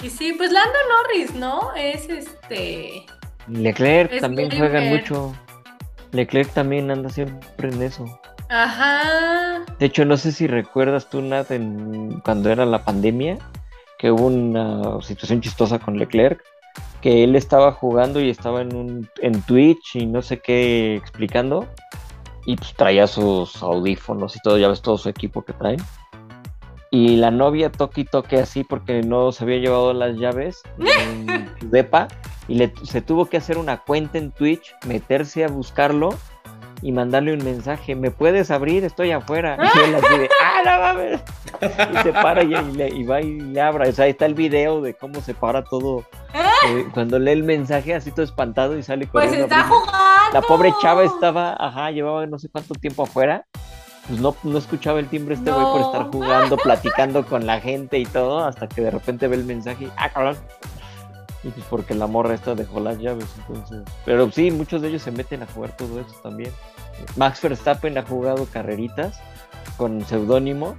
Y 0.03 0.09
sí, 0.09 0.33
pues 0.37 0.51
Lando 0.51 0.77
Norris, 0.89 1.33
¿no? 1.35 1.73
Es 1.75 2.07
este. 2.07 3.05
Leclerc 3.47 4.11
Es 4.13 4.21
también 4.21 4.49
muy 4.49 4.57
juegan 4.57 4.89
mucho. 4.89 5.33
Leclerc 6.11 6.49
también 6.53 6.91
anda 6.91 7.09
siempre 7.09 7.69
en 7.69 7.81
eso. 7.81 8.19
Ajá. 8.49 9.65
De 9.79 9.85
hecho, 9.85 10.05
no 10.05 10.15
sé 10.17 10.31
si 10.31 10.47
recuerdas 10.47 11.09
tú, 11.09 11.21
Nat, 11.21 11.51
en- 11.51 12.21
cuando 12.21 12.49
era 12.49 12.65
la 12.65 12.83
pandemia, 12.85 13.37
que 13.97 14.11
hubo 14.11 14.27
una 14.27 15.01
situación 15.01 15.41
chistosa 15.41 15.79
con 15.79 15.97
Leclerc, 15.97 16.41
que 17.01 17.23
él 17.23 17.35
estaba 17.35 17.71
jugando 17.71 18.21
y 18.21 18.29
estaba 18.29 18.61
en, 18.61 18.75
un, 18.75 19.09
en 19.21 19.41
Twitch 19.41 19.95
y 19.95 20.05
no 20.05 20.21
sé 20.21 20.39
qué 20.39 20.95
explicando, 20.95 21.67
y 22.47 22.55
pues 22.55 22.73
traía 22.75 23.05
sus 23.07 23.61
audífonos 23.61 24.35
y 24.35 24.39
todo, 24.39 24.57
ya 24.57 24.69
ves 24.69 24.81
todo 24.81 24.97
su 24.97 25.09
equipo 25.09 25.43
que 25.43 25.51
traen. 25.53 25.81
Y 26.89 27.17
la 27.17 27.29
novia 27.31 27.69
toque 27.69 28.01
y 28.01 28.05
toque 28.05 28.37
así 28.39 28.63
porque 28.63 29.03
no 29.03 29.33
se 29.33 29.43
había 29.43 29.57
llevado 29.57 29.91
las 29.93 30.15
llaves 30.15 30.63
en 30.79 31.51
su 31.59 31.69
depa 31.69 32.07
y 32.47 32.55
le, 32.55 32.73
se 32.83 33.01
tuvo 33.01 33.25
que 33.25 33.35
hacer 33.35 33.57
una 33.57 33.79
cuenta 33.83 34.17
en 34.17 34.31
Twitch, 34.31 34.73
meterse 34.85 35.43
a 35.43 35.49
buscarlo 35.49 36.09
y 36.81 36.93
mandarle 36.93 37.33
un 37.33 37.43
mensaje, 37.43 37.95
¿me 37.95 38.09
puedes 38.11 38.49
abrir? 38.51 38.85
Estoy 38.85 39.11
afuera. 39.11 39.57
Y 39.75 39.79
él 39.83 39.95
así 39.95 40.17
de, 40.17 40.29
¡ah, 40.41 40.61
no 40.63 40.79
mames! 40.79 41.21
Y 41.93 42.03
se 42.03 42.13
para 42.13 42.43
y, 42.43 42.53
y 42.53 42.71
le- 42.77 42.89
y 42.89 43.03
va 43.03 43.19
y 43.19 43.39
le 43.41 43.59
abra. 43.59 43.89
O 43.89 43.91
sea, 43.91 44.05
ahí 44.05 44.11
está 44.11 44.25
el 44.25 44.35
video 44.35 44.79
de 44.81 44.93
cómo 44.93 45.19
se 45.21 45.33
para 45.33 45.63
todo. 45.65 46.05
eh, 46.69 46.85
cuando 46.93 47.19
lee 47.19 47.31
el 47.31 47.43
mensaje 47.43 47.93
así 47.95 48.11
todo 48.11 48.23
espantado 48.23 48.77
y 48.77 48.83
sale 48.83 49.07
Pues 49.07 49.25
corriendo. 49.25 49.53
a 49.53 49.59
está 49.59 49.67
jugando. 49.67 49.97
La 50.34 50.41
pobre 50.41 50.73
chava 50.82 51.03
estaba, 51.03 51.55
ajá, 51.57 51.91
llevaba 51.91 52.25
no 52.25 52.38
sé 52.38 52.49
cuánto 52.49 52.73
tiempo 52.75 53.03
afuera. 53.03 53.45
Pues 54.07 54.19
no, 54.19 54.36
no 54.43 54.57
escuchaba 54.57 54.99
el 54.99 55.07
timbre 55.07 55.36
este 55.36 55.51
güey 55.51 55.65
por 55.65 55.82
estar 55.82 56.11
jugando, 56.11 56.57
platicando 56.63 57.25
con 57.25 57.45
la 57.45 57.59
gente 57.59 57.97
y 57.97 58.05
todo, 58.05 58.45
hasta 58.45 58.67
que 58.67 58.82
de 58.82 58.91
repente 58.91 59.28
ve 59.28 59.36
el 59.36 59.45
mensaje 59.45 59.86
y, 59.86 59.91
ah, 59.97 60.09
cabrón. 60.09 60.38
Y 61.43 61.49
pues 61.49 61.65
porque 61.69 61.93
la 61.93 62.07
morra 62.07 62.34
esta 62.34 62.55
dejó 62.55 62.80
las 62.80 62.97
llaves, 62.99 63.28
entonces. 63.39 63.84
Pero 64.05 64.30
sí, 64.32 64.51
muchos 64.51 64.82
de 64.82 64.89
ellos 64.89 65.01
se 65.01 65.11
meten 65.11 65.43
a 65.43 65.47
jugar 65.47 65.75
todo 65.75 65.99
eso 65.99 66.15
también. 66.23 66.51
Max 67.15 67.41
Verstappen 67.41 67.97
ha 67.97 68.03
jugado 68.03 68.45
carreritas 68.51 69.19
con 69.78 70.03
seudónimo 70.05 70.75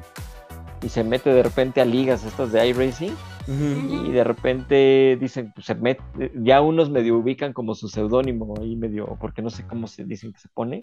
y 0.83 0.89
se 0.89 1.05
mete 1.05 1.31
de 1.31 1.43
repente 1.43 1.81
a 1.81 1.85
ligas 1.85 2.25
estas 2.25 2.53
de 2.53 2.67
iRacing 2.69 3.17
Y 3.49 4.11
de 4.11 4.25
repente 4.25 5.17
dicen, 5.19 5.53
pues 5.55 5.67
se 5.67 5.75
met- 5.79 6.01
ya 6.35 6.61
unos 6.61 6.91
medio 6.91 7.17
ubican 7.17 7.55
como 7.55 7.75
su 7.75 7.89
seudónimo 7.89 8.53
ahí 8.61 8.77
medio, 8.77 9.17
porque 9.19 9.41
no 9.41 9.49
sé 9.49 9.67
cómo 9.67 9.87
se 9.87 10.05
dicen 10.05 10.33
que 10.35 10.39
se 10.39 10.49
pone, 10.49 10.81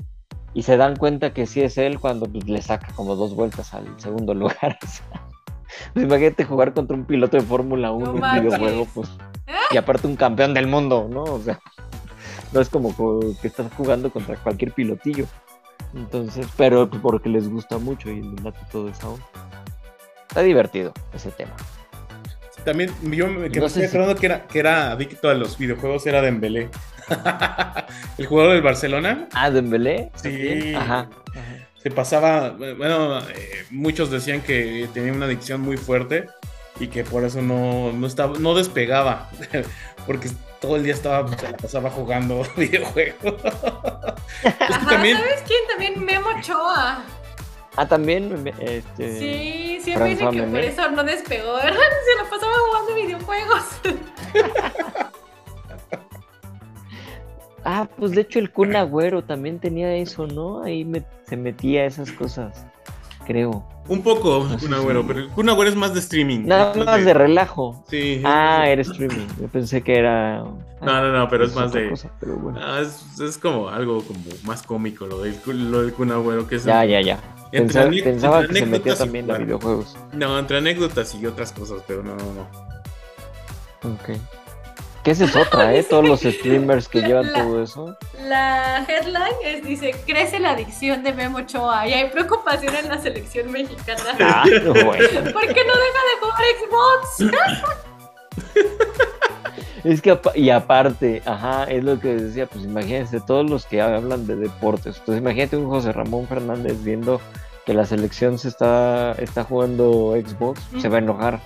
y 0.55 0.63
se 0.63 0.75
dan 0.75 0.95
cuenta 0.95 1.31
que 1.33 1.45
sí 1.45 1.61
es 1.61 1.77
él 1.77 1.99
cuando 1.99 2.25
pues, 2.25 2.47
le 2.47 2.61
saca 2.63 2.87
como 2.95 3.15
dos 3.15 3.35
vueltas 3.35 3.73
al 3.75 3.87
segundo 3.99 4.33
lugar. 4.41 4.79
o 4.83 4.87
sea. 4.87 5.05
Pues 5.93 6.05
imagínate 6.05 6.43
jugar 6.45 6.73
contra 6.73 6.95
un 6.97 7.05
piloto 7.05 7.37
de 7.37 7.43
Fórmula 7.43 7.91
1 7.91 8.05
No 8.13 8.17
en 8.17 8.23
un 8.23 8.41
videojuego, 8.41 8.87
pues, 8.95 9.09
y 9.71 9.77
aparte 9.77 10.07
un 10.07 10.15
campeón 10.15 10.53
del 10.55 10.65
mundo, 10.67 11.07
¿no? 11.11 11.23
O 11.23 11.39
sea, 11.39 11.59
no 12.53 12.61
es 12.61 12.69
como 12.69 12.95
co- 12.95 13.19
que 13.41 13.47
estás 13.47 13.71
jugando 13.73 14.09
contra 14.09 14.37
cualquier 14.37 14.71
pilotillo. 14.71 15.25
Entonces, 15.93 16.47
pero 16.57 16.89
porque 16.89 17.29
les 17.29 17.47
gusta 17.47 17.77
mucho 17.77 18.09
y 18.09 18.21
les 18.23 18.43
late 18.43 18.59
todo 18.71 18.89
eso. 18.89 19.19
Está 20.29 20.41
divertido 20.41 20.93
ese 21.13 21.29
tema. 21.31 21.53
También 22.65 22.91
yo 23.03 23.27
me, 23.27 23.49
que 23.51 23.59
No 23.59 23.69
sé 23.69 23.87
si- 23.87 23.97
que 24.19 24.25
era, 24.25 24.47
que 24.47 24.59
era 24.59 24.91
adicto 24.91 25.29
a 25.29 25.33
los 25.35 25.57
videojuegos 25.57 26.05
era 26.07 26.21
Dembélé. 26.21 26.69
el 28.17 28.25
jugador 28.25 28.53
del 28.53 28.61
Barcelona. 28.63 29.27
Ah, 29.33 29.49
Dembélé. 29.51 30.11
Sí. 30.15 30.73
Ajá. 30.75 31.07
Se 31.81 31.91
pasaba, 31.91 32.49
bueno, 32.49 33.19
eh, 33.19 33.65
muchos 33.69 34.09
decían 34.09 34.41
que 34.41 34.89
tenía 34.93 35.13
una 35.13 35.27
adicción 35.27 35.61
muy 35.61 35.77
fuerte 35.77 36.25
y 36.79 36.87
que 36.87 37.03
por 37.03 37.23
eso 37.23 37.43
no, 37.43 37.91
no 37.93 38.07
estaba, 38.07 38.39
no 38.39 38.55
despegaba, 38.55 39.29
porque 40.07 40.29
todo 40.59 40.77
el 40.77 40.83
día 40.83 40.93
estaba, 40.93 41.27
se 41.37 41.51
la 41.51 41.55
pasaba 41.57 41.91
jugando 41.91 42.41
videojuegos. 42.57 43.35
Es 44.43 44.53
que 44.55 44.63
Ajá, 44.73 44.89
también, 44.89 45.17
¿sabes 45.17 45.43
quién? 45.45 45.59
También 45.69 46.03
Memo 46.03 46.29
Ochoa. 46.39 47.03
Ah, 47.77 47.87
también. 47.87 48.43
me- 48.43 48.53
Este, 48.59 49.19
Sí, 49.19 49.79
siempre 49.81 50.15
François 50.17 50.31
que 50.31 50.43
por 50.43 50.59
eso 50.59 50.91
no 50.91 51.03
despegó, 51.03 51.53
¿verdad? 51.55 51.71
Se 52.05 52.23
la 52.23 52.29
pasaba 52.29 52.53
jugando 52.69 52.95
videojuegos. 52.95 53.63
Ah, 57.67 57.87
pues 57.97 58.11
de 58.11 58.21
hecho 58.21 58.37
el 58.37 58.51
Kun 58.51 58.75
Agüero 58.75 59.23
también 59.23 59.57
tenía 59.59 59.95
eso, 59.95 60.27
¿no? 60.27 60.61
Ahí 60.61 60.85
me- 60.85 61.03
se 61.27 61.35
metía 61.35 61.85
esas 61.85 62.11
cosas, 62.11 62.63
creo. 63.25 63.65
un 63.87 64.03
poco, 64.03 64.45
No 64.47 64.59
sé 64.59 64.65
Kun 64.67 64.75
Agüero, 64.75 65.01
si- 65.01 65.07
pero 65.07 65.19
el 65.21 65.29
Kun 65.29 65.49
Agüero 65.49 65.69
es 65.71 65.75
más 65.75 65.91
de 65.95 65.99
streaming. 65.99 66.45
Nada 66.45 66.73
más 66.85 67.03
de 67.03 67.13
relajo. 67.15 67.83
Sí. 67.89 68.21
Ah, 68.23 68.65
era 68.67 68.83
streaming. 68.83 69.25
Yo 69.41 69.47
pensé 69.47 69.81
que 69.81 69.97
era. 69.97 70.39
No, 70.43 70.61
no, 71.01 71.11
no, 71.11 71.27
pero 71.27 71.45
es 71.45 71.55
más 71.55 71.71
de... 71.71 71.89
cosa, 71.89 72.11
pero 72.19 72.35
bueno. 72.35 72.59
Ah, 72.61 72.81
es, 72.81 73.19
es 73.19 73.37
como 73.39 73.67
algo 73.69 74.03
como 74.03 74.19
más 74.43 74.61
cómico 74.61 75.07
lo 75.07 75.21
del, 75.23 75.35
lo 75.71 75.81
del 75.81 75.91
Kun 75.93 76.11
Agüero, 76.11 76.47
que 76.47 76.57
es... 76.57 76.65
Ya, 76.65 76.85
ya, 76.85 77.01
ya. 77.01 77.17
Entre 77.51 77.61
Pensaba, 77.65 77.85
ane- 77.87 78.03
pensaba 78.03 78.39
entre 78.41 78.53
que 78.53 78.59
se 78.59 78.65
metía 78.65 78.95
también 78.95 79.25
a 79.25 79.27
jugar. 79.27 79.41
videojuegos. 79.45 79.97
No, 80.13 80.37
entre 80.39 80.57
anécdotas 80.57 81.13
y 81.15 81.25
otras 81.25 81.51
cosas, 81.51 81.81
pero 81.87 82.03
no, 82.03 82.15
no, 82.15 82.23
no. 82.33 83.93
Ok. 83.93 84.17
Que 85.03 85.11
esa 85.11 85.25
es 85.25 85.35
otra, 85.35 85.73
¿eh? 85.75 85.83
Todos 85.89 86.07
los 86.07 86.21
streamers 86.21 86.87
que 86.87 86.99
La- 87.01 87.07
llevan 87.07 87.31
la- 87.31 87.43
todo 87.43 87.61
eso. 87.63 87.97
La 88.23 88.83
headline 88.87 89.35
es, 89.43 89.63
dice, 89.63 89.91
crece 90.07 90.39
la 90.39 90.51
adicción 90.51 91.03
de 91.03 91.13
Memo 91.13 91.37
Ochoa 91.37 91.87
y 91.87 91.93
hay 91.93 92.09
preocupación 92.09 92.73
en 92.75 92.89
la 92.89 92.99
selección 92.99 93.51
mexicana. 93.51 94.01
Ah, 94.19 94.43
bueno. 94.63 94.63
¿Por 95.33 95.41
qué 95.53 95.63
no 95.63 95.73
deja 95.73 96.01
de 96.09 96.19
jugar 96.21 96.43
Xbox? 96.59 97.31
Es 99.85 100.01
que, 100.01 100.11
apa- 100.11 100.35
y 100.35 100.49
aparte, 100.49 101.21
ajá, 101.25 101.63
es 101.65 101.83
lo 101.83 101.99
que 101.99 102.15
decía, 102.15 102.47
pues 102.47 102.65
imagínense, 102.65 103.21
todos 103.21 103.49
los 103.49 103.65
que 103.65 103.81
hablan 103.81 104.25
de 104.27 104.35
deportes. 104.35 104.97
Entonces, 104.97 105.21
imagínate 105.21 105.55
un 105.57 105.69
José 105.69 105.91
Ramón 105.93 106.27
Fernández 106.27 106.83
viendo 106.83 107.21
que 107.65 107.73
la 107.73 107.85
selección 107.85 108.37
se 108.39 108.47
está, 108.49 109.13
está 109.13 109.43
jugando 109.43 110.15
Xbox, 110.25 110.59
se 110.81 110.89
va 110.89 110.97
a 110.97 110.99
enojar, 110.99 111.39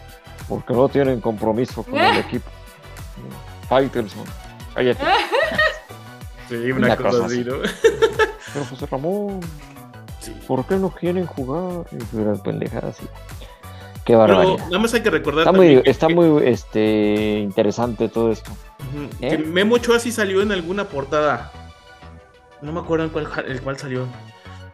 porque 0.47 0.73
no 0.73 0.87
tienen 0.89 1.19
compromiso 1.21 1.83
con 1.83 1.97
el 1.99 2.17
equipo. 2.25 2.49
Faitelson, 3.67 4.23
cállate. 4.73 5.03
Sí, 6.49 6.55
una, 6.71 6.87
Una 6.87 6.95
cosa 6.97 7.09
cosa 7.09 7.25
así. 7.27 7.43
¿no? 7.43 7.57
Pero 8.53 8.65
José 8.65 8.85
Ramón, 8.87 9.39
Sí. 10.19 10.33
¿por 10.47 10.65
qué 10.65 10.77
no 10.77 10.89
quieren 10.89 11.27
jugar? 11.27 11.85
Y 11.91 11.97
pendejadas 12.43 12.97
así. 12.97 13.07
Qué 14.05 14.13
Pero 14.13 14.19
barbaridad. 14.19 14.65
nada 14.65 14.79
más 14.79 14.93
hay 14.93 15.01
que 15.01 15.09
recordar 15.11 15.41
Está 15.41 15.51
muy, 15.51 15.81
que- 15.83 15.89
está 15.89 16.09
muy 16.09 16.47
este, 16.47 17.39
interesante 17.39 18.09
todo 18.09 18.31
esto. 18.31 18.51
¿Eh? 19.21 19.29
que 19.29 19.37
Memo 19.37 19.75
Ochoa 19.75 19.99
sí 19.99 20.11
salió 20.11 20.41
en 20.41 20.51
alguna 20.51 20.85
portada. 20.85 21.51
No 22.61 22.71
me 22.73 22.79
acuerdo 22.79 23.05
en 23.05 23.11
cuál, 23.11 23.27
el 23.47 23.61
cuál 23.61 23.77
salió. 23.77 24.07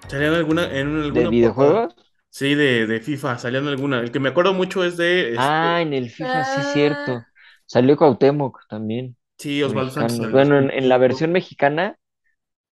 Salió 0.08 0.28
en 0.30 0.34
alguna, 0.36 0.64
en 0.66 0.88
alguna 0.88 1.04
¿De 1.04 1.10
portada. 1.12 1.30
videojuegos? 1.30 1.96
Sí, 2.30 2.54
de, 2.56 2.86
de 2.88 3.00
FIFA, 3.00 3.38
salió 3.38 3.60
en 3.60 3.68
alguna. 3.68 4.00
El 4.00 4.12
que 4.12 4.20
me 4.20 4.30
acuerdo 4.30 4.54
mucho 4.54 4.84
es 4.84 4.98
de 4.98 5.30
este, 5.30 5.36
Ah, 5.40 5.80
en 5.82 5.94
el 5.94 6.10
FIFA, 6.10 6.44
sí, 6.44 6.62
Ah. 6.64 6.72
cierto. 6.74 7.24
Salió 7.66 7.98
Cuauhtémoc 7.98 8.60
también. 8.70 9.16
sí, 9.38 9.62
Osvaldo 9.64 9.92
Sánchez. 9.92 10.32
Bueno, 10.32 10.58
en, 10.58 10.70
en 10.72 10.88
la 10.88 10.98
versión 10.98 11.32
mexicana, 11.32 11.98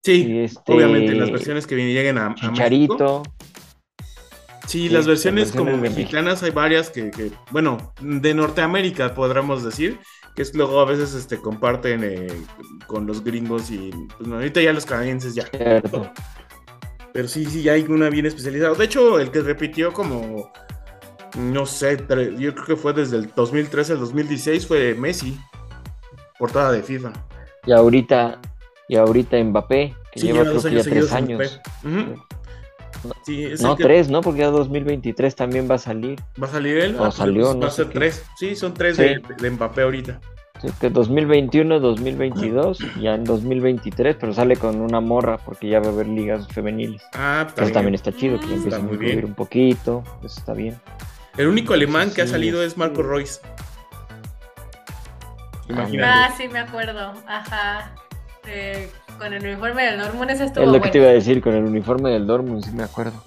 Sí, 0.02 0.40
este, 0.40 0.72
obviamente, 0.72 1.14
las 1.14 1.30
versiones 1.30 1.66
que 1.66 1.74
vienen- 1.74 1.94
lleguen 1.94 2.18
a, 2.18 2.26
a 2.40 2.50
México. 2.50 3.22
Sí, 4.66 4.88
Sí, 4.88 4.88
las 4.88 5.06
versiones 5.06 5.52
como 5.52 5.76
mexicanas 5.76 6.42
hay 6.42 6.50
varias 6.50 6.90
que, 6.90 7.10
que, 7.10 7.32
bueno, 7.50 7.92
de 8.00 8.34
Norteamérica 8.34 9.14
podríamos 9.14 9.64
decir, 9.64 9.98
que 10.34 10.42
es 10.42 10.54
luego 10.54 10.80
a 10.80 10.84
veces 10.84 11.14
este, 11.14 11.38
comparten 11.38 12.04
eh, 12.04 12.28
con 12.86 13.06
los 13.06 13.24
gringos 13.24 13.70
y 13.70 13.90
pues, 14.16 14.28
no, 14.28 14.36
ahorita 14.36 14.60
ya 14.60 14.72
los 14.72 14.86
canadienses 14.86 15.34
ya. 15.34 15.44
Cierto. 15.46 16.10
Pero 17.12 17.28
sí, 17.28 17.44
sí, 17.46 17.62
ya 17.62 17.72
hay 17.72 17.82
una 17.88 18.08
bien 18.08 18.26
especializada. 18.26 18.74
De 18.74 18.84
hecho, 18.84 19.18
el 19.18 19.30
que 19.30 19.40
repitió 19.40 19.92
como, 19.92 20.52
no 21.36 21.66
sé, 21.66 21.96
yo 22.38 22.54
creo 22.54 22.66
que 22.66 22.76
fue 22.76 22.92
desde 22.92 23.16
el 23.16 23.32
2013 23.34 23.94
al 23.94 24.00
2016 24.00 24.66
fue 24.66 24.94
Messi, 24.94 25.38
portada 26.38 26.72
de 26.72 26.82
FIFA. 26.82 27.12
Y 27.66 27.72
ahorita, 27.72 28.40
y 28.88 28.96
ahorita 28.96 29.42
Mbappé, 29.42 29.94
que 30.12 30.20
Sí, 30.20 30.26
lleva 30.28 30.42
creo 30.42 30.62
que 30.62 30.70
ya 30.70 30.70
años 30.70 30.86
tres 30.86 31.12
años. 31.12 31.60
Sí, 33.24 33.44
es 33.44 33.62
No, 33.62 33.76
que 33.76 33.84
tres, 33.84 34.10
¿no? 34.10 34.20
Porque 34.20 34.40
ya 34.40 34.48
2023 34.48 35.34
también 35.34 35.68
va 35.70 35.76
a 35.76 35.78
salir. 35.78 36.18
va 36.42 36.46
a 36.46 36.50
salir 36.50 36.76
él. 36.78 36.94
O 36.96 36.98
Ah, 36.98 37.04
pues, 37.06 37.14
salió, 37.14 37.42
pues, 37.44 37.54
no 37.56 37.60
va 37.62 37.66
a 37.68 37.70
ser 37.70 37.86
qué. 37.86 37.92
tres. 37.94 38.24
Sí, 38.38 38.54
son 38.56 38.74
tres 38.74 38.96
Sí. 38.96 39.02
de, 39.02 39.22
de 39.40 39.50
Mbappé 39.50 39.82
ahorita. 39.82 40.20
Sí, 40.60 40.68
que 40.78 40.90
2021, 40.90 41.80
2022, 41.80 42.78
ya 43.00 43.14
en 43.14 43.24
2023, 43.24 44.16
pero 44.20 44.34
sale 44.34 44.56
con 44.56 44.80
una 44.82 45.00
morra 45.00 45.38
porque 45.38 45.68
ya 45.70 45.80
va 45.80 45.86
a 45.86 45.90
haber 45.90 46.06
ligas 46.08 46.46
femeniles. 46.48 47.02
Ah, 47.14 47.46
Eso 47.56 47.70
también. 47.72 47.94
está 47.94 48.12
chido, 48.14 48.38
que 48.38 48.46
ya 48.48 48.54
Está 48.56 48.56
empiezan 48.56 48.80
a 48.82 48.92
incluir 48.92 49.14
bien. 49.14 49.24
un 49.24 49.34
poquito. 49.34 50.04
Eso 50.22 50.38
está 50.38 50.52
bien. 50.52 50.78
El 51.38 51.46
único 51.46 51.72
alemán 51.72 52.10
que 52.12 52.20
ha 52.20 52.26
salido 52.26 52.62
es 52.62 52.76
Marco. 52.76 53.02
Royce. 53.02 53.40
Imagínate. 55.68 56.12
Ah, 56.12 56.34
sí, 56.36 56.48
me 56.48 56.58
acuerdo. 56.58 57.14
Ajá. 57.26 57.94
Eh, 58.46 58.88
con 59.18 59.32
el 59.32 59.44
uniforme 59.44 59.84
del 59.84 59.98
Dortmund, 60.00 60.30
ese 60.30 60.44
estuvo 60.44 60.64
es 60.64 60.70
lo 60.70 60.80
que 60.80 60.88
te 60.88 60.98
iba 60.98 61.08
a 61.08 61.12
decir 61.12 61.42
con 61.42 61.54
el 61.54 61.64
uniforme 61.64 62.10
del 62.10 62.26
Dortmund, 62.26 62.64
sí 62.64 62.70
me 62.72 62.82
acuerdo. 62.84 63.22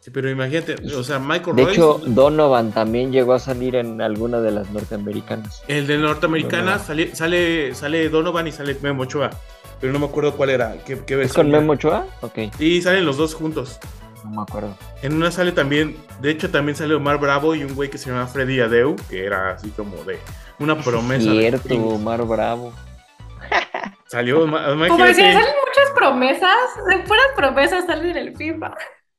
Sí, 0.00 0.10
pero 0.10 0.28
imagínate, 0.28 0.74
o 0.96 1.04
sea, 1.04 1.18
Michael 1.20 1.54
De 1.56 1.62
Royce, 1.64 1.80
hecho, 1.80 2.00
Donovan 2.06 2.72
también 2.72 3.12
llegó 3.12 3.34
a 3.34 3.38
salir 3.38 3.76
en 3.76 4.00
alguna 4.02 4.40
de 4.40 4.50
las 4.50 4.68
norteamericanas. 4.70 5.62
el 5.68 5.86
de 5.86 5.96
norteamericana 5.98 6.62
Donovan. 6.72 6.86
sale, 6.86 7.14
sale, 7.14 7.74
sale 7.74 8.08
Donovan 8.08 8.46
y 8.48 8.52
sale 8.52 8.76
Memo 8.82 9.04
Ochoa. 9.04 9.30
Pero 9.80 9.92
no 9.92 9.98
me 10.00 10.06
acuerdo 10.06 10.36
cuál 10.36 10.50
era. 10.50 10.74
¿Qué, 10.84 10.98
qué 11.06 11.14
¿Es 11.14 11.18
versión 11.18 11.46
con 11.46 11.48
era. 11.50 11.60
Memo 11.60 11.72
Ochoa? 11.74 12.06
Ok, 12.20 12.38
Sí, 12.58 12.82
salen 12.82 13.04
los 13.06 13.16
dos 13.16 13.34
juntos. 13.34 13.78
no 14.24 14.30
me 14.30 14.42
acuerdo. 14.42 14.76
En 15.02 15.14
una 15.14 15.30
sale 15.30 15.52
también, 15.52 15.96
de 16.20 16.30
hecho 16.32 16.50
también 16.50 16.74
sale 16.76 16.94
Omar 16.94 17.18
Bravo 17.18 17.54
y 17.54 17.62
un 17.64 17.74
güey 17.74 17.88
que 17.88 17.98
se 17.98 18.10
llama 18.10 18.26
Freddy 18.26 18.60
Adeu, 18.60 18.96
que 19.08 19.24
era 19.24 19.52
así 19.52 19.70
como 19.70 19.96
de 20.04 20.18
una 20.58 20.76
promesa. 20.80 21.30
de 21.30 21.38
Cierto, 21.38 21.68
gringos. 21.68 21.94
Omar 21.94 22.24
Bravo. 22.26 22.72
Salió, 24.12 24.40
Como 24.40 24.58
decía, 24.58 24.72
imagínate. 24.74 25.14
salen 25.14 25.54
muchas 25.66 25.90
promesas, 25.94 26.56
de 26.90 26.98
puras 26.98 27.26
promesas 27.34 27.86
salen 27.86 28.10
en 28.10 28.16
el 28.18 28.36
FIFA. 28.36 28.74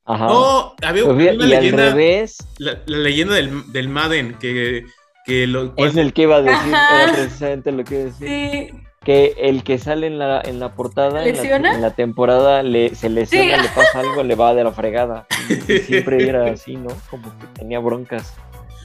Ajá. 0.06 0.26
No, 0.26 0.74
había 0.82 1.04
Pues 1.04 1.14
una 1.16 1.24
y 1.24 1.28
al 1.28 1.38
leyenda, 1.50 1.84
revés, 1.90 2.36
la, 2.58 2.78
la 2.86 2.98
leyenda 2.98 3.34
del, 3.34 3.72
del 3.72 3.88
Madden, 3.88 4.34
que, 4.38 4.84
que 5.26 5.46
lo, 5.46 5.72
es 5.76 5.96
el 5.96 6.12
que 6.12 6.22
iba 6.22 6.36
a 6.36 6.42
decir, 6.42 6.74
Ajá. 6.74 7.02
era 7.04 7.12
precisamente 7.12 7.72
lo 7.72 7.84
que 7.84 7.94
iba 7.94 8.02
a 8.02 8.06
decir. 8.06 8.28
Sí. 8.28 8.70
que 9.04 9.34
el 9.38 9.64
que 9.64 9.78
sale 9.78 10.06
en 10.06 10.18
la, 10.18 10.40
en 10.44 10.60
la 10.60 10.74
portada, 10.74 11.24
en 11.26 11.34
la, 11.36 11.42
¿Lesiona? 11.42 11.74
en 11.74 11.80
la 11.82 11.90
temporada, 11.90 12.62
le, 12.62 12.94
se 12.94 13.08
lesiona, 13.10 13.56
Sí. 13.56 13.62
le 13.62 13.68
pasa 13.70 13.98
algo, 14.00 14.22
le 14.22 14.34
va 14.36 14.54
de 14.54 14.62
la 14.64 14.70
fregada. 14.72 15.26
Y 15.68 15.78
siempre 15.78 16.28
era 16.28 16.52
así, 16.52 16.76
¿no? 16.76 16.88
Como 17.10 17.36
que 17.38 17.46
tenía 17.58 17.80
broncas. 17.80 18.34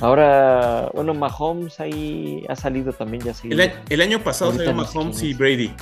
Ahora, 0.02 0.90
bueno, 0.94 1.14
Mahomes 1.14 1.80
ahí 1.82 2.46
ha 2.48 2.56
salido 2.56 2.94
también 2.94 3.22
ya 3.24 3.34
sí. 3.34 3.50
El, 3.52 3.72
el 3.90 4.02
año 4.02 4.20
pasado 4.22 4.54
salió 4.54 4.74
Mahomes 4.74 5.22
y. 5.24 5.34
Brady. 5.34 5.74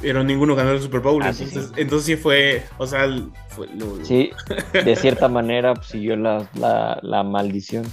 Pero 0.00 0.22
ninguno 0.22 0.54
ganó 0.54 0.72
el 0.72 0.80
Super 0.82 1.00
Bowl. 1.00 1.22
Ah, 1.22 1.30
entonces, 1.30 1.66
sí. 1.66 1.72
entonces 1.80 2.06
sí 2.06 2.16
fue. 2.16 2.64
O 2.78 2.86
sea, 2.86 3.04
el- 3.04 3.30
fue 3.48 3.66
lo- 3.68 4.04
Sí, 4.04 4.30
de 4.72 4.96
cierta 4.96 5.28
manera 5.28 5.74
pues, 5.74 5.88
siguió 5.88 6.16
la, 6.16 6.46
la, 6.54 6.98
la 7.02 7.22
maldición. 7.22 7.84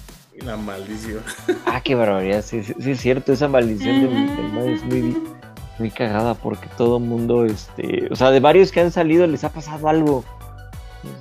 la 0.44 0.58
maldición. 0.58 1.22
Ah, 1.66 1.80
qué 1.82 1.96
barbaridad, 1.96 2.42
sí, 2.44 2.62
sí, 2.64 2.74
es 2.92 3.00
cierto, 3.00 3.32
esa 3.32 3.48
maldición 3.48 4.02
del, 4.02 4.36
del 4.36 4.52
Madden 4.52 4.74
es 4.74 4.84
muy, 4.84 5.18
muy 5.80 5.92
cagada 5.92 6.34
porque 6.34 6.68
todo 6.78 6.98
el 6.98 7.04
mundo, 7.04 7.46
este, 7.46 8.08
o 8.12 8.16
sea, 8.16 8.32
de 8.32 8.40
varios 8.42 8.72
que 8.72 8.82
han 8.82 8.92
salido 8.92 9.26
les 9.28 9.44
ha 9.46 9.50
pasado 9.54 9.88
algo. 9.88 10.26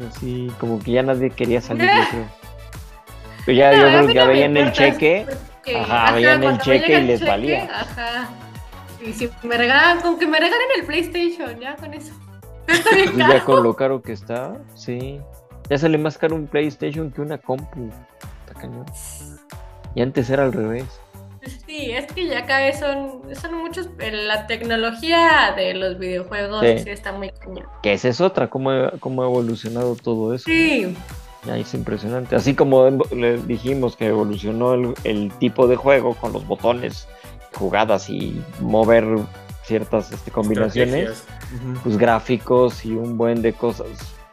Es 0.00 0.16
así, 0.16 0.50
como 0.58 0.78
que 0.80 0.92
ya 0.92 1.02
nadie 1.02 1.30
quería 1.30 1.60
salir, 1.60 1.84
yo 1.86 2.08
creo. 2.10 2.24
Pero 3.46 3.58
ya, 3.58 3.72
No, 3.72 3.76
yo 3.78 3.86
a 3.86 3.90
creo 3.90 4.06
que 4.08 4.14
ya 4.14 4.24
veían 4.26 4.56
el 4.56 4.72
cheque, 4.72 5.26
porque, 5.28 5.76
Ajá, 5.78 6.12
veían 6.14 6.42
el 6.44 6.58
cheque 6.58 6.98
y 7.00 7.02
les 7.04 7.20
valía. 7.24 7.64
Ajá. 7.72 8.28
Y 9.04 9.12
si 9.12 9.28
me 9.42 9.56
regalan, 9.56 10.00
con 10.00 10.18
que 10.18 10.26
me 10.26 10.38
regalen 10.38 10.66
el 10.78 10.86
PlayStation, 10.86 11.58
ya 11.60 11.76
con 11.76 11.92
eso. 11.94 12.12
Está 12.66 12.94
bien 12.94 13.12
pues 13.12 13.26
ya 13.28 13.44
con 13.44 13.62
lo 13.62 13.74
caro 13.74 14.00
que 14.02 14.12
está, 14.12 14.56
sí. 14.74 15.20
Ya 15.68 15.78
sale 15.78 15.98
más 15.98 16.16
caro 16.18 16.36
un 16.36 16.46
PlayStation 16.46 17.10
que 17.10 17.20
una 17.20 17.38
compu. 17.38 17.90
Está 18.46 18.60
cañón. 18.60 18.84
Y 19.94 20.02
antes 20.02 20.30
era 20.30 20.44
al 20.44 20.52
revés. 20.52 20.84
Sí, 21.66 21.90
es 21.90 22.06
que 22.12 22.26
ya 22.26 22.46
cada 22.46 22.60
vez 22.66 22.78
son, 22.78 23.22
son 23.34 23.54
muchos. 23.58 23.88
La 23.98 24.46
tecnología 24.46 25.52
de 25.56 25.74
los 25.74 25.98
videojuegos 25.98 26.60
Sí. 26.60 26.78
sí, 26.84 26.90
está 26.90 27.12
muy 27.12 27.30
cañón. 27.30 27.66
Que 27.82 27.94
esa 27.94 28.08
es 28.08 28.20
otra, 28.20 28.48
cómo, 28.48 28.70
ha- 28.70 28.92
cómo 29.00 29.22
ha 29.22 29.26
evolucionado 29.26 29.96
todo 29.96 30.34
eso. 30.34 30.44
Sí, 30.46 30.96
Ya 31.44 31.56
es 31.56 31.74
impresionante. 31.74 32.36
Así 32.36 32.54
como 32.54 32.88
le 33.14 33.38
dijimos 33.38 33.96
que 33.96 34.06
evolucionó 34.06 34.74
el, 34.74 34.94
el 35.02 35.32
tipo 35.38 35.66
de 35.66 35.74
juego 35.74 36.14
con 36.14 36.32
los 36.32 36.46
botones, 36.46 37.08
jugadas 37.54 38.08
y 38.08 38.42
mover 38.60 39.04
ciertas 39.64 40.12
este, 40.12 40.30
combinaciones, 40.30 41.24
pues 41.82 41.96
gráficos 41.96 42.84
y 42.84 42.92
un 42.92 43.16
buen 43.16 43.42
de 43.42 43.52
cosas. 43.52 43.88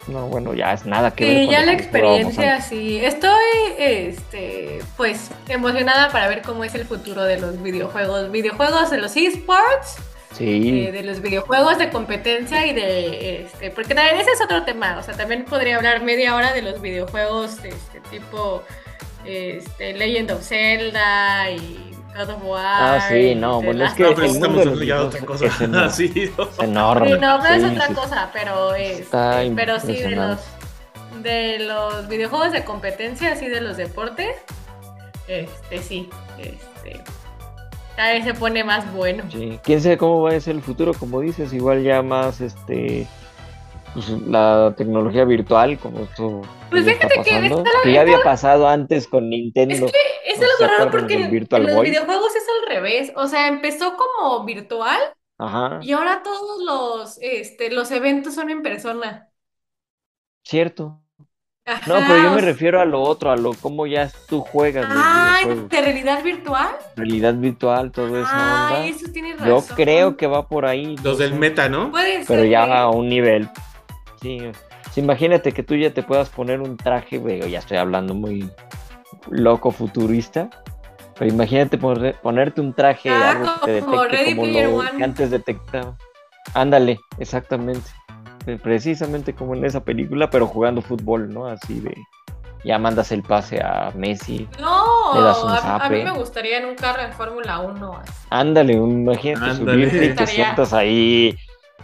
No, 0.08 0.28
bueno, 0.28 0.54
ya 0.54 0.74
es 0.74 0.86
nada 0.86 1.12
que 1.12 1.26
ver. 1.26 1.34
sí, 1.34 1.46
con 1.46 1.54
ya 1.54 1.66
la 1.66 1.74
experiencia, 1.74 2.62
sí. 2.62 3.00
Estoy, 3.04 3.40
este, 3.78 4.80
pues, 4.98 5.30
emocionada 5.48 6.10
para 6.10 6.28
ver 6.28 6.42
cómo 6.42 6.64
es 6.64 6.74
el 6.74 6.86
futuro 6.86 7.24
de 7.24 7.40
los 7.40 7.62
videojuegos. 7.62 8.32
Videojuegos 8.32 8.90
de 8.90 8.98
los 8.98 9.16
esports. 9.16 9.98
Sí, 10.34 10.86
eh, 10.86 10.92
de 10.92 11.04
los 11.04 11.22
videojuegos 11.22 11.78
de 11.80 11.90
competencia 11.90 12.66
y 12.66 12.74
de 12.74 13.42
este 13.42 13.72
porque 13.72 13.96
también 13.96 14.18
ese 14.18 14.32
es 14.32 14.42
otro 14.42 14.64
tema 14.64 14.96
o 15.00 15.04
sea 15.04 15.16
también 15.16 15.44
podría 15.44 15.78
hablar 15.78 16.04
media 16.04 16.36
hora 16.36 16.54
de 16.54 16.62
los 16.62 16.80
videojuegos 16.82 17.64
de 17.64 17.70
este 17.70 18.00
tipo 18.12 18.62
este 19.26 19.94
Legend 19.94 20.32
of 20.32 20.44
Zelda 20.44 21.50
y 21.50 21.89
God 22.18 22.30
of 22.30 22.44
War 22.44 22.66
Ah, 22.66 23.06
sí, 23.10 23.36
no, 23.36 23.60
The 23.60 23.66
bueno, 23.68 23.86
es 23.86 23.94
que 23.94 24.04
No, 24.04 24.10
pero 24.16 24.26
el 24.28 24.32
estamos 24.36 24.58
mundo 24.58 24.60
de 24.60 24.66
los 24.66 24.74
hablando 24.74 24.84
ya 24.86 24.96
de 24.96 25.02
otra 25.06 25.20
videojuegos 25.20 25.42
cosa. 25.42 25.46
es 25.46 25.62
enorme. 25.62 25.92
Sí, 25.92 26.32
¿no? 26.38 26.44
es 26.50 26.60
enorme. 26.60 27.08
Sí, 27.08 27.20
no, 27.20 27.40
pero 27.42 27.56
es 27.56 27.62
Sí, 27.64 27.70
otra 27.70 27.88
sí, 27.88 27.94
cosa, 27.94 28.30
pero 28.34 28.76
este, 28.76 29.02
Está 29.02 29.42
pero 29.56 29.80
sí 29.80 29.94
de 29.94 30.10
los 30.16 30.40
de 31.24 31.60
los 31.60 32.08
videojuegos 32.08 32.52
de 32.54 32.64
competencia, 32.64 33.34
así 33.34 33.48
de 33.48 33.62
los 33.62 33.76
deportes, 33.78 34.36
este 35.28 35.80
sí, 35.80 36.10
este 36.38 37.02
cada 37.96 38.14
vez 38.14 38.24
se 38.24 38.34
pone 38.34 38.64
más 38.64 38.90
bueno. 38.94 39.26
Sí, 39.30 39.60
quién 39.64 39.82
sabe 39.82 39.98
cómo 39.98 40.22
va 40.22 40.32
a 40.32 40.40
ser 40.40 40.56
el 40.56 40.62
futuro, 40.62 40.94
como 40.94 41.20
dices, 41.20 41.52
igual 41.52 41.84
ya 41.84 42.02
más 42.02 42.40
este 42.40 43.06
pues, 43.94 44.10
la 44.10 44.74
tecnología 44.78 45.26
virtual, 45.26 45.78
como 45.80 46.02
esto 46.02 46.42
Pues 46.70 46.86
que 46.86 46.92
está 46.92 47.08
la- 47.08 47.60
que 47.84 47.94
ya 47.94 48.02
había 48.02 48.22
pasado 48.24 48.68
antes 48.68 49.08
con 49.08 49.30
Nintendo. 49.30 49.74
Es 49.88 49.92
que 49.92 49.98
es 50.32 50.40
¿No 50.40 50.46
algo 50.66 50.78
raro 50.78 50.92
porque 50.92 51.14
en, 51.16 51.32
Virtual 51.32 51.62
en 51.62 51.68
los 51.68 51.76
Boy? 51.76 51.90
videojuegos 51.90 52.36
es 52.36 52.44
al 52.62 52.70
revés. 52.76 53.12
O 53.16 53.28
sea, 53.28 53.48
empezó 53.48 53.96
como 53.98 54.44
virtual 54.46 55.00
Ajá, 55.38 55.80
y 55.82 55.92
ahora 55.94 56.22
todos 56.24 56.62
los, 56.64 57.18
este, 57.22 57.72
los 57.72 57.90
eventos 57.92 58.36
son 58.36 58.50
en 58.50 58.62
persona. 58.62 59.30
cierto. 60.44 61.02
Ajá, 61.66 61.84
No, 61.88 61.96
pero 62.08 62.24
yo 62.24 62.32
me 62.32 62.42
refiero 62.42 62.82
a 62.82 62.86
lo 62.86 63.00
otro, 63.02 63.30
a 63.30 63.38
lo 63.38 63.54
cómo 63.54 63.86
ya 63.86 64.10
tú 64.28 64.42
juegas 64.42 64.88
Ah. 64.90 65.38
¿de 65.70 65.82
realidad 65.82 66.24
virtual? 66.24 66.76
Realidad 66.96 67.36
virtual, 67.36 67.92
todo 67.92 68.06
onda. 68.08 68.70
Ay, 68.70 68.90
eso 68.90 69.12
tienes 69.12 69.38
Yo 69.38 69.58
razón. 69.58 69.76
creo 69.76 70.18
que 70.18 70.26
va 70.26 70.48
por 70.48 70.66
ahí. 70.66 70.96
Los 71.04 71.20
del 71.20 71.36
meta, 71.36 71.70
¿no? 71.70 71.92
Puede 71.92 72.26
Pero 72.28 72.42
ser, 72.42 72.50
ya 72.50 72.82
a 72.82 72.90
un 72.90 73.08
nivel. 73.10 73.50
Sí. 74.22 74.40
sí, 74.92 75.00
imagínate 75.02 75.52
que 75.52 75.64
tú 75.64 75.76
ya 75.76 75.94
te 75.94 76.04
puedas 76.04 76.30
poner 76.30 76.62
un 76.62 76.76
traje, 76.78 77.18
güey, 77.18 77.50
ya 77.50 77.60
estoy 77.60 77.78
hablando 77.78 78.14
muy 78.14 78.50
loco 79.30 79.72
futurista. 79.72 80.50
Pero 81.18 81.32
imagínate 81.34 81.78
poner- 81.78 82.16
ponerte 82.22 82.62
un 82.62 82.74
traje, 82.74 83.10
Ah, 83.10 83.32
algo 83.32 83.46
que 83.66 83.74
te 83.74 83.80
como 83.82 84.04
detecte 84.04 84.36
como 84.38 84.48
lo 84.48 84.78
One. 84.78 84.92
que 84.98 85.04
antes 85.04 85.32
detectaba. 85.32 85.98
Ándale, 86.54 86.98
exactamente. 87.18 87.90
Pre- 88.46 88.58
Precisamente 88.58 89.34
como 89.36 89.54
en 89.54 89.66
esa 89.66 89.84
película, 89.84 90.30
pero 90.30 90.48
jugando 90.48 90.82
fútbol, 90.82 91.34
¿no? 91.34 91.46
Así 91.46 91.82
de. 91.82 91.94
Ya 92.64 92.78
mandas 92.80 93.12
el 93.12 93.22
pase 93.24 93.62
a 93.62 93.92
Messi. 93.96 94.48
No, 94.60 95.14
Le 95.16 95.22
das 95.22 95.44
un 95.44 95.50
a, 95.52 95.76
a 95.78 95.90
mí 95.90 96.04
me 96.04 96.12
gustaría 96.12 96.58
en 96.58 96.66
un 96.66 96.76
carro 96.76 97.02
en 97.04 97.12
Fórmula 97.14 97.60
1. 97.60 97.98
así. 97.98 98.12
Ándale, 98.30 98.74
imagínate 98.74 99.52
Ándale. 99.52 99.72
subirte 99.90 99.96
y 99.98 100.00
que 100.00 100.08
Estaría- 100.08 100.34
sientas 100.46 100.74
ahí, 100.74 101.38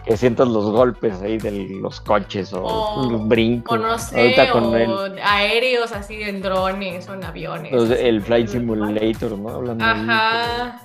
que 0.06 0.16
sientas 0.16 0.46
los 0.48 0.70
golpes 0.70 1.20
ahí 1.20 1.36
de 1.38 1.50
los 1.80 2.00
coches 2.00 2.52
o, 2.52 2.62
O- 2.62 3.10
los 3.10 3.26
brincos. 3.26 3.76
O 3.76 3.82
no 3.82 3.98
sé, 3.98 4.20
Ahorita 4.20 4.50
con 4.52 4.64
o 4.66 4.76
el, 5.06 5.18
aéreos 5.22 5.90
así 5.92 6.22
en 6.22 6.40
drones 6.40 7.08
o 7.08 7.14
en 7.14 7.24
aviones. 7.24 7.72
el 7.90 8.22
Flight 8.22 8.48
Simulator, 8.48 9.36
¿no? 9.36 9.48
Hablando 9.50 9.84
Ajá. 9.84 10.80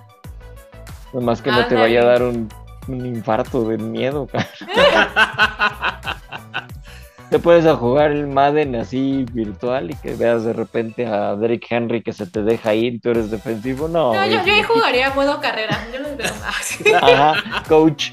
Nomás 1.13 1.41
que 1.41 1.51
no 1.51 1.65
te 1.67 1.75
vaya 1.75 2.01
a 2.01 2.05
dar 2.05 2.23
un, 2.23 2.49
un 2.87 3.05
infarto 3.05 3.63
de 3.65 3.77
miedo. 3.77 4.27
cara. 4.31 4.47
Te 7.29 7.39
puedes 7.39 7.65
a 7.65 7.75
jugar 7.77 8.11
el 8.11 8.27
Madden 8.27 8.75
así 8.75 9.25
virtual 9.31 9.91
y 9.91 9.93
que 9.95 10.15
veas 10.15 10.43
de 10.43 10.51
repente 10.51 11.05
a 11.07 11.35
Derrick 11.35 11.65
Henry 11.69 12.01
que 12.01 12.11
se 12.11 12.25
te 12.27 12.41
deja 12.43 12.73
ir 12.73 12.95
y 12.95 12.99
tú 12.99 13.09
eres 13.11 13.31
defensivo. 13.31 13.87
No, 13.87 14.13
No, 14.13 14.25
yo, 14.25 14.39
ahí 14.41 14.63
jugaría 14.63 15.11
modo 15.11 15.39
carrera. 15.39 15.77
Yo 15.93 15.99
los 15.99 16.17
veo. 16.17 16.97
Ajá, 17.01 17.63
coach. 17.69 18.11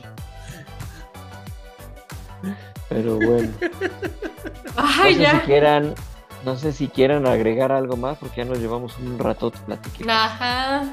Pero 2.88 3.16
bueno. 3.16 3.50
Ay, 4.76 5.14
no 5.16 5.16
sé 5.16 5.16
si 5.16 5.18
ya. 5.22 5.42
quieran, 5.44 5.94
no 6.44 6.56
sé 6.56 6.72
si 6.72 6.88
quieran 6.88 7.26
agregar 7.26 7.72
algo 7.72 7.96
más 7.96 8.16
porque 8.18 8.38
ya 8.38 8.44
nos 8.44 8.58
llevamos 8.58 8.96
un 8.98 9.18
rato 9.18 9.50
platiquando. 9.50 10.12
Ajá. 10.12 10.84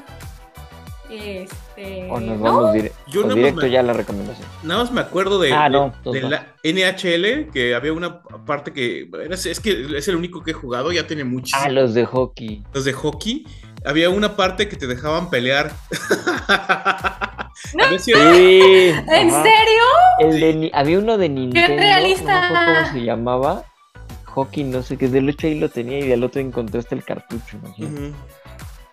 Este. 1.08 2.08
O 2.10 2.18
nos 2.18 2.36
no, 2.38 2.42
vamos 2.42 2.72
dire- 2.74 2.90
Yo 3.06 3.20
o 3.20 3.22
nada 3.22 3.34
más 3.36 3.36
directo 3.36 3.60
me- 3.62 3.70
ya 3.70 3.80
a 3.80 3.82
la 3.84 3.92
recomendación. 3.92 4.48
Nada 4.64 4.80
más 4.82 4.90
me 4.92 5.00
acuerdo 5.00 5.38
de, 5.38 5.52
Ah, 5.52 5.64
de- 5.64 5.70
no, 5.70 5.92
de 6.12 6.20
la 6.22 6.46
NHL, 6.64 7.48
que 7.52 7.76
había 7.76 7.92
una 7.92 8.22
parte 8.22 8.72
que 8.72 9.08
es 9.44 9.60
que 9.60 9.96
es 9.96 10.08
el 10.08 10.16
único 10.16 10.42
que 10.42 10.50
he 10.50 10.54
jugado, 10.54 10.90
ya 10.90 11.06
tiene 11.06 11.22
Ah, 11.22 11.26
muchísimos. 11.26 11.72
los 11.72 11.94
de 11.94 12.06
hockey. 12.06 12.64
Los 12.74 12.84
de 12.84 12.92
hockey, 12.92 13.46
había 13.84 14.10
una 14.10 14.34
parte 14.34 14.68
que 14.68 14.74
te 14.76 14.88
dejaban 14.88 15.30
pelear. 15.30 15.70
No. 17.74 17.98
Sí. 17.98 18.12
¿En 18.12 19.30
ajá. 19.30 19.42
serio? 19.42 19.82
El 20.20 20.40
de 20.40 20.70
había 20.72 20.98
uno 20.98 21.18
de 21.18 21.28
Nintendo. 21.28 21.76
realista! 21.76 22.50
No 22.50 22.74
cómo 22.82 22.92
se 22.92 23.04
llamaba. 23.04 23.64
Hockey, 24.24 24.64
no 24.64 24.82
sé 24.82 24.96
qué. 24.96 25.08
Del 25.08 25.28
8 25.28 25.46
ahí 25.46 25.58
lo 25.58 25.68
tenía 25.68 25.98
y 25.98 26.06
del 26.06 26.22
otro 26.22 26.40
encontraste 26.40 26.94
el 26.94 27.04
cartucho, 27.04 27.56
imagínate. 27.56 28.12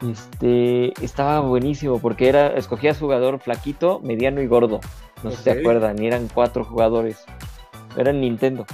Este 0.09 0.93
estaba 1.03 1.39
buenísimo 1.41 1.99
porque 1.99 2.27
era, 2.27 2.47
escogías 2.57 2.97
jugador 2.97 3.39
flaquito, 3.39 3.99
mediano 4.01 4.41
y 4.41 4.47
gordo. 4.47 4.79
No 5.23 5.31
sé 5.31 5.37
si 5.37 5.43
se 5.43 5.51
acuerdan, 5.51 6.01
y 6.01 6.07
eran 6.07 6.27
cuatro 6.33 6.65
jugadores. 6.65 7.23
Era 7.95 8.11
en 8.11 8.21
Nintendo. 8.21 8.65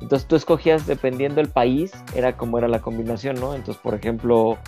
Entonces 0.00 0.28
tú 0.28 0.36
escogías, 0.36 0.86
dependiendo 0.86 1.36
del 1.36 1.48
país, 1.48 1.92
era 2.14 2.36
como 2.36 2.58
era 2.58 2.68
la 2.68 2.80
combinación, 2.80 3.36
¿no? 3.36 3.54
Entonces, 3.54 3.80
por 3.82 3.94
ejemplo, 3.94 4.58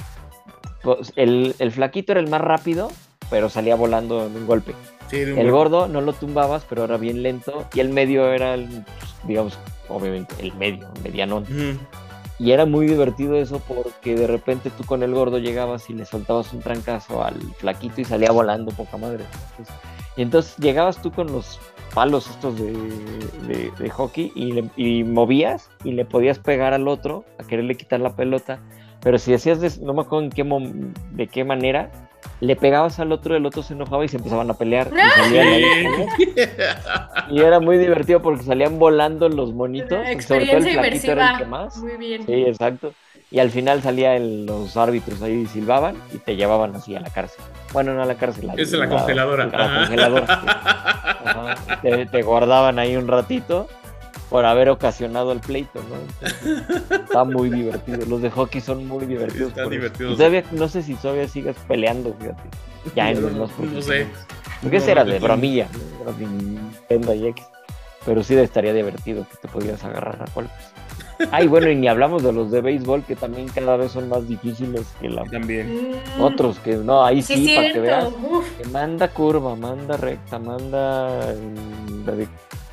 pues, 0.83 1.13
el, 1.17 1.55
el 1.59 1.73
flaquito 1.73 2.13
era 2.13 2.21
el 2.21 2.31
más 2.31 2.41
rápido, 2.41 2.91
pero 3.31 3.49
salía 3.49 3.77
volando 3.77 4.27
en 4.27 4.37
un 4.37 4.47
golpe. 4.47 4.75
Sí, 5.11 5.19
de 5.19 5.41
El 5.41 5.51
gordo 5.51 5.87
no 5.89 6.01
lo 6.01 6.13
tumbabas, 6.13 6.65
pero 6.69 6.85
era 6.85 6.97
bien 6.97 7.23
lento. 7.23 7.65
Y 7.75 7.81
el 7.81 7.91
medio 7.91 8.33
era, 8.33 8.55
el, 8.55 8.85
digamos, 9.25 9.59
obviamente, 9.89 10.35
el 10.41 10.53
medio, 10.55 10.87
el 10.97 11.03
medianón. 11.03 11.45
Y 12.39 12.51
era 12.51 12.67
muy 12.67 12.87
divertido 12.87 13.37
eso 13.37 13.61
porque 13.67 14.15
de 14.15 14.27
repente 14.27 14.71
tú 14.77 14.85
con 14.85 15.03
el 15.03 15.15
gordo 15.15 15.39
llegabas 15.39 15.89
y 15.89 15.95
le 15.95 16.05
soltabas 16.05 16.53
un 16.53 16.61
trancazo 16.61 17.25
al 17.25 17.41
flaquito 17.59 18.01
y 18.01 18.05
salía 18.05 18.31
volando 18.31 18.73
poca 18.73 18.97
madre. 18.99 19.25
Entonces- 19.53 19.75
y 20.19 20.23
entonces 20.23 20.57
llegabas 20.59 21.01
tú 21.03 21.13
con 21.13 21.31
los 21.33 21.59
palos 21.95 22.29
estos 22.29 22.59
de, 22.59 22.73
de- 23.47 23.71
de 23.79 23.91
hockey 23.91 24.33
y, 24.35 24.53
le- 24.53 24.71
y 24.77 25.05
movías 25.05 25.71
y 25.85 25.93
le 25.93 26.05
podías 26.05 26.39
pegar 26.39 26.75
al 26.75 26.89
otro 26.89 27.25
a 27.39 27.45
quererle 27.45 27.75
quitar 27.77 28.01
la 28.01 28.17
pelota. 28.17 28.59
Pero 29.03 29.19
si 29.19 29.33
hacías, 29.33 29.61
des- 29.61 29.81
no 29.81 29.95
me 29.95 30.03
acuerdo 30.03 30.25
en 30.27 30.31
qué 30.31 30.93
de 31.13 31.27
qué 31.29 31.45
manera, 31.45 31.91
le 32.41 32.57
pegabas 32.57 33.01
al 33.01 33.13
otro, 33.13 33.37
el 33.37 33.47
otro 33.47 33.63
se 33.63 33.75
enojaba 33.75 34.05
y 34.05 34.09
se 34.09 34.19
empezaban 34.19 34.51
a 34.51 34.55
pelear. 34.55 34.91
Y, 37.31 37.41
era 37.41 37.61
muy 37.61 37.79
divertido 37.79 38.23
porque 38.23 38.43
salían 38.45 38.79
volando 38.79 39.29
los 39.29 39.53
monitos. 39.53 39.99
sobre 40.27 40.47
todo 40.47 40.59
el 40.59 40.67
Experiencia 40.67 40.73
flaquito 40.73 41.13
era 41.13 41.33
el 41.33 41.39
que 41.39 41.45
más. 41.47 41.77
Muy 41.79 41.97
bien. 41.97 42.27
Sí, 42.27 42.33
exacto. 42.47 42.93
Y 43.31 43.41
al 43.41 43.51
final 43.51 43.83
salían 43.83 44.47
los 44.47 44.77
árbitros 44.77 45.21
ahí 45.23 45.33
y 45.33 45.47
silbaban 45.47 45.97
y 46.15 46.19
te 46.19 46.37
llevaban 46.37 46.77
así 46.77 46.95
a 46.95 47.01
la 47.01 47.11
cárcel. 47.11 47.45
Bueno, 47.73 47.93
no 47.95 48.03
a 48.03 48.07
la 48.07 48.15
cárcel. 48.15 48.51
Es 48.57 48.71
la 48.73 48.89
congeladora. 48.89 49.47
La 49.47 49.65
Ajá. 49.65 49.79
congeladora. 49.81 50.27
sí. 50.27 50.47
Ajá. 51.27 51.81
Te, 51.83 52.07
te 52.07 52.23
guardaban 52.23 52.79
ahí 52.79 52.97
un 52.97 53.09
ratito 53.09 53.67
por 54.31 54.45
haber 54.45 54.69
ocasionado 54.69 55.33
el 55.33 55.41
pleito, 55.41 55.81
¿no? 55.89 56.27
Entonces, 56.29 57.01
está 57.05 57.25
muy 57.25 57.49
divertido. 57.51 58.05
Los 58.07 58.23
de 58.23 58.31
hockey 58.31 58.61
son 58.61 58.87
muy 58.87 59.07
divertidos. 59.07 59.51
Están 59.51 59.71
divertidos. 59.71 60.17
Todavía- 60.17 60.45
no 60.53 60.69
sé 60.69 60.83
si 60.83 60.95
todavía 60.95 61.29
sigas 61.29 61.57
peleando, 61.69 62.15
fíjate. 62.19 62.43
Ya 62.95 63.11
en 63.11 63.23
No, 63.23 63.29
los 63.31 63.51
más 63.51 63.59
no 63.59 63.83
sé. 63.83 64.07
Porque 64.63 64.79
No, 64.79 64.83
ese 64.83 64.93
era 64.93 65.05
no 65.05 65.11
de 65.13 65.19
bromilla, 65.19 65.69
¿no? 65.73 66.03
Era 66.11 66.19
de 66.19 66.27
Nintendo 66.27 67.15
y 67.15 67.27
X. 67.29 67.45
Pero 68.05 68.23
sí 68.23 68.35
estaría 68.37 68.73
divertido 68.73 69.27
que 69.31 69.37
te 69.43 69.49
pudieras 69.49 69.83
agarrar 69.85 70.23
a 70.23 70.33
golpes. 70.35 70.55
Ay, 71.33 71.47
bueno, 71.49 71.71
y 71.71 71.77
ni 71.77 71.89
hablamos 71.89 72.23
de 72.23 72.33
los 72.33 72.51
de 72.51 72.61
béisbol 72.61 73.03
que 73.05 73.17
también 73.17 73.49
cada 73.49 73.77
vez 73.77 73.93
son 73.93 74.09
más 74.09 74.29
difíciles 74.29 74.83
que 75.01 75.09
la... 75.09 75.25
También. 75.25 75.93
Mm, 76.19 76.21
otros 76.23 76.59
que 76.59 76.77
no, 76.77 77.03
ahí 77.05 77.23
sí, 77.23 77.47
Sí, 77.47 77.55
para 77.57 77.73
que 77.73 77.81
veas. 77.81 78.09
Que 78.63 78.69
manda 78.69 79.09
curva, 79.09 79.57
manda 79.57 79.97
recta, 79.97 80.39
manda 80.39 81.35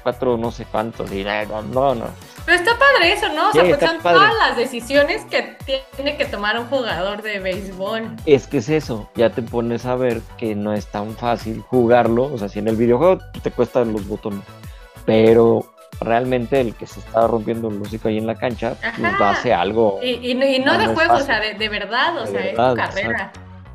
cuatro 0.03 0.37
no 0.37 0.51
sé 0.51 0.65
cuántos. 0.65 1.11
Y 1.11 1.23
no, 1.23 1.61
no, 1.63 1.95
no. 1.95 2.05
Pero 2.45 2.57
está 2.57 2.71
padre 2.77 3.13
eso, 3.13 3.29
¿no? 3.33 3.49
O 3.49 3.51
sea, 3.53 3.63
Sí, 3.63 3.69
pues 3.69 3.81
está 3.81 3.87
son 3.93 4.01
padre. 4.01 4.17
todas 4.19 4.33
las 4.37 4.57
decisiones 4.57 5.23
que 5.25 5.55
tiene 5.95 6.17
que 6.17 6.25
tomar 6.25 6.59
un 6.59 6.65
jugador 6.67 7.21
de 7.21 7.39
béisbol. 7.39 8.15
Es 8.25 8.47
que 8.47 8.57
es 8.57 8.67
eso, 8.69 9.09
ya 9.15 9.29
te 9.29 9.41
pones 9.41 9.85
a 9.85 9.95
ver 9.95 10.21
que 10.37 10.53
no 10.53 10.73
es 10.73 10.87
tan 10.87 11.15
fácil 11.15 11.61
jugarlo. 11.61 12.25
O 12.25 12.37
sea, 12.37 12.49
si 12.49 12.59
en 12.59 12.67
el 12.67 12.75
videojuego 12.75 13.19
te 13.41 13.49
cuestan 13.51 13.93
los 13.93 14.05
botones, 14.07 14.41
pero 15.05 15.65
realmente 16.01 16.59
el 16.59 16.75
que 16.75 16.85
se 16.85 16.99
está 16.99 17.27
rompiendo 17.27 17.69
el 17.69 17.81
hocico 17.81 18.09
ahí 18.09 18.17
en 18.17 18.27
la 18.27 18.35
cancha, 18.35 18.75
pues 18.99 19.13
hace 19.21 19.53
algo. 19.53 19.99
Y, 20.03 20.31
y 20.31 20.35
no- 20.35 20.45
y 20.45 20.59
no 20.59 20.73
No, 20.73 20.79
de 20.79 20.87
no 20.87 20.95
juego, 20.95 21.13
o 21.15 21.19
sea, 21.21 21.39
de, 21.39 21.53
de 21.53 21.69
verdad, 21.69 22.17
o 22.17 22.25
De 22.25 22.27
sea, 22.27 22.41
verdad, 22.41 22.67
es 22.67 22.73
tu 22.73 22.75
carrera. 22.95 23.31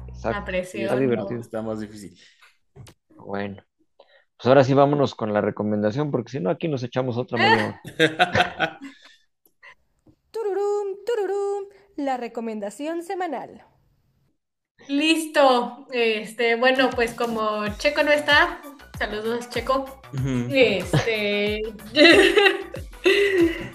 Exacto. 0.09 0.39
La 0.41 0.45
presión. 0.45 0.85
Está 0.85 0.97
divertido. 0.97 1.41
Está 1.41 1.63
más 1.63 1.81
difícil. 1.81 2.19
Bueno, 3.17 3.63
pues 4.39 4.47
ahora 4.47 4.63
sí 4.63 4.73
vámonos 4.73 5.17
con 5.17 5.33
la 5.33 5.41
recomendación, 5.41 6.13
porque 6.13 6.31
si 6.31 6.39
no, 6.39 6.49
aquí 6.49 6.69
nos 6.69 6.85
echamos 6.85 7.17
otra 7.17 7.39
media 7.39 7.83
hora. 7.99 8.79
Tururum, 10.31 10.97
tururum, 11.05 11.65
la 11.97 12.17
recomendación 12.17 13.03
semanal. 13.03 13.65
Listo. 14.87 15.89
Este, 15.91 16.55
bueno, 16.55 16.89
pues 16.91 17.15
como 17.15 17.67
Checo 17.79 18.05
no 18.05 18.13
está, 18.13 18.61
saludos 18.97 19.51
Checo. 19.51 20.01
Este, 20.51 21.61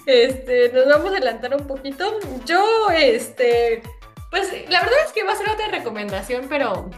este, 0.05 0.72
nos 0.72 0.88
vamos 0.88 1.11
a 1.11 1.18
adelantar 1.18 1.59
un 1.59 1.68
poquito. 1.68 2.20
Yo, 2.45 2.89
este, 2.91 3.84
pues 4.32 4.49
la 4.70 4.80
verdad 4.80 4.99
es 5.05 5.11
que 5.11 5.24
va 5.24 5.34
a 5.34 5.36
ser 5.36 5.49
otra 5.49 5.68
recomendación, 5.68 6.45
pero 6.47 6.89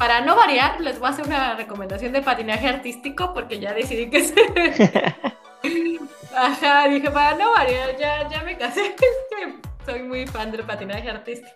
para 0.00 0.22
no 0.22 0.34
variar, 0.34 0.80
les 0.80 0.98
voy 0.98 1.08
a 1.08 1.12
hacer 1.12 1.26
una 1.26 1.54
recomendación 1.56 2.14
de 2.14 2.22
patinaje 2.22 2.66
artístico 2.66 3.34
porque 3.34 3.60
ya 3.60 3.74
decidí 3.74 4.08
que 4.08 4.16
es. 4.16 4.32
Ajá, 6.34 6.88
dije, 6.88 7.10
para 7.10 7.36
no 7.36 7.52
variar, 7.52 7.94
ya, 7.98 8.26
ya 8.30 8.42
me 8.42 8.56
casé. 8.56 8.80
Es 8.86 8.94
que 8.98 9.56
soy 9.84 10.02
muy 10.02 10.26
fan 10.26 10.52
del 10.52 10.62
patinaje 10.62 11.10
artístico. 11.10 11.52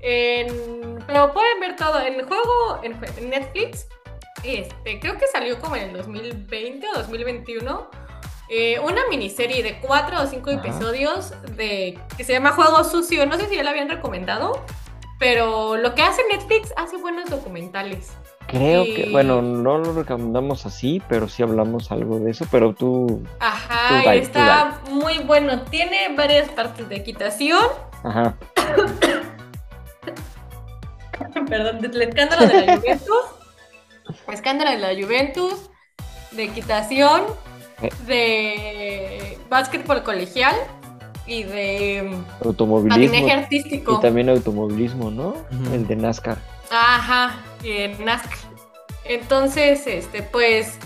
En- 0.00 1.02
pero 1.06 1.32
pueden 1.32 1.58
ver 1.58 1.74
todo 1.76 2.00
en 2.00 2.28
juego 2.28 2.80
en, 2.82 3.30
Netflix. 3.30 3.86
Este, 4.42 5.00
creo 5.00 5.16
que 5.16 5.26
salió 5.28 5.58
como 5.58 5.76
en 5.76 5.84
el 5.84 5.96
2020 5.96 6.86
o 6.88 6.92
2021. 6.98 7.88
eh, 8.50 8.78
una 8.80 9.06
miniserie 9.08 9.62
de 9.62 9.80
cuatro 9.80 10.20
o 10.20 10.26
cinco 10.26 10.50
Ajá. 10.50 10.60
episodios 10.60 11.32
de 11.56 11.98
que 12.18 12.24
se 12.24 12.34
llama 12.34 12.52
Juego 12.52 12.84
Sucio. 12.84 13.24
No 13.24 13.38
sé 13.38 13.48
si 13.48 13.56
ya 13.56 13.62
la 13.62 13.70
habían 13.70 13.88
recomendado, 13.88 14.62
pero 15.18 15.76
lo 15.76 15.94
que 15.94 16.02
hace 16.02 16.22
Netflix 16.30 16.72
hace 16.76 16.96
buenos 16.96 17.30
documentales. 17.30 18.12
Creo 18.46 18.84
que, 18.84 19.08
bueno, 19.10 19.40
no 19.40 19.78
lo 19.78 19.94
recomendamos 19.94 20.66
así, 20.66 21.02
pero 21.08 21.28
sí 21.28 21.42
hablamos 21.42 21.90
algo 21.90 22.18
de 22.18 22.30
eso, 22.30 22.46
pero 22.50 22.74
tú, 22.74 23.22
Ajá, 23.40 23.88
Tú 23.88 24.04
tú 24.04 24.10
está 24.10 24.80
muy 24.90 25.18
bueno. 25.18 25.62
Tiene 25.62 26.14
varias 26.14 26.48
partes 26.50 26.88
de 26.88 26.96
equitación. 26.96 27.66
ajá, 28.04 28.36
Perdón, 31.48 31.80
del 31.80 32.02
escándalo 32.02 32.46
de 32.46 32.66
la 32.66 32.76
Juventus. 32.76 33.24
escándalo 34.32 34.70
de 34.70 34.78
la 34.78 35.02
Juventus. 35.02 35.70
De 36.32 36.44
equitación. 36.44 37.22
Eh. 37.82 37.90
De 38.06 39.38
básquetbol 39.48 40.02
colegial. 40.02 40.54
Y 41.26 41.44
de 41.44 42.18
automovilismo 42.44 43.12
patinaje 43.12 43.32
artístico. 43.32 43.96
y 43.98 44.00
también 44.02 44.28
automovilismo, 44.28 45.10
¿no? 45.10 45.34
El 45.72 45.86
de 45.86 45.96
NASCAR. 45.96 46.38
Ajá, 46.70 47.36
y 47.62 47.70
en 47.72 48.04
NASCAR. 48.04 48.38
Entonces, 49.04 49.86
este, 49.86 50.22
pues, 50.22 50.78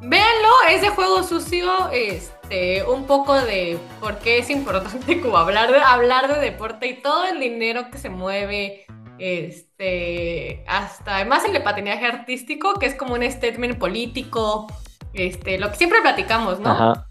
véanlo, 0.00 0.48
es 0.70 0.80
de 0.82 0.88
juego 0.90 1.22
sucio, 1.22 1.90
este, 1.92 2.84
un 2.84 3.04
poco 3.06 3.34
de 3.34 3.78
por 4.00 4.18
qué 4.18 4.38
es 4.38 4.50
importante 4.50 5.20
como 5.22 5.36
hablar 5.36 5.72
de, 5.72 5.80
hablar 5.80 6.32
de 6.32 6.40
deporte 6.40 6.86
y 6.86 6.94
todo 6.94 7.24
el 7.26 7.40
dinero 7.40 7.90
que 7.90 7.98
se 7.98 8.10
mueve, 8.10 8.86
este, 9.18 10.64
hasta, 10.66 11.16
además 11.16 11.44
el 11.44 11.52
de 11.52 11.60
patinaje 11.60 12.06
artístico, 12.06 12.74
que 12.74 12.86
es 12.86 12.94
como 12.94 13.14
un 13.14 13.30
statement 13.30 13.78
político, 13.78 14.66
este, 15.12 15.58
lo 15.58 15.70
que 15.70 15.76
siempre 15.76 16.00
platicamos, 16.00 16.60
¿no? 16.60 16.70
Ajá. 16.70 17.06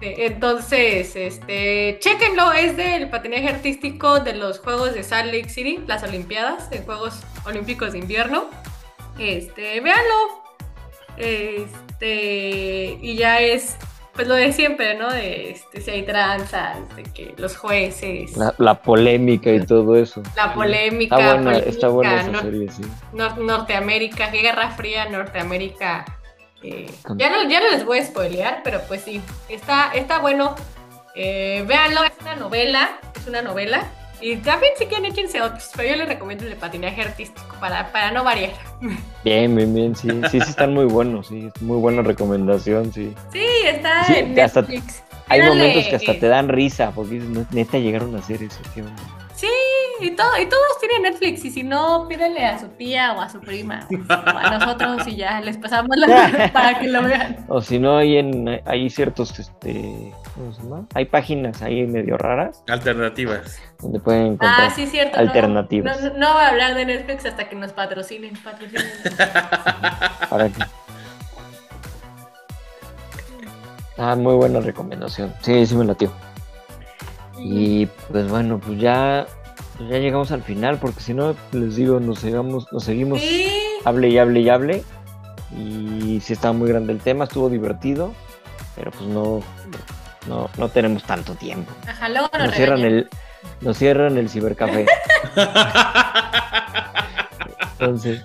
Este, 0.00 0.26
Entonces, 0.26 1.16
este, 1.16 1.96
chéquenlo, 2.00 2.52
es 2.52 2.76
del 2.76 3.10
patinaje 3.10 3.48
artístico 3.48 4.20
de 4.20 4.34
los 4.34 4.60
Juegos 4.60 4.94
de 4.94 5.02
Salt 5.02 5.32
Lake 5.32 5.48
City, 5.48 5.80
las 5.86 6.02
Olimpiadas, 6.04 6.70
de 6.70 6.78
Juegos 6.78 7.20
Olímpicos 7.44 7.92
de 7.92 7.98
Invierno. 7.98 8.44
Este, 9.18 9.80
véanlo. 9.80 10.44
Este, 11.16 12.98
y 13.02 13.16
ya 13.16 13.40
es, 13.40 13.76
pues 14.14 14.28
lo 14.28 14.34
de 14.34 14.52
siempre, 14.52 14.94
¿no? 14.94 15.12
De 15.12 15.50
este, 15.50 15.80
si 15.80 15.90
hay 15.90 16.02
tranzas, 16.04 16.76
de 16.94 17.02
que 17.02 17.34
los 17.36 17.56
jueces, 17.56 18.36
la, 18.36 18.46
La, 18.46 18.54
la 18.58 18.74
polémica 18.82 19.50
y 19.52 19.64
todo 19.66 19.96
eso. 19.96 20.22
polémica, 20.54 21.16
Está 21.18 21.34
buena, 21.34 21.58
está 21.58 21.88
buena 21.88 22.20
esa 22.20 22.42
serie, 22.42 22.68
sí. 22.70 22.82
nor- 23.12 23.36
Norteamérica, 23.38 24.30
Guerra 24.30 24.70
Fría, 24.70 25.08
Norteamérica. 25.08 26.04
Eh, 26.62 26.90
ya, 27.16 27.30
no, 27.30 27.48
ya 27.48 27.60
no 27.60 27.70
les 27.70 27.84
voy 27.84 27.98
a 27.98 28.04
spoilear, 28.04 28.60
pero 28.64 28.80
pues 28.88 29.02
sí, 29.02 29.20
está, 29.48 29.90
está 29.94 30.18
bueno. 30.18 30.54
Eh, 31.14 31.64
véanlo, 31.66 32.04
es 32.04 32.12
una 32.20 32.36
novela, 32.36 32.90
es 33.18 33.26
una 33.26 33.42
novela. 33.42 33.82
Y 34.20 34.36
también 34.38 34.72
si 34.76 34.86
quieren 34.86 35.04
échense 35.06 35.40
otros, 35.40 35.70
pero 35.76 35.90
yo 35.90 35.96
les 35.96 36.08
recomiendo 36.08 36.42
el 36.44 36.50
de 36.50 36.56
patinaje 36.56 37.02
artístico 37.02 37.54
para, 37.60 37.92
para 37.92 38.10
no 38.10 38.24
variar. 38.24 38.50
Bien, 39.24 39.54
bien, 39.54 39.74
bien, 39.74 39.94
sí, 39.96 40.08
sí, 40.30 40.40
sí 40.40 40.50
están 40.50 40.72
muy 40.74 40.86
buenos, 40.86 41.28
sí, 41.28 41.50
es 41.54 41.62
muy 41.62 41.78
buena 41.78 42.02
recomendación, 42.02 42.92
sí. 42.92 43.14
Sí, 43.32 43.44
está 43.64 44.04
Sí, 44.04 44.14
en 44.16 44.38
hasta- 44.40 44.60
Netflix. 44.62 45.02
Hay 45.28 45.42
momentos 45.42 45.86
que 45.86 45.96
hasta 45.96 46.18
te 46.18 46.26
dan 46.26 46.48
risa, 46.48 46.90
porque 46.92 47.14
dices, 47.16 47.28
"No, 47.28 47.44
neta 47.50 47.76
llegaron 47.78 48.14
a 48.16 48.20
hacer 48.20 48.42
eso, 48.42 48.60
¿qué 48.74 48.80
onda?". 48.82 49.02
Sí, 49.38 49.46
y, 50.00 50.10
todo, 50.16 50.36
y 50.42 50.46
todos 50.46 50.80
tienen 50.80 51.02
Netflix, 51.02 51.44
y 51.44 51.52
si 51.52 51.62
no, 51.62 52.08
pídenle 52.08 52.44
a 52.44 52.58
su 52.58 52.66
tía 52.70 53.12
o 53.12 53.20
a 53.20 53.28
su 53.28 53.38
prima 53.38 53.86
o 53.88 54.12
a 54.36 54.58
nosotros 54.58 55.06
y 55.06 55.14
ya 55.14 55.40
les 55.40 55.56
pasamos 55.56 55.96
la 55.96 56.50
para 56.52 56.80
que 56.80 56.88
lo 56.88 57.04
vean. 57.04 57.44
O 57.46 57.60
si 57.60 57.78
no, 57.78 57.98
hay 57.98 58.16
en, 58.16 58.60
hay 58.64 58.90
ciertos, 58.90 59.38
este, 59.38 60.12
¿cómo 60.34 60.52
se 60.52 60.62
llama? 60.62 60.86
Hay 60.94 61.04
páginas 61.04 61.62
ahí 61.62 61.86
medio 61.86 62.16
raras 62.18 62.64
Alternativas. 62.68 63.60
donde 63.80 64.00
pueden 64.00 64.22
encontrar. 64.26 64.54
Ah, 64.58 64.70
sí, 64.70 64.86
cierto. 64.88 65.16
no, 65.16 65.22
alternativas. 65.28 66.02
No, 66.02 66.08
no, 66.10 66.18
no 66.18 66.32
voy 66.32 66.42
a 66.42 66.48
hablar 66.48 66.74
de 66.74 66.86
Netflix 66.86 67.24
hasta 67.24 67.48
que 67.48 67.54
nos 67.54 67.72
patrocinen. 67.72 68.34
patrocinen. 68.42 68.86
para 70.30 70.48
que- 70.48 70.64
Ah, 73.96 74.16
muy 74.16 74.34
buena 74.34 74.58
recomendación. 74.58 75.32
Sí, 75.42 75.64
sí 75.64 75.76
me 75.76 75.84
latió. 75.84 76.12
Y 77.40 77.86
pues 78.10 78.28
bueno, 78.28 78.58
pues 78.58 78.80
ya, 78.80 79.24
pues 79.78 79.88
ya 79.90 79.98
llegamos 79.98 80.30
al 80.32 80.42
final, 80.42 80.78
porque 80.78 81.00
si 81.00 81.14
no, 81.14 81.34
les 81.52 81.76
digo, 81.76 82.00
nos 82.00 82.18
seguimos, 82.18 82.70
nos 82.72 82.84
seguimos 82.84 83.20
Sí, 83.20 83.48
hable 83.84 84.08
y 84.08 84.18
hable 84.18 84.40
y 84.40 84.48
hable. 84.48 84.84
Y 85.56 86.20
sí 86.20 86.32
estaba 86.34 86.52
muy 86.52 86.68
grande 86.68 86.92
el 86.92 86.98
tema, 87.00 87.24
estuvo 87.24 87.48
divertido, 87.48 88.12
pero 88.76 88.90
pues 88.90 89.04
no, 89.04 89.40
no, 90.26 90.50
no 90.58 90.68
tenemos 90.68 91.02
tanto 91.04 91.34
tiempo. 91.34 91.72
ajá, 91.86 92.08
luego 92.10 92.28
nos 92.34 92.46
Nos 92.48 92.54
cierran 92.54 92.80
el, 92.80 93.08
nos 93.62 93.78
cierran 93.78 94.18
el 94.18 94.28
cibercafé. 94.28 94.84
Entonces, 97.78 98.24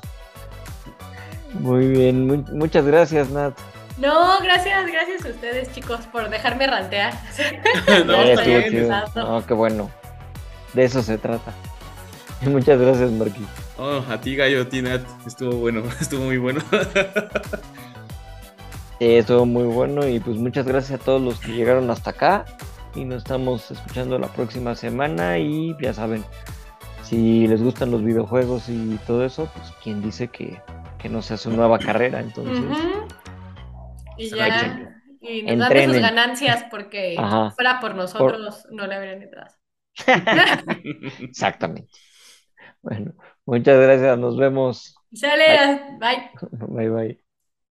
muy 1.54 1.88
bien, 1.88 2.26
mu- 2.28 2.46
muchas 2.58 2.86
gracias, 2.86 3.30
Nat. 3.30 3.54
No, 3.98 4.40
gracias, 4.42 4.88
gracias 4.92 5.24
a 5.26 5.30
ustedes, 5.30 5.72
chicos, 5.72 6.02
por 6.12 6.30
dejarme 6.30 6.66
rantear. 6.68 7.14
No, 8.06 8.16
Eh. 8.24 8.90
No, 9.16 9.46
qué 9.46 9.54
bueno. 9.54 9.90
De 10.74 10.84
eso 10.84 11.02
se 11.02 11.18
trata. 11.18 11.54
Muchas 12.46 12.80
gracias, 12.80 13.12
Marquis. 13.12 13.48
Oh, 13.78 14.04
a 14.10 14.20
ti, 14.20 14.36
Gallo, 14.36 14.68
Tinat, 14.68 15.02
estuvo 15.26 15.58
bueno, 15.58 15.84
estuvo 16.02 16.26
muy 16.26 16.38
bueno. 16.38 16.62
Sí, 19.00 19.06
estuvo 19.16 19.46
muy 19.46 19.64
bueno 19.64 20.08
y 20.08 20.20
pues 20.20 20.38
muchas 20.38 20.66
gracias 20.68 21.02
a 21.02 21.04
todos 21.04 21.22
los 21.22 21.40
que 21.40 21.54
llegaron 21.54 21.90
hasta 21.90 22.12
acá 22.12 22.46
y 22.96 23.06
nos 23.06 23.20
estamos 23.20 23.72
escuchando 23.72 24.20
la 24.20 24.28
próxima 24.28 24.76
semana 24.76 25.40
y 25.40 25.76
ya 25.82 25.94
saben, 25.94 26.24
si 27.02 27.48
les 27.48 27.64
gustan 27.64 27.92
los 27.92 28.04
videojuegos 28.04 28.70
y 28.70 29.00
todo 29.08 29.26
eso, 29.26 29.50
pues 29.56 29.72
quien 29.84 30.02
dice 30.02 30.28
que, 30.28 30.62
que 31.00 31.10
no 31.10 31.22
sea 31.22 31.38
su 31.38 31.50
nueva 31.52 31.80
carrera, 31.80 32.20
entonces... 32.20 32.78
Y 34.16 34.30
ya. 34.30 35.00
Y 35.22 35.42
nos 35.44 35.70
dan 35.70 35.70
de 35.70 35.86
sus 35.86 35.98
ganancias 35.98 36.66
porque 36.70 37.16
Ajá. 37.18 37.52
fuera 37.52 37.80
por 37.80 37.96
nosotros 37.96 38.68
no 38.70 38.86
le 38.86 38.96
habrían 38.96 39.24
entrado. 39.24 39.50
Exactamente. 41.20 41.90
Bueno, 42.82 43.14
muchas 43.46 43.80
gracias, 43.80 44.18
nos 44.20 44.38
vemos. 44.38 45.02
Sale, 45.14 45.98
bye. 46.00 46.44
Bye 46.52 46.90
bye. 46.90 47.23